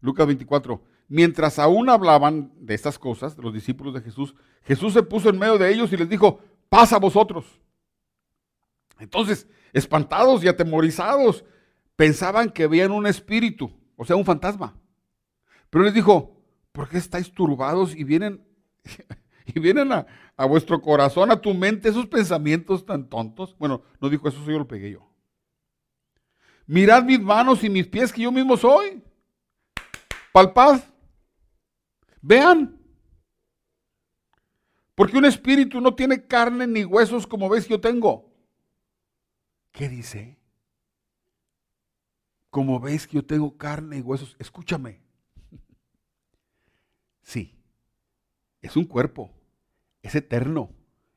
Lucas 0.00 0.26
24, 0.26 0.82
mientras 1.08 1.58
aún 1.58 1.88
hablaban 1.88 2.52
de 2.56 2.74
estas 2.74 2.98
cosas, 2.98 3.36
los 3.38 3.52
discípulos 3.52 3.94
de 3.94 4.00
Jesús, 4.00 4.34
Jesús 4.64 4.92
se 4.92 5.02
puso 5.02 5.28
en 5.28 5.38
medio 5.38 5.58
de 5.58 5.72
ellos 5.72 5.92
y 5.92 5.96
les 5.96 6.08
dijo, 6.08 6.40
pasa 6.68 6.96
a 6.96 7.00
vosotros. 7.00 7.44
Entonces, 8.98 9.46
espantados 9.72 10.42
y 10.44 10.48
atemorizados, 10.48 11.44
pensaban 11.96 12.50
que 12.50 12.66
veían 12.66 12.92
un 12.92 13.06
espíritu, 13.06 13.72
o 13.96 14.04
sea, 14.04 14.16
un 14.16 14.24
fantasma. 14.24 14.74
Pero 15.70 15.84
les 15.84 15.94
dijo, 15.94 16.40
¿por 16.72 16.88
qué 16.88 16.98
estáis 16.98 17.32
turbados 17.32 17.94
y 17.94 18.04
vienen, 18.04 18.44
y 19.46 19.58
vienen 19.60 19.92
a, 19.92 20.06
a 20.36 20.46
vuestro 20.46 20.80
corazón, 20.80 21.30
a 21.30 21.40
tu 21.40 21.52
mente, 21.54 21.88
esos 21.88 22.06
pensamientos 22.06 22.86
tan 22.86 23.08
tontos? 23.08 23.56
Bueno, 23.58 23.82
no 24.00 24.08
dijo 24.08 24.28
eso, 24.28 24.42
yo 24.46 24.58
lo 24.58 24.68
pegué 24.68 24.92
yo. 24.92 25.10
Mirad 26.66 27.02
mis 27.02 27.20
manos 27.20 27.62
y 27.62 27.68
mis 27.68 27.86
pies 27.86 28.12
que 28.12 28.22
yo 28.22 28.32
mismo 28.32 28.56
soy 28.56 29.02
palpad, 30.34 30.80
vean. 32.24 32.80
Porque 34.94 35.16
un 35.16 35.24
espíritu 35.24 35.80
no 35.80 35.94
tiene 35.94 36.26
carne 36.26 36.66
ni 36.66 36.84
huesos 36.84 37.26
como 37.26 37.48
ves 37.48 37.64
que 37.64 37.72
yo 37.72 37.80
tengo. 37.80 38.32
¿Qué 39.72 39.88
dice? 39.88 40.38
Como 42.50 42.78
veis 42.78 43.06
que 43.06 43.16
yo 43.16 43.24
tengo 43.24 43.56
carne 43.56 43.98
y 43.98 44.00
huesos, 44.00 44.36
escúchame. 44.38 45.02
Sí, 47.22 47.58
es 48.62 48.76
un 48.76 48.84
cuerpo, 48.84 49.32
es 50.02 50.14
eterno 50.14 50.70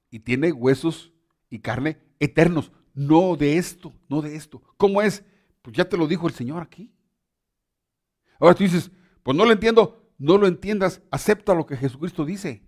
y 0.10 0.20
tiene 0.20 0.52
huesos 0.52 1.12
y 1.50 1.60
carne 1.60 2.00
eternos. 2.20 2.72
No 2.96 3.36
de 3.36 3.58
esto, 3.58 3.94
no 4.10 4.24
de 4.24 4.36
esto. 4.36 4.64
¿Cómo 4.78 5.04
es? 5.04 5.24
Pues 5.62 5.76
ya 5.76 5.88
te 5.88 5.98
lo 5.98 6.08
dijo 6.08 6.28
el 6.28 6.34
Señor 6.34 6.64
aquí. 6.64 6.92
Ahora 8.40 8.56
tú 8.56 8.64
dices, 8.64 8.90
pues 9.22 9.38
no 9.38 9.46
lo 9.46 9.52
entiendo, 9.52 10.07
no 10.18 10.38
lo 10.38 10.48
entiendas, 10.48 11.02
acepta 11.12 11.54
lo 11.54 11.66
que 11.66 11.78
Jesucristo 11.78 12.26
dice. 12.26 12.64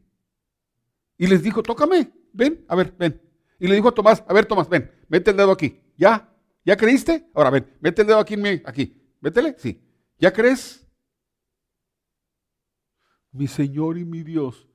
Y 1.17 1.27
les 1.27 1.43
dijo, 1.43 1.63
tócame, 1.63 2.11
ven, 2.31 2.65
a 2.67 2.75
ver, 2.75 2.95
ven. 2.97 3.21
Y 3.59 3.67
le 3.67 3.75
dijo 3.75 3.89
a 3.89 3.93
Tomás, 3.93 4.23
a 4.27 4.33
ver, 4.33 4.45
Tomás, 4.45 4.69
ven, 4.69 4.91
mete 5.09 5.31
el 5.31 5.37
dedo 5.37 5.51
aquí. 5.51 5.81
¿Ya? 5.97 6.33
¿Ya 6.63 6.77
creíste? 6.77 7.29
Ahora 7.33 7.49
ven, 7.49 7.75
mete 7.81 8.01
el 8.01 8.07
dedo 8.07 8.19
aquí, 8.19 8.35
aquí. 8.65 8.95
Métele, 9.19 9.55
sí. 9.57 9.83
¿Ya 10.17 10.31
crees? 10.31 10.87
Mi 13.31 13.47
Señor 13.47 13.97
y 13.97 14.05
mi 14.05 14.23
Dios. 14.23 14.67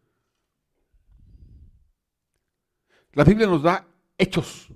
La 3.13 3.25
Biblia 3.25 3.47
nos 3.47 3.63
da 3.63 3.87
hechos. 4.19 4.69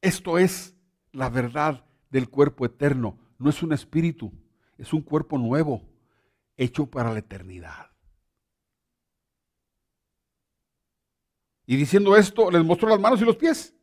Esto 0.00 0.36
es 0.36 0.74
la 1.12 1.30
verdad 1.30 1.86
del 2.10 2.28
cuerpo 2.28 2.66
eterno, 2.66 3.18
no 3.38 3.48
es 3.48 3.62
un 3.62 3.72
espíritu 3.72 4.32
es 4.78 4.92
un 4.92 5.02
cuerpo 5.02 5.38
nuevo, 5.38 5.82
hecho 6.56 6.86
para 6.86 7.12
la 7.12 7.18
eternidad. 7.18 7.90
Y 11.66 11.76
diciendo 11.76 12.16
esto, 12.16 12.50
les 12.50 12.64
mostró 12.64 12.88
las 12.88 13.00
manos 13.00 13.20
y 13.20 13.24
los 13.24 13.36
pies. 13.36 13.74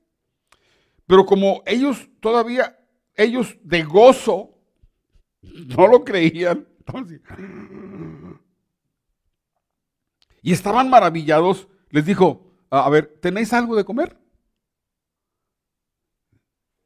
Pero 1.06 1.26
como 1.26 1.64
ellos 1.66 2.10
todavía, 2.20 2.78
ellos 3.16 3.58
de 3.64 3.84
gozo, 3.84 4.58
no 5.42 5.88
lo 5.88 6.04
creían. 6.04 6.68
Y 10.42 10.54
estaban 10.54 10.90
maravillados, 10.90 11.68
les 11.90 12.06
dijo, 12.06 12.54
a 12.70 12.90
ver, 12.90 13.20
¿tenéis 13.22 13.54
algo 13.54 13.76
de 13.76 13.86
comer? 13.86 14.18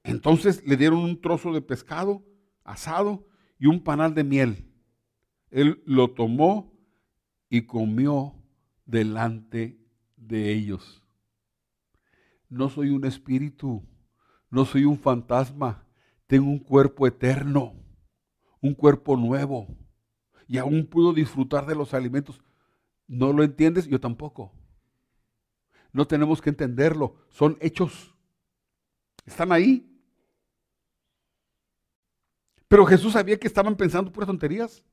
Entonces 0.04 0.66
le 0.66 0.76
dieron 0.76 1.00
un 1.00 1.20
trozo 1.20 1.54
de 1.54 1.62
pescado 1.62 2.24
asado 2.64 3.26
y 3.64 3.68
un 3.68 3.82
panal 3.82 4.14
de 4.14 4.26
miel. 4.26 4.70
Él 5.50 5.82
lo 5.86 6.12
tomó 6.12 6.78
y 7.50 7.62
comió 7.62 8.36
delante 8.86 9.80
de 10.18 10.52
ellos. 10.52 11.02
No 12.50 12.68
soy 12.68 12.90
un 12.90 13.06
espíritu, 13.06 13.82
no 14.50 14.66
soy 14.66 14.84
un 14.84 15.00
fantasma, 15.00 15.88
tengo 16.28 16.50
un 16.50 16.60
cuerpo 16.60 17.08
eterno, 17.08 17.74
un 18.60 18.74
cuerpo 18.74 19.16
nuevo. 19.16 19.70
Y 20.46 20.58
aún 20.58 20.86
puedo 20.86 21.14
disfrutar 21.14 21.66
de 21.66 21.76
los 21.76 21.94
alimentos. 21.94 22.42
¿No 23.08 23.32
lo 23.32 23.44
entiendes? 23.44 23.88
Yo 23.88 23.98
tampoco. 23.98 24.52
No 25.94 26.06
tenemos 26.06 26.42
que 26.42 26.50
entenderlo, 26.50 27.16
son 27.30 27.58
hechos. 27.62 28.14
Están 29.26 29.54
ahí. 29.54 29.93
Pero 32.74 32.88
Jesús 32.88 33.14
sabía 33.14 33.38
que 33.38 33.46
estaban 33.46 33.76
pensando 33.76 34.12
puras 34.12 34.26
tonterías. 34.26 34.84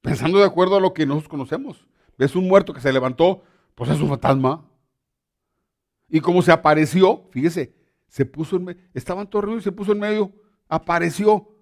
Pensando 0.00 0.40
de 0.40 0.44
acuerdo 0.44 0.74
a 0.74 0.80
lo 0.80 0.92
que 0.92 1.06
nosotros 1.06 1.28
conocemos. 1.28 1.86
Ves 2.18 2.34
un 2.34 2.48
muerto 2.48 2.74
que 2.74 2.80
se 2.80 2.92
levantó, 2.92 3.44
pues 3.76 3.88
es 3.88 4.00
un 4.00 4.08
fantasma. 4.08 4.68
Y 6.08 6.18
como 6.18 6.42
se 6.42 6.50
apareció, 6.50 7.28
fíjese, 7.30 7.72
se 8.08 8.26
puso 8.26 8.56
en 8.56 8.64
medio, 8.64 8.82
estaban 8.94 9.30
todos 9.30 9.44
reunidos 9.44 9.62
y 9.62 9.70
se 9.70 9.70
puso 9.70 9.92
en 9.92 10.00
medio, 10.00 10.32
apareció. 10.66 11.54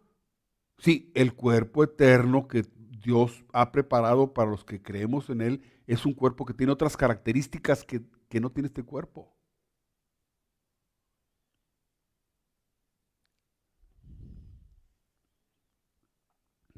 Sí, 0.78 1.12
el 1.14 1.34
cuerpo 1.34 1.84
eterno 1.84 2.48
que 2.48 2.64
Dios 3.04 3.44
ha 3.52 3.72
preparado 3.72 4.32
para 4.32 4.50
los 4.50 4.64
que 4.64 4.80
creemos 4.80 5.28
en 5.28 5.42
Él 5.42 5.62
es 5.86 6.06
un 6.06 6.14
cuerpo 6.14 6.46
que 6.46 6.54
tiene 6.54 6.72
otras 6.72 6.96
características 6.96 7.84
que, 7.84 8.00
que 8.30 8.40
no 8.40 8.48
tiene 8.48 8.68
este 8.68 8.84
cuerpo. 8.84 9.36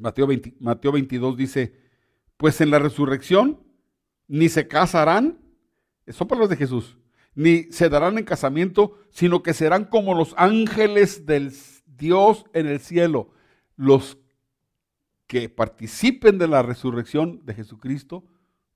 Mateo, 0.03 0.93
22 0.93 1.37
dice, 1.37 1.75
pues 2.37 2.61
en 2.61 2.71
la 2.71 2.79
resurrección 2.79 3.63
ni 4.27 4.49
se 4.49 4.67
casarán, 4.67 5.39
son 6.09 6.27
palabras 6.27 6.51
de 6.51 6.57
Jesús, 6.57 6.99
ni 7.35 7.65
se 7.73 7.89
darán 7.89 8.19
en 8.19 8.25
casamiento, 8.25 8.99
sino 9.11 9.43
que 9.43 9.55
serán 9.55 9.85
como 9.85 10.15
los 10.15 10.35
ángeles 10.37 11.25
del 11.25 11.53
Dios 11.87 12.45
en 12.53 12.67
el 12.67 12.81
cielo. 12.81 13.31
Los 13.77 14.19
que 15.27 15.49
participen 15.49 16.39
de 16.39 16.49
la 16.49 16.63
resurrección 16.63 17.41
de 17.47 17.55
Jesucristo 17.55 18.25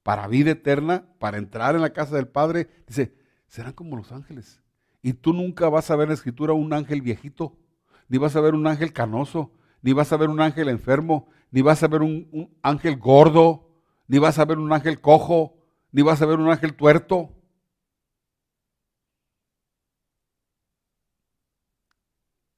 para 0.02 0.28
vida 0.28 0.52
eterna, 0.52 1.06
para 1.18 1.36
entrar 1.36 1.74
en 1.74 1.82
la 1.82 1.92
casa 1.92 2.14
del 2.14 2.28
Padre, 2.28 2.68
dice, 2.86 3.14
serán 3.48 3.72
como 3.72 3.96
los 3.96 4.12
ángeles. 4.12 4.62
Y 5.02 5.12
tú 5.12 5.32
nunca 5.32 5.68
vas 5.68 5.90
a 5.90 5.96
ver 5.96 6.04
en 6.04 6.10
la 6.10 6.14
escritura 6.14 6.52
un 6.52 6.72
ángel 6.72 7.02
viejito, 7.02 7.58
ni 8.08 8.18
vas 8.18 8.36
a 8.36 8.40
ver 8.40 8.54
un 8.54 8.66
ángel 8.66 8.92
canoso, 8.92 9.52
ni 9.86 9.92
vas 9.92 10.12
a 10.12 10.16
ver 10.16 10.30
un 10.30 10.40
ángel 10.40 10.68
enfermo, 10.68 11.28
ni 11.52 11.62
vas 11.62 11.80
a 11.84 11.86
ver 11.86 12.02
un, 12.02 12.50
ángel 12.60 12.96
gordo, 12.98 13.70
ni 14.08 14.18
vas 14.18 14.36
a 14.40 14.44
ver 14.44 14.58
un 14.58 14.72
ángel 14.72 15.00
cojo, 15.00 15.54
ni 15.92 16.02
vas 16.02 16.20
a 16.20 16.26
ver 16.26 16.40
un 16.40 16.50
ángel 16.50 16.74
tuerto. 16.74 17.32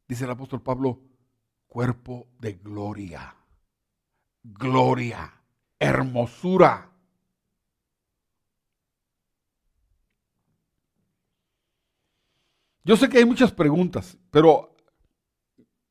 Dice 0.08 0.24
el 0.24 0.30
apóstol 0.30 0.62
Pablo, 0.62 1.02
cuerpo 1.66 2.28
de 2.38 2.54
gloria, 2.54 3.36
gloria, 4.42 5.30
hermosura. 5.78 6.90
Yo 12.84 12.96
sé 12.96 13.10
que 13.10 13.18
hay 13.18 13.26
muchas 13.26 13.52
preguntas, 13.52 14.16
pero 14.30 14.74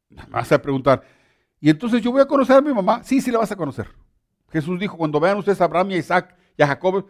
me 0.09 0.25
vas 0.25 0.51
a 0.51 0.59
preguntar, 0.59 1.16
¿y 1.59 1.69
entonces 1.69 2.01
yo 2.01 2.11
voy 2.11 2.21
a 2.21 2.27
conocer 2.27 2.57
a 2.57 2.61
mi 2.61 2.73
mamá? 2.73 3.03
Sí, 3.03 3.21
sí 3.21 3.31
la 3.31 3.39
vas 3.39 3.51
a 3.51 3.55
conocer. 3.55 3.87
Jesús 4.49 4.79
dijo, 4.79 4.97
cuando 4.97 5.19
vean 5.19 5.37
ustedes 5.37 5.59
a 5.61 5.65
Abraham 5.65 5.91
y 5.91 5.93
a 5.95 5.97
Isaac 5.97 6.37
y 6.57 6.63
a 6.63 6.67
Jacob, 6.67 7.07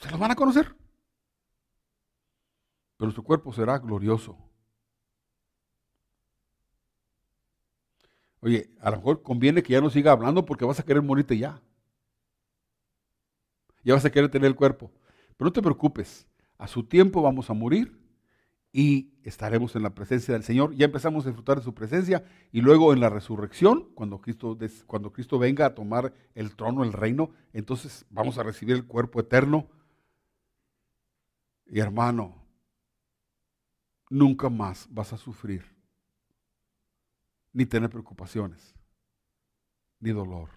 se 0.00 0.10
los 0.10 0.18
van 0.18 0.30
a 0.30 0.36
conocer. 0.36 0.74
Pero 2.96 3.10
su 3.10 3.22
cuerpo 3.22 3.52
será 3.52 3.78
glorioso. 3.78 4.38
Oye, 8.40 8.70
a 8.80 8.90
lo 8.90 8.98
mejor 8.98 9.22
conviene 9.22 9.62
que 9.62 9.72
ya 9.72 9.80
no 9.80 9.90
siga 9.90 10.12
hablando 10.12 10.44
porque 10.44 10.64
vas 10.64 10.78
a 10.80 10.84
querer 10.84 11.02
morirte 11.02 11.36
ya. 11.36 11.60
Ya 13.82 13.94
vas 13.94 14.04
a 14.04 14.10
querer 14.10 14.30
tener 14.30 14.46
el 14.46 14.56
cuerpo. 14.56 14.90
Pero 15.36 15.48
no 15.48 15.52
te 15.52 15.62
preocupes, 15.62 16.26
a 16.58 16.66
su 16.66 16.84
tiempo 16.84 17.22
vamos 17.22 17.50
a 17.50 17.54
morir 17.54 18.05
y 18.76 19.14
estaremos 19.22 19.74
en 19.74 19.82
la 19.82 19.94
presencia 19.94 20.34
del 20.34 20.42
Señor. 20.42 20.74
Ya 20.74 20.84
empezamos 20.84 21.24
a 21.24 21.30
disfrutar 21.30 21.56
de 21.56 21.64
su 21.64 21.72
presencia 21.72 22.26
y 22.52 22.60
luego 22.60 22.92
en 22.92 23.00
la 23.00 23.08
resurrección, 23.08 23.88
cuando 23.94 24.20
Cristo, 24.20 24.58
cuando 24.86 25.14
Cristo 25.14 25.38
venga 25.38 25.64
a 25.64 25.74
tomar 25.74 26.12
el 26.34 26.54
trono, 26.54 26.84
el 26.84 26.92
reino, 26.92 27.30
entonces 27.54 28.04
vamos 28.10 28.36
a 28.36 28.42
recibir 28.42 28.76
el 28.76 28.84
cuerpo 28.84 29.18
eterno. 29.18 29.66
Y 31.64 31.80
hermano, 31.80 32.36
nunca 34.10 34.50
más 34.50 34.86
vas 34.90 35.10
a 35.14 35.16
sufrir, 35.16 35.64
ni 37.54 37.64
tener 37.64 37.88
preocupaciones, 37.88 38.74
ni 40.00 40.10
dolor, 40.10 40.50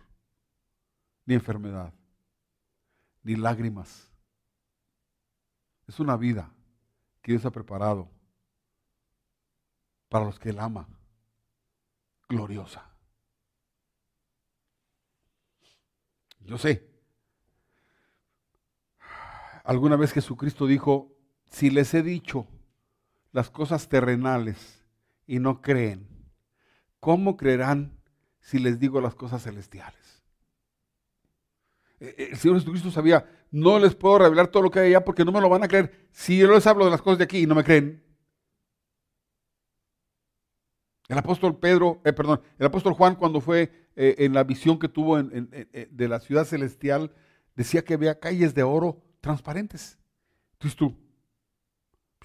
ni 1.25 1.35
enfermedad, 1.35 1.93
ni 3.23 3.37
lágrimas. 3.37 4.11
Es 5.87 6.01
una 6.01 6.17
vida 6.17 6.53
que 7.21 7.33
Dios 7.33 7.45
ha 7.45 7.51
preparado 7.51 8.09
para 10.09 10.25
los 10.25 10.39
que 10.39 10.49
Él 10.49 10.59
ama, 10.59 10.87
gloriosa. 12.27 12.89
Yo 16.41 16.57
sé, 16.57 16.89
alguna 19.63 19.95
vez 19.95 20.13
Jesucristo 20.13 20.65
dijo, 20.65 21.15
si 21.49 21.69
les 21.69 21.93
he 21.93 22.01
dicho 22.01 22.47
las 23.31 23.49
cosas 23.49 23.87
terrenales 23.87 24.83
y 25.27 25.39
no 25.39 25.61
creen, 25.61 26.07
¿cómo 26.99 27.37
creerán 27.37 27.99
si 28.39 28.57
les 28.57 28.79
digo 28.79 28.99
las 28.99 29.13
cosas 29.13 29.43
celestiales? 29.43 30.23
E, 31.99 32.15
e, 32.17 32.23
el 32.31 32.37
Señor 32.37 32.57
Jesucristo 32.57 32.89
sabía, 32.89 33.38
no 33.51 33.79
les 33.79 33.95
puedo 33.95 34.19
revelar 34.19 34.47
todo 34.47 34.63
lo 34.63 34.71
que 34.71 34.79
hay 34.79 34.87
allá 34.89 35.03
porque 35.03 35.25
no 35.25 35.31
me 35.31 35.41
lo 35.41 35.49
van 35.49 35.63
a 35.63 35.67
creer. 35.67 36.07
Si 36.11 36.37
yo 36.37 36.51
les 36.51 36.65
hablo 36.67 36.85
de 36.85 36.91
las 36.91 37.01
cosas 37.01 37.17
de 37.17 37.23
aquí 37.23 37.39
y 37.39 37.45
no 37.45 37.55
me 37.55 37.63
creen. 37.63 38.03
El 41.07 41.17
apóstol 41.17 41.57
Pedro, 41.57 42.01
eh, 42.05 42.13
perdón, 42.13 42.41
el 42.59 42.67
apóstol 42.67 42.93
Juan 42.93 43.15
cuando 43.15 43.41
fue 43.41 43.89
eh, 43.95 44.15
en 44.19 44.33
la 44.33 44.43
visión 44.43 44.77
que 44.77 44.87
tuvo 44.87 45.17
de 45.21 46.07
la 46.07 46.19
ciudad 46.19 46.45
celestial, 46.45 47.11
decía 47.55 47.83
que 47.83 47.95
había 47.95 48.19
calles 48.19 48.53
de 48.53 48.61
oro 48.61 49.01
transparentes. 49.19 49.97
Entonces 50.53 50.77
tú, 50.77 50.95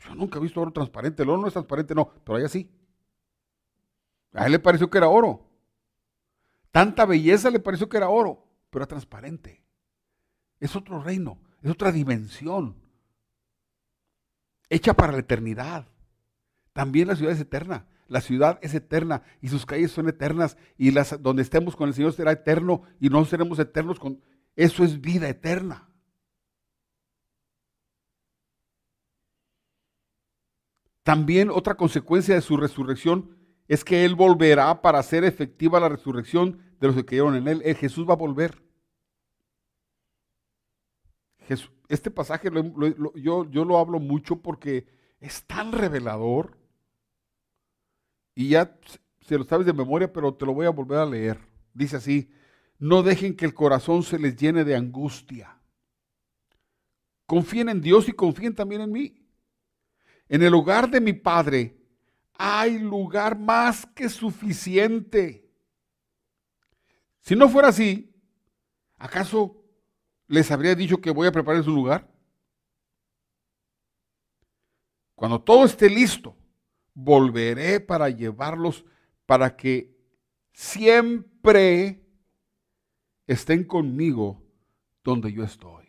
yo 0.07 0.15
nunca 0.15 0.39
he 0.39 0.43
visto 0.43 0.61
oro 0.61 0.73
transparente, 0.73 1.23
el 1.23 1.31
oro 1.31 1.41
no 1.41 1.47
es 1.47 1.55
transparente, 1.55 1.95
no, 1.95 2.11
pero 2.25 2.37
allá 2.37 2.49
sí. 2.49 2.71
A 4.35 4.47
él 4.47 4.53
le 4.53 4.59
pareció 4.59 4.91
que 4.91 4.99
era 4.99 5.09
oro. 5.09 5.49
Tanta 6.71 7.07
belleza 7.07 7.51
le 7.51 7.61
pareció 7.61 7.89
que 7.89 7.97
era 7.97 8.09
oro, 8.09 8.47
pero 8.69 8.83
era 8.83 8.89
transparente. 8.89 9.64
Es 10.65 10.75
otro 10.77 10.99
reino, 10.99 11.39
es 11.61 11.71
otra 11.71 11.93
dimensión. 11.93 12.75
Hecha 14.71 14.95
para 14.95 15.13
la 15.13 15.19
eternidad. 15.19 15.87
También 16.73 17.09
la 17.09 17.17
ciudad 17.17 17.35
es 17.35 17.41
eterna. 17.41 17.87
La 18.09 18.23
ciudad 18.23 18.59
es 18.63 18.73
eterna 18.73 19.25
y 19.43 19.49
sus 19.49 19.67
calles 19.67 19.91
son 19.91 20.09
eternas 20.09 20.57
y 20.79 20.91
las, 20.91 21.23
donde 21.23 21.43
estemos 21.43 21.77
con 21.77 21.89
el 21.89 21.95
Señor 21.95 22.15
será 22.15 22.33
eterno 22.33 22.85
y 22.99 23.11
no 23.11 23.23
seremos 23.27 23.59
eternos 23.59 24.01
con... 24.01 24.23
Eso 24.57 24.85
es 24.85 25.03
vida 25.03 25.29
eterna. 25.29 25.91
También 31.03 31.51
otra 31.51 31.75
consecuencia 31.75 32.35
de 32.35 32.41
su 32.41 32.57
resurrección 32.57 33.37
es 33.69 33.85
que 33.85 34.07
Él 34.07 34.15
volverá 34.15 34.81
para 34.81 34.99
hacer 34.99 35.25
efectiva 35.25 35.79
la 35.79 35.91
resurrección 35.91 36.59
de 36.81 36.87
los 36.87 36.97
que 36.97 37.05
creyeron 37.05 37.37
en 37.37 37.49
Él. 37.49 37.63
Eh, 37.67 37.75
Jesús 37.75 38.09
va 38.09 38.15
a 38.15 38.17
volver 38.17 38.64
este 41.89 42.11
pasaje 42.11 42.51
yo, 43.17 43.51
yo 43.51 43.65
lo 43.65 43.79
hablo 43.79 44.01
mucho 44.01 44.37
porque 44.37 44.87
es 45.21 45.45
tan 45.45 45.73
revelador. 45.73 46.57
Y 48.35 48.51
ya 48.51 48.79
se 49.21 49.39
lo 49.39 49.45
sabes 49.45 49.67
de 49.67 49.73
memoria, 49.73 50.13
pero 50.13 50.35
te 50.35 50.45
lo 50.45 50.55
voy 50.55 50.67
a 50.67 50.71
volver 50.71 50.99
a 50.99 51.07
leer. 51.07 51.39
Dice 51.73 51.97
así, 51.97 52.31
no 52.79 53.03
dejen 53.03 53.37
que 53.37 53.45
el 53.45 53.55
corazón 53.55 54.03
se 54.03 54.19
les 54.19 54.37
llene 54.37 54.65
de 54.65 54.77
angustia. 54.77 55.59
Confíen 57.27 57.69
en 57.69 57.81
Dios 57.81 58.09
y 58.09 58.13
confíen 58.13 58.55
también 58.55 58.83
en 58.83 58.93
mí. 58.93 59.27
En 60.29 60.43
el 60.43 60.55
hogar 60.55 60.91
de 60.91 61.01
mi 61.01 61.13
Padre 61.13 61.77
hay 62.35 62.79
lugar 62.79 63.39
más 63.39 63.87
que 63.87 64.09
suficiente. 64.09 65.51
Si 67.21 67.35
no 67.35 67.49
fuera 67.49 67.69
así, 67.69 68.15
¿acaso 68.99 69.64
les 70.27 70.51
habría 70.51 70.75
dicho 70.75 71.01
que 71.01 71.11
voy 71.11 71.27
a 71.27 71.33
preparar 71.33 71.63
su 71.65 71.71
lugar? 71.71 72.11
Cuando 75.15 75.41
todo 75.41 75.65
esté 75.65 75.89
listo, 75.89 76.37
volveré 76.93 77.81
para 77.81 78.09
llevarlos 78.09 78.85
para 79.27 79.57
que 79.57 79.95
siempre 80.53 82.05
estén 83.27 83.65
conmigo 83.65 84.43
donde 85.03 85.33
yo 85.33 85.45
estoy. 85.45 85.85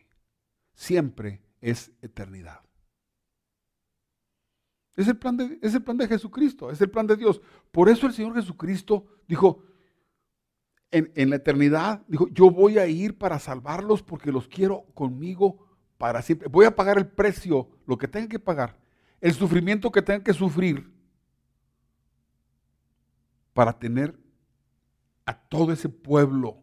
Siempre 0.74 1.42
es 1.62 1.92
eternidad. 2.02 2.62
Es 4.96 5.08
el, 5.08 5.18
plan 5.18 5.36
de, 5.36 5.60
es 5.62 5.74
el 5.74 5.84
plan 5.84 5.98
de 5.98 6.08
Jesucristo, 6.08 6.72
es 6.72 6.80
el 6.80 6.90
plan 6.90 7.06
de 7.06 7.18
Dios. 7.18 7.42
Por 7.72 7.90
eso 7.90 8.08
el 8.08 8.14
Señor 8.14 8.36
Jesucristo 8.36 9.06
dijo, 9.28 9.62
en, 10.92 11.30
la 11.30 11.36
eternidad, 11.36 12.04
dijo, 12.08 12.28
yo 12.30 12.50
voy 12.50 12.78
a 12.78 12.88
ir 12.88 13.18
para 13.18 13.40
salvarlos 13.40 14.02
porque 14.02 14.32
los 14.32 14.48
quiero 14.48 14.84
conmigo 14.94 15.66
para 15.98 16.22
siempre. 16.22 16.48
Voy 16.48 16.66
a 16.66 16.76
pagar 16.76 16.98
el 16.98 17.08
precio, 17.08 17.70
lo 17.86 17.98
que 17.98 18.08
tengan 18.08 18.30
que 18.30 18.40
pagar, 18.40 18.80
el 19.20 19.34
sufrimiento 19.34 19.92
que 19.92 20.02
tengan 20.02 20.24
que 20.24 20.34
sufrir 20.34 20.92
para 23.54 23.78
tener 23.78 24.18
a 25.26 25.34
todo 25.34 25.74
ese 25.74 25.90
pueblo 25.90 26.58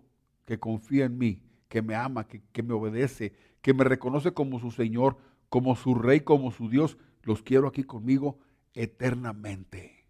que 0.45 0.59
confía 0.59 1.07
en 1.07 1.19
mí, 1.19 1.43
que 1.69 1.83
me 1.83 1.95
ama, 1.95 2.27
que, 2.27 2.43
que 2.53 2.63
me 2.63 2.75
obedece, 2.75 3.35
que 3.61 3.75
me 3.75 3.85
reconoce 3.85 4.33
como 4.33 4.61
su 4.61 4.71
Señor, 4.71 5.17
como 5.49 5.77
su 5.77 5.95
Rey, 5.95 6.21
como 6.21 6.51
su 6.51 6.69
Dios. 6.69 6.97
Los 7.23 7.43
quiero 7.43 7.69
aquí 7.69 7.85
conmigo 7.85 8.39
eternamente, 8.75 10.07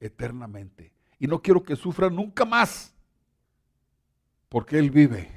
eternamente. 0.00 0.92
Y 1.18 1.26
no 1.26 1.40
quiero 1.42 1.62
que 1.62 1.76
sufran 1.76 2.14
nunca 2.14 2.44
más. 2.44 2.94
Porque 4.52 4.78
Él 4.78 4.90
vive, 4.90 5.30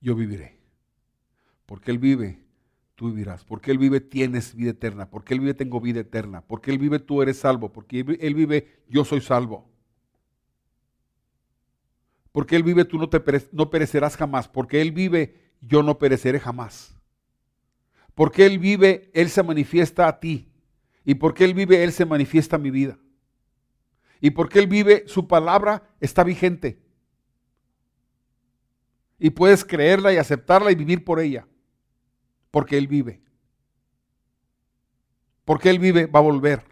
yo 0.00 0.14
viviré. 0.14 0.56
Porque 1.66 1.90
Él 1.90 1.98
vive, 1.98 2.38
tú 2.94 3.10
vivirás. 3.10 3.42
Porque 3.42 3.72
Él 3.72 3.78
vive, 3.78 4.00
tienes 4.00 4.54
vida 4.54 4.70
eterna. 4.70 5.10
Porque 5.10 5.34
Él 5.34 5.40
vive, 5.40 5.54
tengo 5.54 5.80
vida 5.80 5.98
eterna. 5.98 6.42
Porque 6.42 6.70
Él 6.70 6.78
vive, 6.78 7.00
tú 7.00 7.22
eres 7.22 7.38
salvo. 7.40 7.72
Porque 7.72 8.06
Él 8.20 8.34
vive, 8.36 8.84
yo 8.88 9.04
soy 9.04 9.20
salvo. 9.20 9.68
Porque 12.30 12.54
Él 12.54 12.62
vive, 12.62 12.84
tú 12.84 12.98
no, 12.98 13.70
perecerás 13.70 14.16
jamás. 14.16 14.46
Porque 14.46 14.80
Él 14.80 14.92
vive, 14.92 15.34
yo 15.60 15.82
no 15.82 15.98
pereceré 15.98 16.38
jamás. 16.38 16.94
Porque 18.14 18.46
Él 18.46 18.60
vive, 18.60 19.10
Él 19.12 19.28
se 19.28 19.42
manifiesta 19.42 20.06
a 20.06 20.20
ti. 20.20 20.52
Y 21.04 21.16
porque 21.16 21.42
Él 21.42 21.54
vive, 21.54 21.82
Él 21.82 21.90
se 21.90 22.06
manifiesta 22.06 22.54
a 22.54 22.60
mi 22.60 22.70
vida. 22.70 22.96
Y 24.20 24.30
porque 24.30 24.60
Él 24.60 24.68
vive, 24.68 25.02
su 25.08 25.26
palabra 25.26 25.82
está 25.98 26.22
vigente 26.22 26.88
y 29.20 29.30
puedes 29.30 29.64
creerla 29.64 30.12
y 30.12 30.16
aceptarla 30.16 30.72
y 30.72 30.74
vivir 30.74 31.04
por 31.04 31.20
ella. 31.20 31.46
Porque 32.50 32.78
Él 32.78 32.88
vive. 32.88 33.20
Porque 35.44 35.68
Él 35.68 35.78
vive, 35.78 36.06
va 36.06 36.20
a 36.20 36.22
volver. 36.22 36.64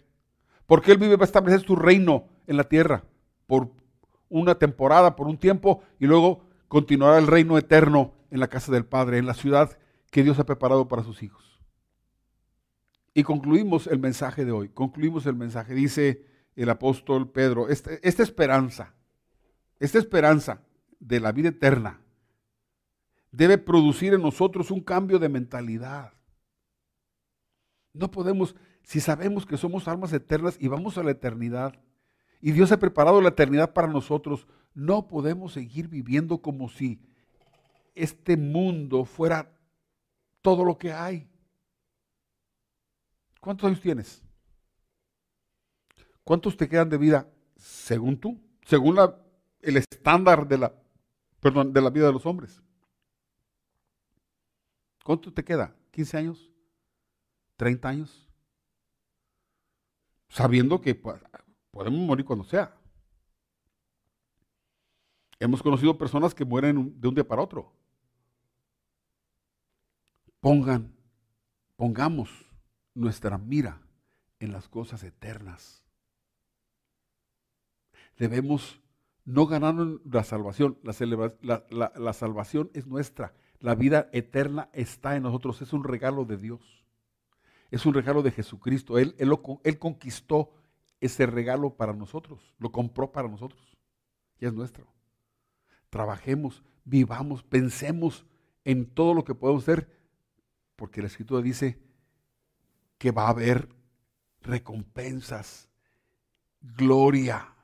Porque 0.67 0.91
Él 0.91 0.99
vive, 0.99 1.17
va 1.17 1.25
a 1.25 1.27
establecer 1.27 1.61
su 1.61 1.77
reino 1.77 2.27
en 2.47 2.57
la 2.57 2.65
tierra 2.65 3.05
por 3.47 3.71
una 4.31 4.55
temporada, 4.57 5.15
por 5.15 5.29
un 5.29 5.39
tiempo, 5.39 5.83
y 6.01 6.07
luego 6.07 6.41
continuará 6.69 7.19
el 7.19 7.27
reino 7.27 7.59
eterno 7.59 8.15
en 8.31 8.41
la 8.41 8.49
casa 8.49 8.73
del 8.73 8.87
Padre, 8.87 9.19
en 9.19 9.27
la 9.27 9.35
ciudad 9.35 9.79
que 10.11 10.23
Dios 10.23 10.39
ha 10.39 10.47
preparado 10.47 10.89
para 10.89 11.05
sus 11.05 11.23
hijos. 11.23 11.61
Y 13.13 13.25
concluimos 13.25 13.87
el 13.87 13.99
mensaje 13.99 14.45
de 14.45 14.53
hoy, 14.53 14.71
concluimos 14.71 15.27
el 15.27 15.35
mensaje, 15.35 15.75
dice 15.75 16.25
el 16.57 16.71
apóstol 16.71 17.31
Pedro, 17.31 17.69
este, 17.69 18.07
esta 18.07 18.23
esperanza, 18.23 18.95
esta 19.81 19.99
esperanza 19.99 20.63
de 20.99 21.21
la 21.21 21.33
vida 21.33 21.51
eterna 21.51 22.01
debe 23.39 23.57
producir 23.57 24.14
en 24.14 24.22
nosotros 24.22 24.72
un 24.72 24.80
cambio 24.80 25.20
de 25.20 25.28
mentalidad. 25.28 26.12
No 27.93 28.11
podemos, 28.11 28.57
si 28.82 28.99
sabemos 28.99 29.47
que 29.47 29.57
somos 29.57 29.86
almas 29.86 30.12
eternas 30.12 30.57
y 30.59 30.66
vamos 30.66 30.99
a 30.99 31.05
la 31.05 31.12
eternidad, 31.12 31.80
y 32.41 32.51
Dios 32.51 32.72
ha 32.72 32.80
preparado 32.80 33.20
la 33.20 33.28
eternidad 33.28 33.72
para 33.72 33.86
nosotros, 33.86 34.49
no 34.74 35.07
podemos 35.07 35.53
seguir 35.53 35.86
viviendo 35.86 36.43
como 36.43 36.68
si 36.68 37.01
este 37.95 38.36
mundo 38.36 39.05
fuera 39.05 39.57
todo 40.43 40.64
lo 40.64 40.76
que 40.76 40.93
hay. 40.93 41.30
¿Cuántos 43.41 43.68
años 43.68 43.80
tienes? 43.80 44.20
¿Cuántos 46.24 46.57
te 46.57 46.68
quedan 46.68 46.89
de 46.89 46.99
vida 46.99 47.28
según 47.55 48.18
tú? 48.18 48.36
Según 48.64 48.99
el 49.61 49.76
estándar 49.76 50.49
de 50.49 50.59
la, 50.59 50.74
perdón, 51.39 51.72
de 51.72 51.80
la 51.80 51.91
vida 51.91 52.07
de 52.07 52.12
los 52.12 52.26
hombres. 52.26 52.61
¿Cuánto 55.09 55.33
te 55.33 55.43
queda? 55.43 55.75
¿15 55.95 56.19
años? 56.19 56.53
¿30 57.57 57.85
años? 57.87 58.29
Sabiendo 60.29 60.83
que 60.83 60.95
podemos 60.95 61.99
morir 62.01 62.27
cuando 62.27 62.45
sea. 62.45 62.77
Hemos 65.41 65.63
conocido 65.63 65.97
personas 65.97 66.35
que 66.35 66.45
mueren 66.45 67.01
de 67.01 67.09
un 67.09 67.15
día 67.15 67.27
para 67.27 67.41
otro. 67.41 67.73
Pongan, 70.41 70.95
pongamos 71.77 72.29
nuestra 72.93 73.39
mira 73.39 73.81
en 74.41 74.53
las 74.53 74.69
cosas 74.69 75.03
eternas. 75.05 75.87
Debemos 78.19 78.79
no 79.25 79.47
ganar 79.47 79.75
la 80.05 80.23
salvación. 80.23 80.79
La, 80.83 82.13
salvación 82.13 82.71
es 82.75 82.87
nuestra. 82.87 83.33
La 83.61 83.75
vida 83.75 84.09
eterna 84.13 84.69
está 84.73 85.17
en 85.17 85.25
nosotros. 85.25 85.61
Es 85.63 85.73
un 85.73 85.85
regalo 85.85 86.25
de 86.25 86.37
Dios. 86.37 86.85
Es 87.71 87.87
un 87.87 87.95
regalo 87.95 88.23
de 88.23 88.31
Jesucristo. 88.31 88.99
Él, 88.99 89.15
él, 89.19 89.37
él 89.65 89.79
conquistó 89.79 90.53
ese 91.01 91.27
regalo 91.27 91.75
para 91.75 91.93
nosotros. 91.93 92.55
Lo 92.59 92.71
compró 92.71 93.11
para 93.11 93.29
nosotros. 93.29 93.61
Y 94.41 94.47
es 94.47 94.53
nuestro. 94.53 94.87
Trabajemos, 95.91 96.63
vivamos, 96.85 97.43
pensemos 97.43 98.27
en 98.65 98.87
todo 98.87 99.15
lo 99.15 99.25
que 99.25 99.35
podemos 99.35 99.63
hacer. 99.63 99.91
Porque 100.77 101.01
la 101.01 101.09
Escritura 101.09 101.43
dice 101.43 101.81
que 102.99 103.11
va 103.11 103.27
a 103.27 103.31
haber 103.31 103.69
recompensas, 104.43 105.69
gloria, 106.61 107.55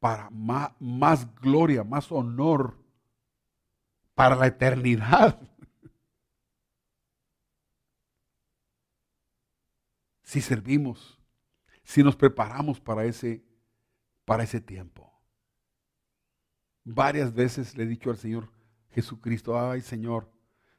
para 0.00 0.30
más, 0.30 0.70
más 0.78 1.34
gloria, 1.36 1.84
más 1.84 2.10
honor 2.12 2.76
para 4.18 4.34
la 4.34 4.48
eternidad. 4.48 5.38
Si 10.24 10.40
servimos, 10.40 11.20
si 11.84 12.02
nos 12.02 12.16
preparamos 12.16 12.80
para 12.80 13.04
ese, 13.04 13.44
para 14.24 14.42
ese 14.42 14.60
tiempo. 14.60 15.08
Varias 16.82 17.32
veces 17.32 17.76
le 17.76 17.84
he 17.84 17.86
dicho 17.86 18.10
al 18.10 18.16
Señor 18.16 18.50
Jesucristo, 18.90 19.56
ay 19.56 19.82
Señor, 19.82 20.28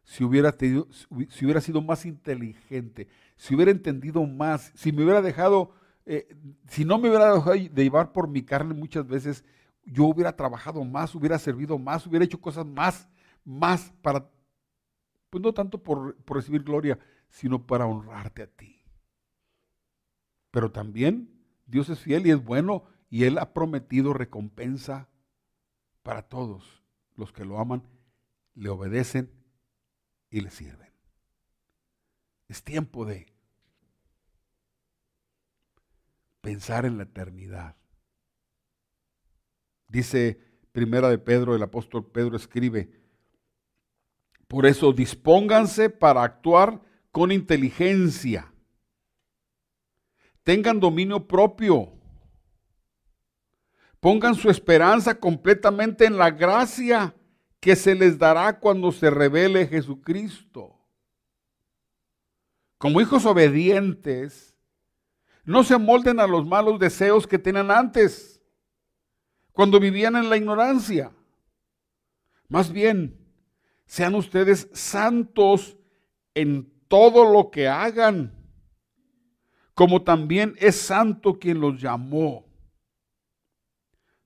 si 0.04 0.26
hubiera, 0.26 0.52
tenido, 0.52 0.90
si 1.30 1.46
hubiera 1.46 1.62
sido 1.62 1.82
más 1.82 2.06
inteligente, 2.06 3.08
si 3.38 3.56
hubiera 3.56 3.72
entendido 3.72 4.26
más, 4.26 4.74
si 4.76 4.92
me 4.92 5.06
hubiera 5.06 5.22
dejado, 5.22 5.72
eh, 6.06 6.28
si 6.68 6.84
no 6.84 7.00
me 7.00 7.08
hubiera 7.08 7.36
dejado 7.36 7.54
de 7.54 7.84
llevar 7.84 8.12
por 8.12 8.28
mi 8.28 8.44
carne 8.44 8.74
muchas 8.74 9.08
veces, 9.08 9.46
yo 9.86 10.04
hubiera 10.08 10.36
trabajado 10.36 10.84
más, 10.84 11.16
hubiera 11.16 11.40
servido 11.40 11.80
más, 11.80 12.06
hubiera 12.06 12.26
hecho 12.26 12.42
cosas 12.42 12.66
más, 12.66 13.08
más 13.44 13.92
para, 14.02 14.30
pues 15.30 15.42
no 15.42 15.54
tanto 15.54 15.82
por, 15.82 16.16
por 16.24 16.38
recibir 16.38 16.64
gloria, 16.64 17.00
sino 17.30 17.66
para 17.66 17.86
honrarte 17.86 18.44
a 18.44 18.48
ti. 18.48 18.84
Pero 20.52 20.72
también 20.72 21.44
Dios 21.66 21.90
es 21.90 22.00
fiel 22.00 22.26
y 22.26 22.32
es 22.32 22.44
bueno 22.44 22.86
y 23.10 23.26
Él 23.26 23.38
ha 23.38 23.54
prometido 23.54 24.14
recompensa 24.14 25.10
para 26.04 26.24
todos 26.24 26.84
los 27.16 27.32
que 27.32 27.46
lo 27.46 27.60
aman, 27.60 27.84
le 28.56 28.70
obedecen 28.70 29.32
y 30.30 30.42
le 30.42 30.50
sirven. 30.50 30.92
Es 32.48 32.64
tiempo 32.64 33.06
de 33.06 33.32
pensar 36.42 36.86
en 36.86 36.98
la 36.98 37.04
eternidad. 37.04 37.76
Dice 39.88 40.40
Primera 40.72 41.10
de 41.10 41.18
Pedro, 41.18 41.56
el 41.56 41.64
apóstol 41.64 42.10
Pedro 42.12 42.36
escribe, 42.36 42.99
por 44.50 44.66
eso 44.66 44.91
dispónganse 44.91 45.91
para 45.91 46.24
actuar 46.24 46.82
con 47.12 47.32
inteligencia. 47.32 48.52
Tengan 50.43 50.80
dominio 50.80 51.28
propio. 51.28 51.93
Pongan 54.00 54.34
su 54.34 54.50
esperanza 54.50 55.20
completamente 55.20 56.06
en 56.06 56.18
la 56.18 56.32
gracia 56.32 57.14
que 57.60 57.76
se 57.76 57.93
les 57.93 58.18
dará 58.18 58.60
cuando 58.60 58.91
se 58.91 59.12
revele 59.12 59.68
Jesucristo. 59.68 60.80
Como 62.80 63.02
hijos 63.02 63.28
obedientes, 63.28 64.58
no 65.43 65.64
se 65.64 65.76
amolden 65.76 66.20
a 66.20 66.26
los 66.26 66.47
malos 66.47 66.80
deseos 66.80 67.28
que 67.28 67.38
tenían 67.38 67.70
antes, 67.70 68.41
cuando 69.52 69.80
vivían 69.80 70.16
en 70.16 70.28
la 70.28 70.38
ignorancia. 70.38 71.12
Más 72.47 72.72
bien, 72.72 73.18
sean 73.90 74.14
ustedes 74.14 74.70
santos 74.72 75.76
en 76.36 76.72
todo 76.88 77.34
lo 77.34 77.50
que 77.50 77.68
hagan, 77.68 78.32
como 79.74 80.04
también 80.04 80.54
es 80.60 80.80
santo 80.80 81.40
quien 81.40 81.60
los 81.60 81.82
llamó. 81.82 82.46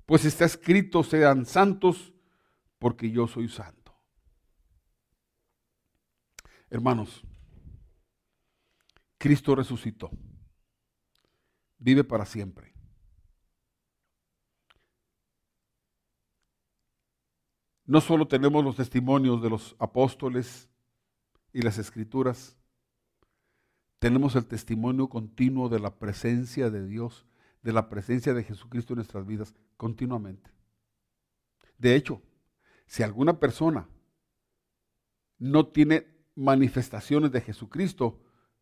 Pues 0.06 0.26
está 0.26 0.44
escrito, 0.44 1.02
sean 1.02 1.46
santos 1.46 2.14
porque 2.78 3.10
yo 3.10 3.26
soy 3.26 3.48
santo. 3.48 3.96
Hermanos, 6.70 7.24
Cristo 9.18 9.56
resucitó, 9.56 10.12
vive 11.78 12.04
para 12.04 12.26
siempre. 12.26 12.73
No 17.94 18.02
solo 18.02 18.28
tenemos 18.28 18.64
los 18.64 18.76
testimonios 18.76 19.40
de 19.40 19.52
los 19.52 19.76
apóstoles 19.78 20.68
y 21.54 21.62
las 21.62 21.78
escrituras, 21.78 22.58
tenemos 24.00 24.36
el 24.36 24.48
testimonio 24.48 25.10
continuo 25.10 25.70
de 25.70 25.80
la 25.80 26.00
presencia 26.00 26.72
de 26.72 26.88
Dios, 26.88 27.28
de 27.62 27.72
la 27.72 27.90
presencia 27.90 28.34
de 28.34 28.44
Jesucristo 28.44 28.94
en 28.94 28.96
nuestras 28.96 29.28
vidas 29.28 29.54
continuamente. 29.78 30.50
De 31.78 31.94
hecho, 31.94 32.20
si 32.88 33.04
alguna 33.04 33.40
persona 33.40 33.88
no 35.38 35.68
tiene 35.68 36.08
manifestaciones 36.34 37.32
de 37.32 37.42
Jesucristo, 37.42 38.20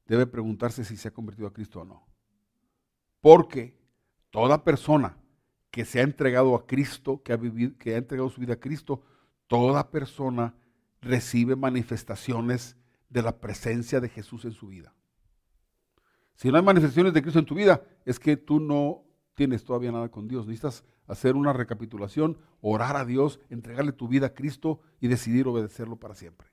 debe 0.08 0.28
preguntarse 0.28 0.84
si 0.84 0.98
se 0.98 1.08
ha 1.08 1.14
convertido 1.14 1.48
a 1.48 1.54
Cristo 1.54 1.80
o 1.80 1.86
no. 1.86 2.06
Porque 3.22 3.80
toda 4.30 4.66
persona 4.66 5.16
que 5.70 5.86
se 5.86 6.02
ha 6.02 6.04
entregado 6.04 6.54
a 6.54 6.68
Cristo, 6.68 7.24
que 7.24 7.32
ha, 7.32 7.38
vivido, 7.38 7.78
que 7.78 7.96
ha 7.96 7.98
entregado 7.98 8.30
su 8.30 8.42
vida 8.42 8.56
a 8.56 8.60
Cristo, 8.60 9.06
toda 9.52 9.92
persona 9.92 10.56
recibe 11.02 11.58
manifestaciones 11.58 12.78
de 13.10 13.22
la 13.22 13.42
presencia 13.42 14.00
de 14.00 14.08
Jesús 14.08 14.46
en 14.46 14.54
su 14.54 14.70
vida. 14.70 14.96
Si 16.36 16.50
no 16.50 16.56
hay 16.56 16.64
manifestaciones 16.64 17.14
de 17.14 17.22
Cristo 17.22 17.40
en 17.40 17.46
tu 17.46 17.56
vida, 17.56 17.84
es 18.06 18.18
que 18.18 18.38
tú 18.38 18.62
no 18.62 19.04
tienes 19.34 19.66
todavía 19.66 19.92
nada 19.92 20.08
con 20.08 20.30
Dios. 20.30 20.48
Necesitas 20.48 20.86
hacer 21.06 21.36
una 21.36 21.52
recapitulación, 21.52 22.38
orar 22.62 22.96
a 22.96 23.04
Dios, 23.04 23.42
entregarle 23.50 23.92
tu 23.92 24.08
vida 24.08 24.28
a 24.28 24.34
Cristo 24.34 24.80
y 25.02 25.10
decidir 25.10 25.46
obedecerlo 25.50 25.98
para 25.98 26.16
siempre, 26.16 26.48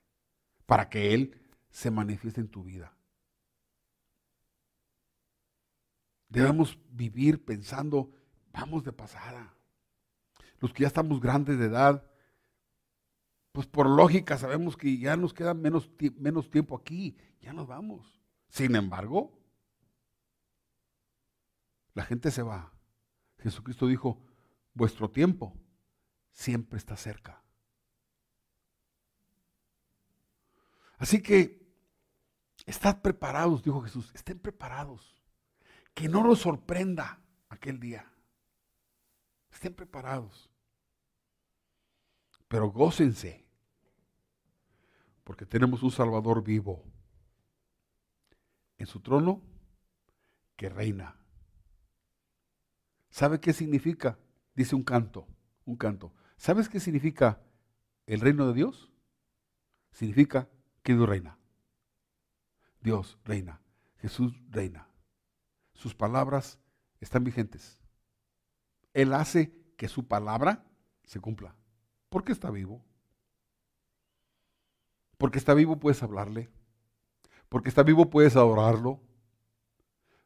para 0.65 0.89
que 0.89 1.13
Él 1.13 1.41
se 1.69 1.91
manifieste 1.91 2.41
en 2.41 2.49
tu 2.49 2.65
vida. 2.65 2.93
Debemos 6.27 6.77
vivir 6.91 7.45
pensando, 7.45 8.11
vamos 8.51 8.83
de 8.83 8.91
pasada. 8.91 9.55
Los 10.59 10.73
que 10.73 10.81
ya 10.81 10.87
estamos 10.87 11.21
grandes 11.21 11.57
de 11.57 11.67
edad, 11.67 12.08
pues 13.59 13.67
por 13.67 13.89
lógica 13.89 14.37
sabemos 14.37 14.77
que 14.77 14.97
ya 14.97 15.17
nos 15.17 15.33
queda 15.33 15.53
menos, 15.53 15.91
menos 16.15 16.49
tiempo 16.49 16.77
aquí, 16.77 17.17
ya 17.41 17.51
nos 17.51 17.67
vamos. 17.67 18.21
Sin 18.47 18.73
embargo, 18.73 19.37
la 21.93 22.05
gente 22.05 22.31
se 22.31 22.41
va. 22.41 22.71
Jesucristo 23.39 23.87
dijo, 23.87 24.25
vuestro 24.73 25.11
tiempo 25.11 25.59
siempre 26.31 26.77
está 26.77 26.95
cerca. 26.95 27.43
Así 30.97 31.21
que, 31.21 31.69
estad 32.65 33.01
preparados, 33.01 33.61
dijo 33.61 33.81
Jesús, 33.81 34.09
estén 34.15 34.39
preparados. 34.39 35.21
Que 35.93 36.07
no 36.07 36.23
nos 36.23 36.39
sorprenda 36.39 37.21
aquel 37.49 37.77
día. 37.77 38.09
Estén 39.51 39.73
preparados. 39.73 40.49
Pero 42.47 42.71
gócense, 42.71 43.48
porque 45.29 45.45
tenemos 45.45 45.83
un 45.83 45.91
Salvador 45.91 46.43
vivo 46.43 46.83
en 48.79 48.87
su 48.87 48.99
trono 48.99 49.43
que 50.55 50.69
reina. 50.69 51.17
¿Sabe 53.11 53.39
qué 53.39 53.53
significa? 53.53 54.17
Dice 54.55 54.75
un 54.75 54.81
canto, 54.81 55.27
un 55.65 55.75
canto. 55.75 56.15
¿Sabes 56.35 56.67
qué 56.67 56.79
significa 56.79 57.43
el 58.07 58.21
reino 58.21 58.47
de 58.47 58.55
Dios? 58.55 58.91
Significa 59.91 60.49
que 60.81 60.95
Dios 60.95 61.07
reina. 61.07 61.37
Dios 62.81 63.19
reina. 63.23 63.61
Jesús 63.97 64.33
reina. 64.49 64.89
Sus 65.75 65.93
palabras 65.93 66.57
están 67.01 67.23
vigentes. 67.23 67.79
Él 68.95 69.13
hace 69.13 69.53
que 69.77 69.89
su 69.89 70.07
palabra 70.07 70.65
se 71.03 71.19
cumpla. 71.19 71.55
Porque 72.09 72.31
está 72.31 72.49
vivo. 72.49 72.83
Porque 75.19 75.37
está 75.37 75.53
vivo 75.53 75.77
puedes 75.77 76.01
hablarle. 76.01 76.49
Porque 77.49 77.67
está 77.67 77.83
vivo 77.83 78.09
puedes 78.09 78.37
adorarlo. 78.37 79.01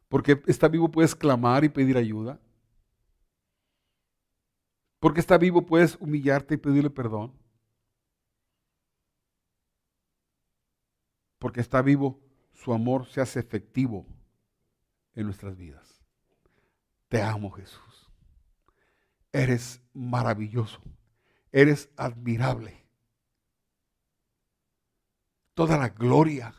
Porque 0.08 0.40
está 0.46 0.68
vivo 0.68 0.88
puedes 0.88 1.16
clamar 1.16 1.64
y 1.64 1.68
pedir 1.68 1.96
ayuda. 1.96 2.40
Porque 5.00 5.18
está 5.18 5.36
vivo 5.36 5.66
puedes 5.66 5.96
humillarte 5.96 6.54
y 6.54 6.58
pedirle 6.58 6.90
perdón. 6.90 7.36
Porque 11.40 11.60
está 11.60 11.82
vivo, 11.82 12.22
su 12.52 12.72
amor 12.72 13.06
se 13.06 13.20
hace 13.20 13.40
efectivo 13.40 14.06
en 15.16 15.24
nuestras 15.24 15.56
vidas. 15.56 16.04
Te 17.08 17.20
amo 17.20 17.50
Jesús. 17.50 18.08
Eres 19.32 19.82
maravilloso. 19.92 20.80
Eres 21.50 21.90
admirable. 21.96 22.83
Toda 25.54 25.78
la 25.78 25.88
gloria 25.88 26.54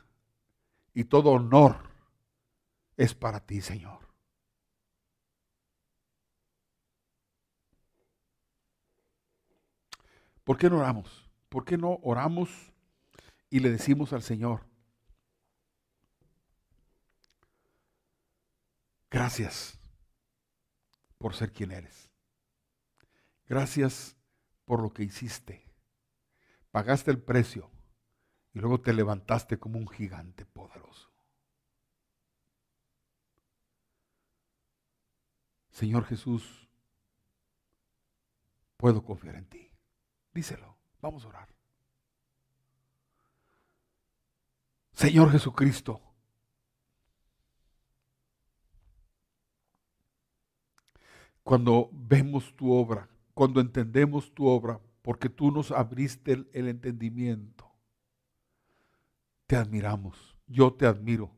y 0.93 1.03
todo 1.03 1.31
honor 1.31 1.89
es 2.97 3.13
para 3.13 3.45
ti, 3.45 3.61
Señor. 3.61 3.99
¿Por 10.43 10.57
qué 10.57 10.69
no 10.69 10.79
oramos? 10.79 11.29
¿Por 11.49 11.65
qué 11.65 11.77
no 11.77 11.99
oramos 12.03 12.49
y 13.49 13.59
le 13.59 13.71
decimos 13.71 14.11
al 14.11 14.21
Señor, 14.21 14.65
gracias 19.09 19.79
por 21.17 21.33
ser 21.33 21.53
quien 21.53 21.71
eres. 21.71 22.11
Gracias 23.47 24.17
por 24.65 24.81
lo 24.81 24.91
que 24.91 25.03
hiciste. 25.03 25.63
Pagaste 26.71 27.11
el 27.11 27.21
precio 27.21 27.71
y 28.55 28.59
luego 28.59 28.79
te 28.79 28.93
levantaste 28.93 29.59
como 29.59 29.77
un 29.77 29.87
gigante 29.87 30.45
poderoso. 30.45 31.11
Señor 35.71 36.05
Jesús, 36.05 36.69
puedo 38.77 39.03
confiar 39.03 39.35
en 39.35 39.45
ti. 39.45 39.69
Díselo, 40.33 40.77
vamos 41.01 41.25
a 41.25 41.27
orar. 41.27 41.49
Señor 44.93 45.33
Jesucristo, 45.33 46.01
cuando 51.43 51.89
vemos 51.91 52.55
tu 52.55 52.71
obra, 52.71 53.09
cuando 53.33 53.59
entendemos 53.59 54.33
tu 54.33 54.47
obra, 54.47 54.79
porque 55.01 55.27
tú 55.27 55.51
nos 55.51 55.71
abriste 55.71 56.31
el, 56.31 56.49
el 56.53 56.69
entendimiento, 56.69 57.64
te 59.47 59.55
admiramos, 59.55 60.35
yo 60.47 60.73
te 60.73 60.85
admiro. 60.85 61.31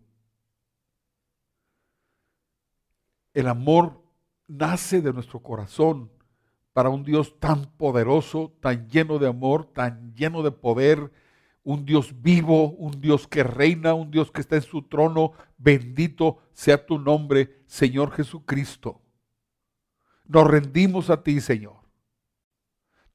El 3.34 3.48
amor 3.48 4.04
nace 4.48 5.02
de 5.02 5.14
nuestro 5.14 5.42
corazón 5.42 6.12
para 6.74 6.90
un 6.90 7.04
Dios 7.04 7.40
tan 7.40 7.66
poderoso, 7.78 8.54
tan 8.62 8.88
lleno 8.90 9.20
de 9.20 9.28
amor, 9.28 9.66
tan 9.66 10.14
lleno 10.16 10.44
de 10.44 10.52
poder, 10.52 11.12
un 11.64 11.86
Dios 11.86 12.22
vivo, 12.22 12.72
un 12.72 13.02
Dios 13.02 13.28
que 13.28 13.44
reina, 13.44 13.94
un 13.94 14.10
Dios 14.10 14.32
que 14.32 14.42
está 14.42 14.56
en 14.56 14.62
su 14.62 14.84
trono. 14.84 15.34
Bendito 15.58 16.38
sea 16.54 16.86
tu 16.86 16.98
nombre, 16.98 17.62
Señor 17.66 18.12
Jesucristo. 18.12 19.02
Nos 20.26 20.48
rendimos 20.48 21.10
a 21.10 21.24
ti, 21.24 21.42
Señor. 21.42 21.78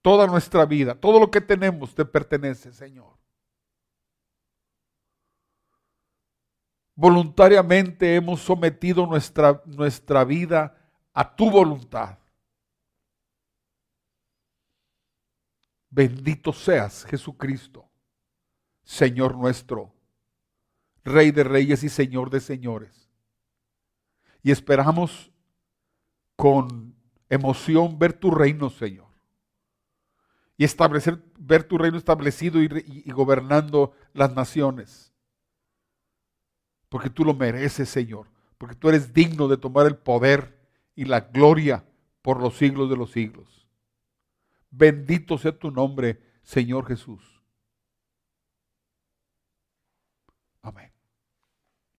Toda 0.02 0.26
nuestra 0.26 0.66
vida, 0.66 0.96
todo 0.96 1.20
lo 1.20 1.30
que 1.30 1.40
tenemos 1.40 1.94
te 1.94 2.04
pertenece, 2.04 2.72
Señor. 2.72 3.21
Voluntariamente 7.02 8.14
hemos 8.14 8.42
sometido 8.42 9.04
nuestra, 9.06 9.60
nuestra 9.66 10.22
vida 10.22 10.72
a 11.12 11.34
tu 11.34 11.50
voluntad. 11.50 12.16
Bendito 15.90 16.52
seas, 16.52 17.04
Jesucristo, 17.04 17.90
Señor 18.84 19.36
nuestro, 19.36 19.92
Rey 21.02 21.32
de 21.32 21.42
reyes 21.42 21.82
y 21.82 21.88
Señor 21.88 22.30
de 22.30 22.38
señores. 22.38 23.10
Y 24.40 24.52
esperamos 24.52 25.32
con 26.36 26.94
emoción 27.28 27.98
ver 27.98 28.12
tu 28.12 28.30
reino, 28.30 28.70
Señor. 28.70 29.08
Y 30.56 30.62
establecer, 30.62 31.20
ver 31.36 31.64
tu 31.64 31.78
reino 31.78 31.98
establecido 31.98 32.62
y, 32.62 33.02
y 33.04 33.10
gobernando 33.10 33.92
las 34.12 34.32
naciones. 34.36 35.11
Porque 36.92 37.08
tú 37.08 37.24
lo 37.24 37.32
mereces, 37.32 37.88
Señor. 37.88 38.26
Porque 38.58 38.76
tú 38.76 38.90
eres 38.90 39.14
digno 39.14 39.48
de 39.48 39.56
tomar 39.56 39.86
el 39.86 39.96
poder 39.96 40.58
y 40.94 41.06
la 41.06 41.20
gloria 41.20 41.86
por 42.20 42.38
los 42.38 42.58
siglos 42.58 42.90
de 42.90 42.98
los 42.98 43.10
siglos. 43.12 43.66
Bendito 44.70 45.38
sea 45.38 45.58
tu 45.58 45.70
nombre, 45.70 46.20
Señor 46.42 46.86
Jesús. 46.86 47.40
Amén. 50.60 50.91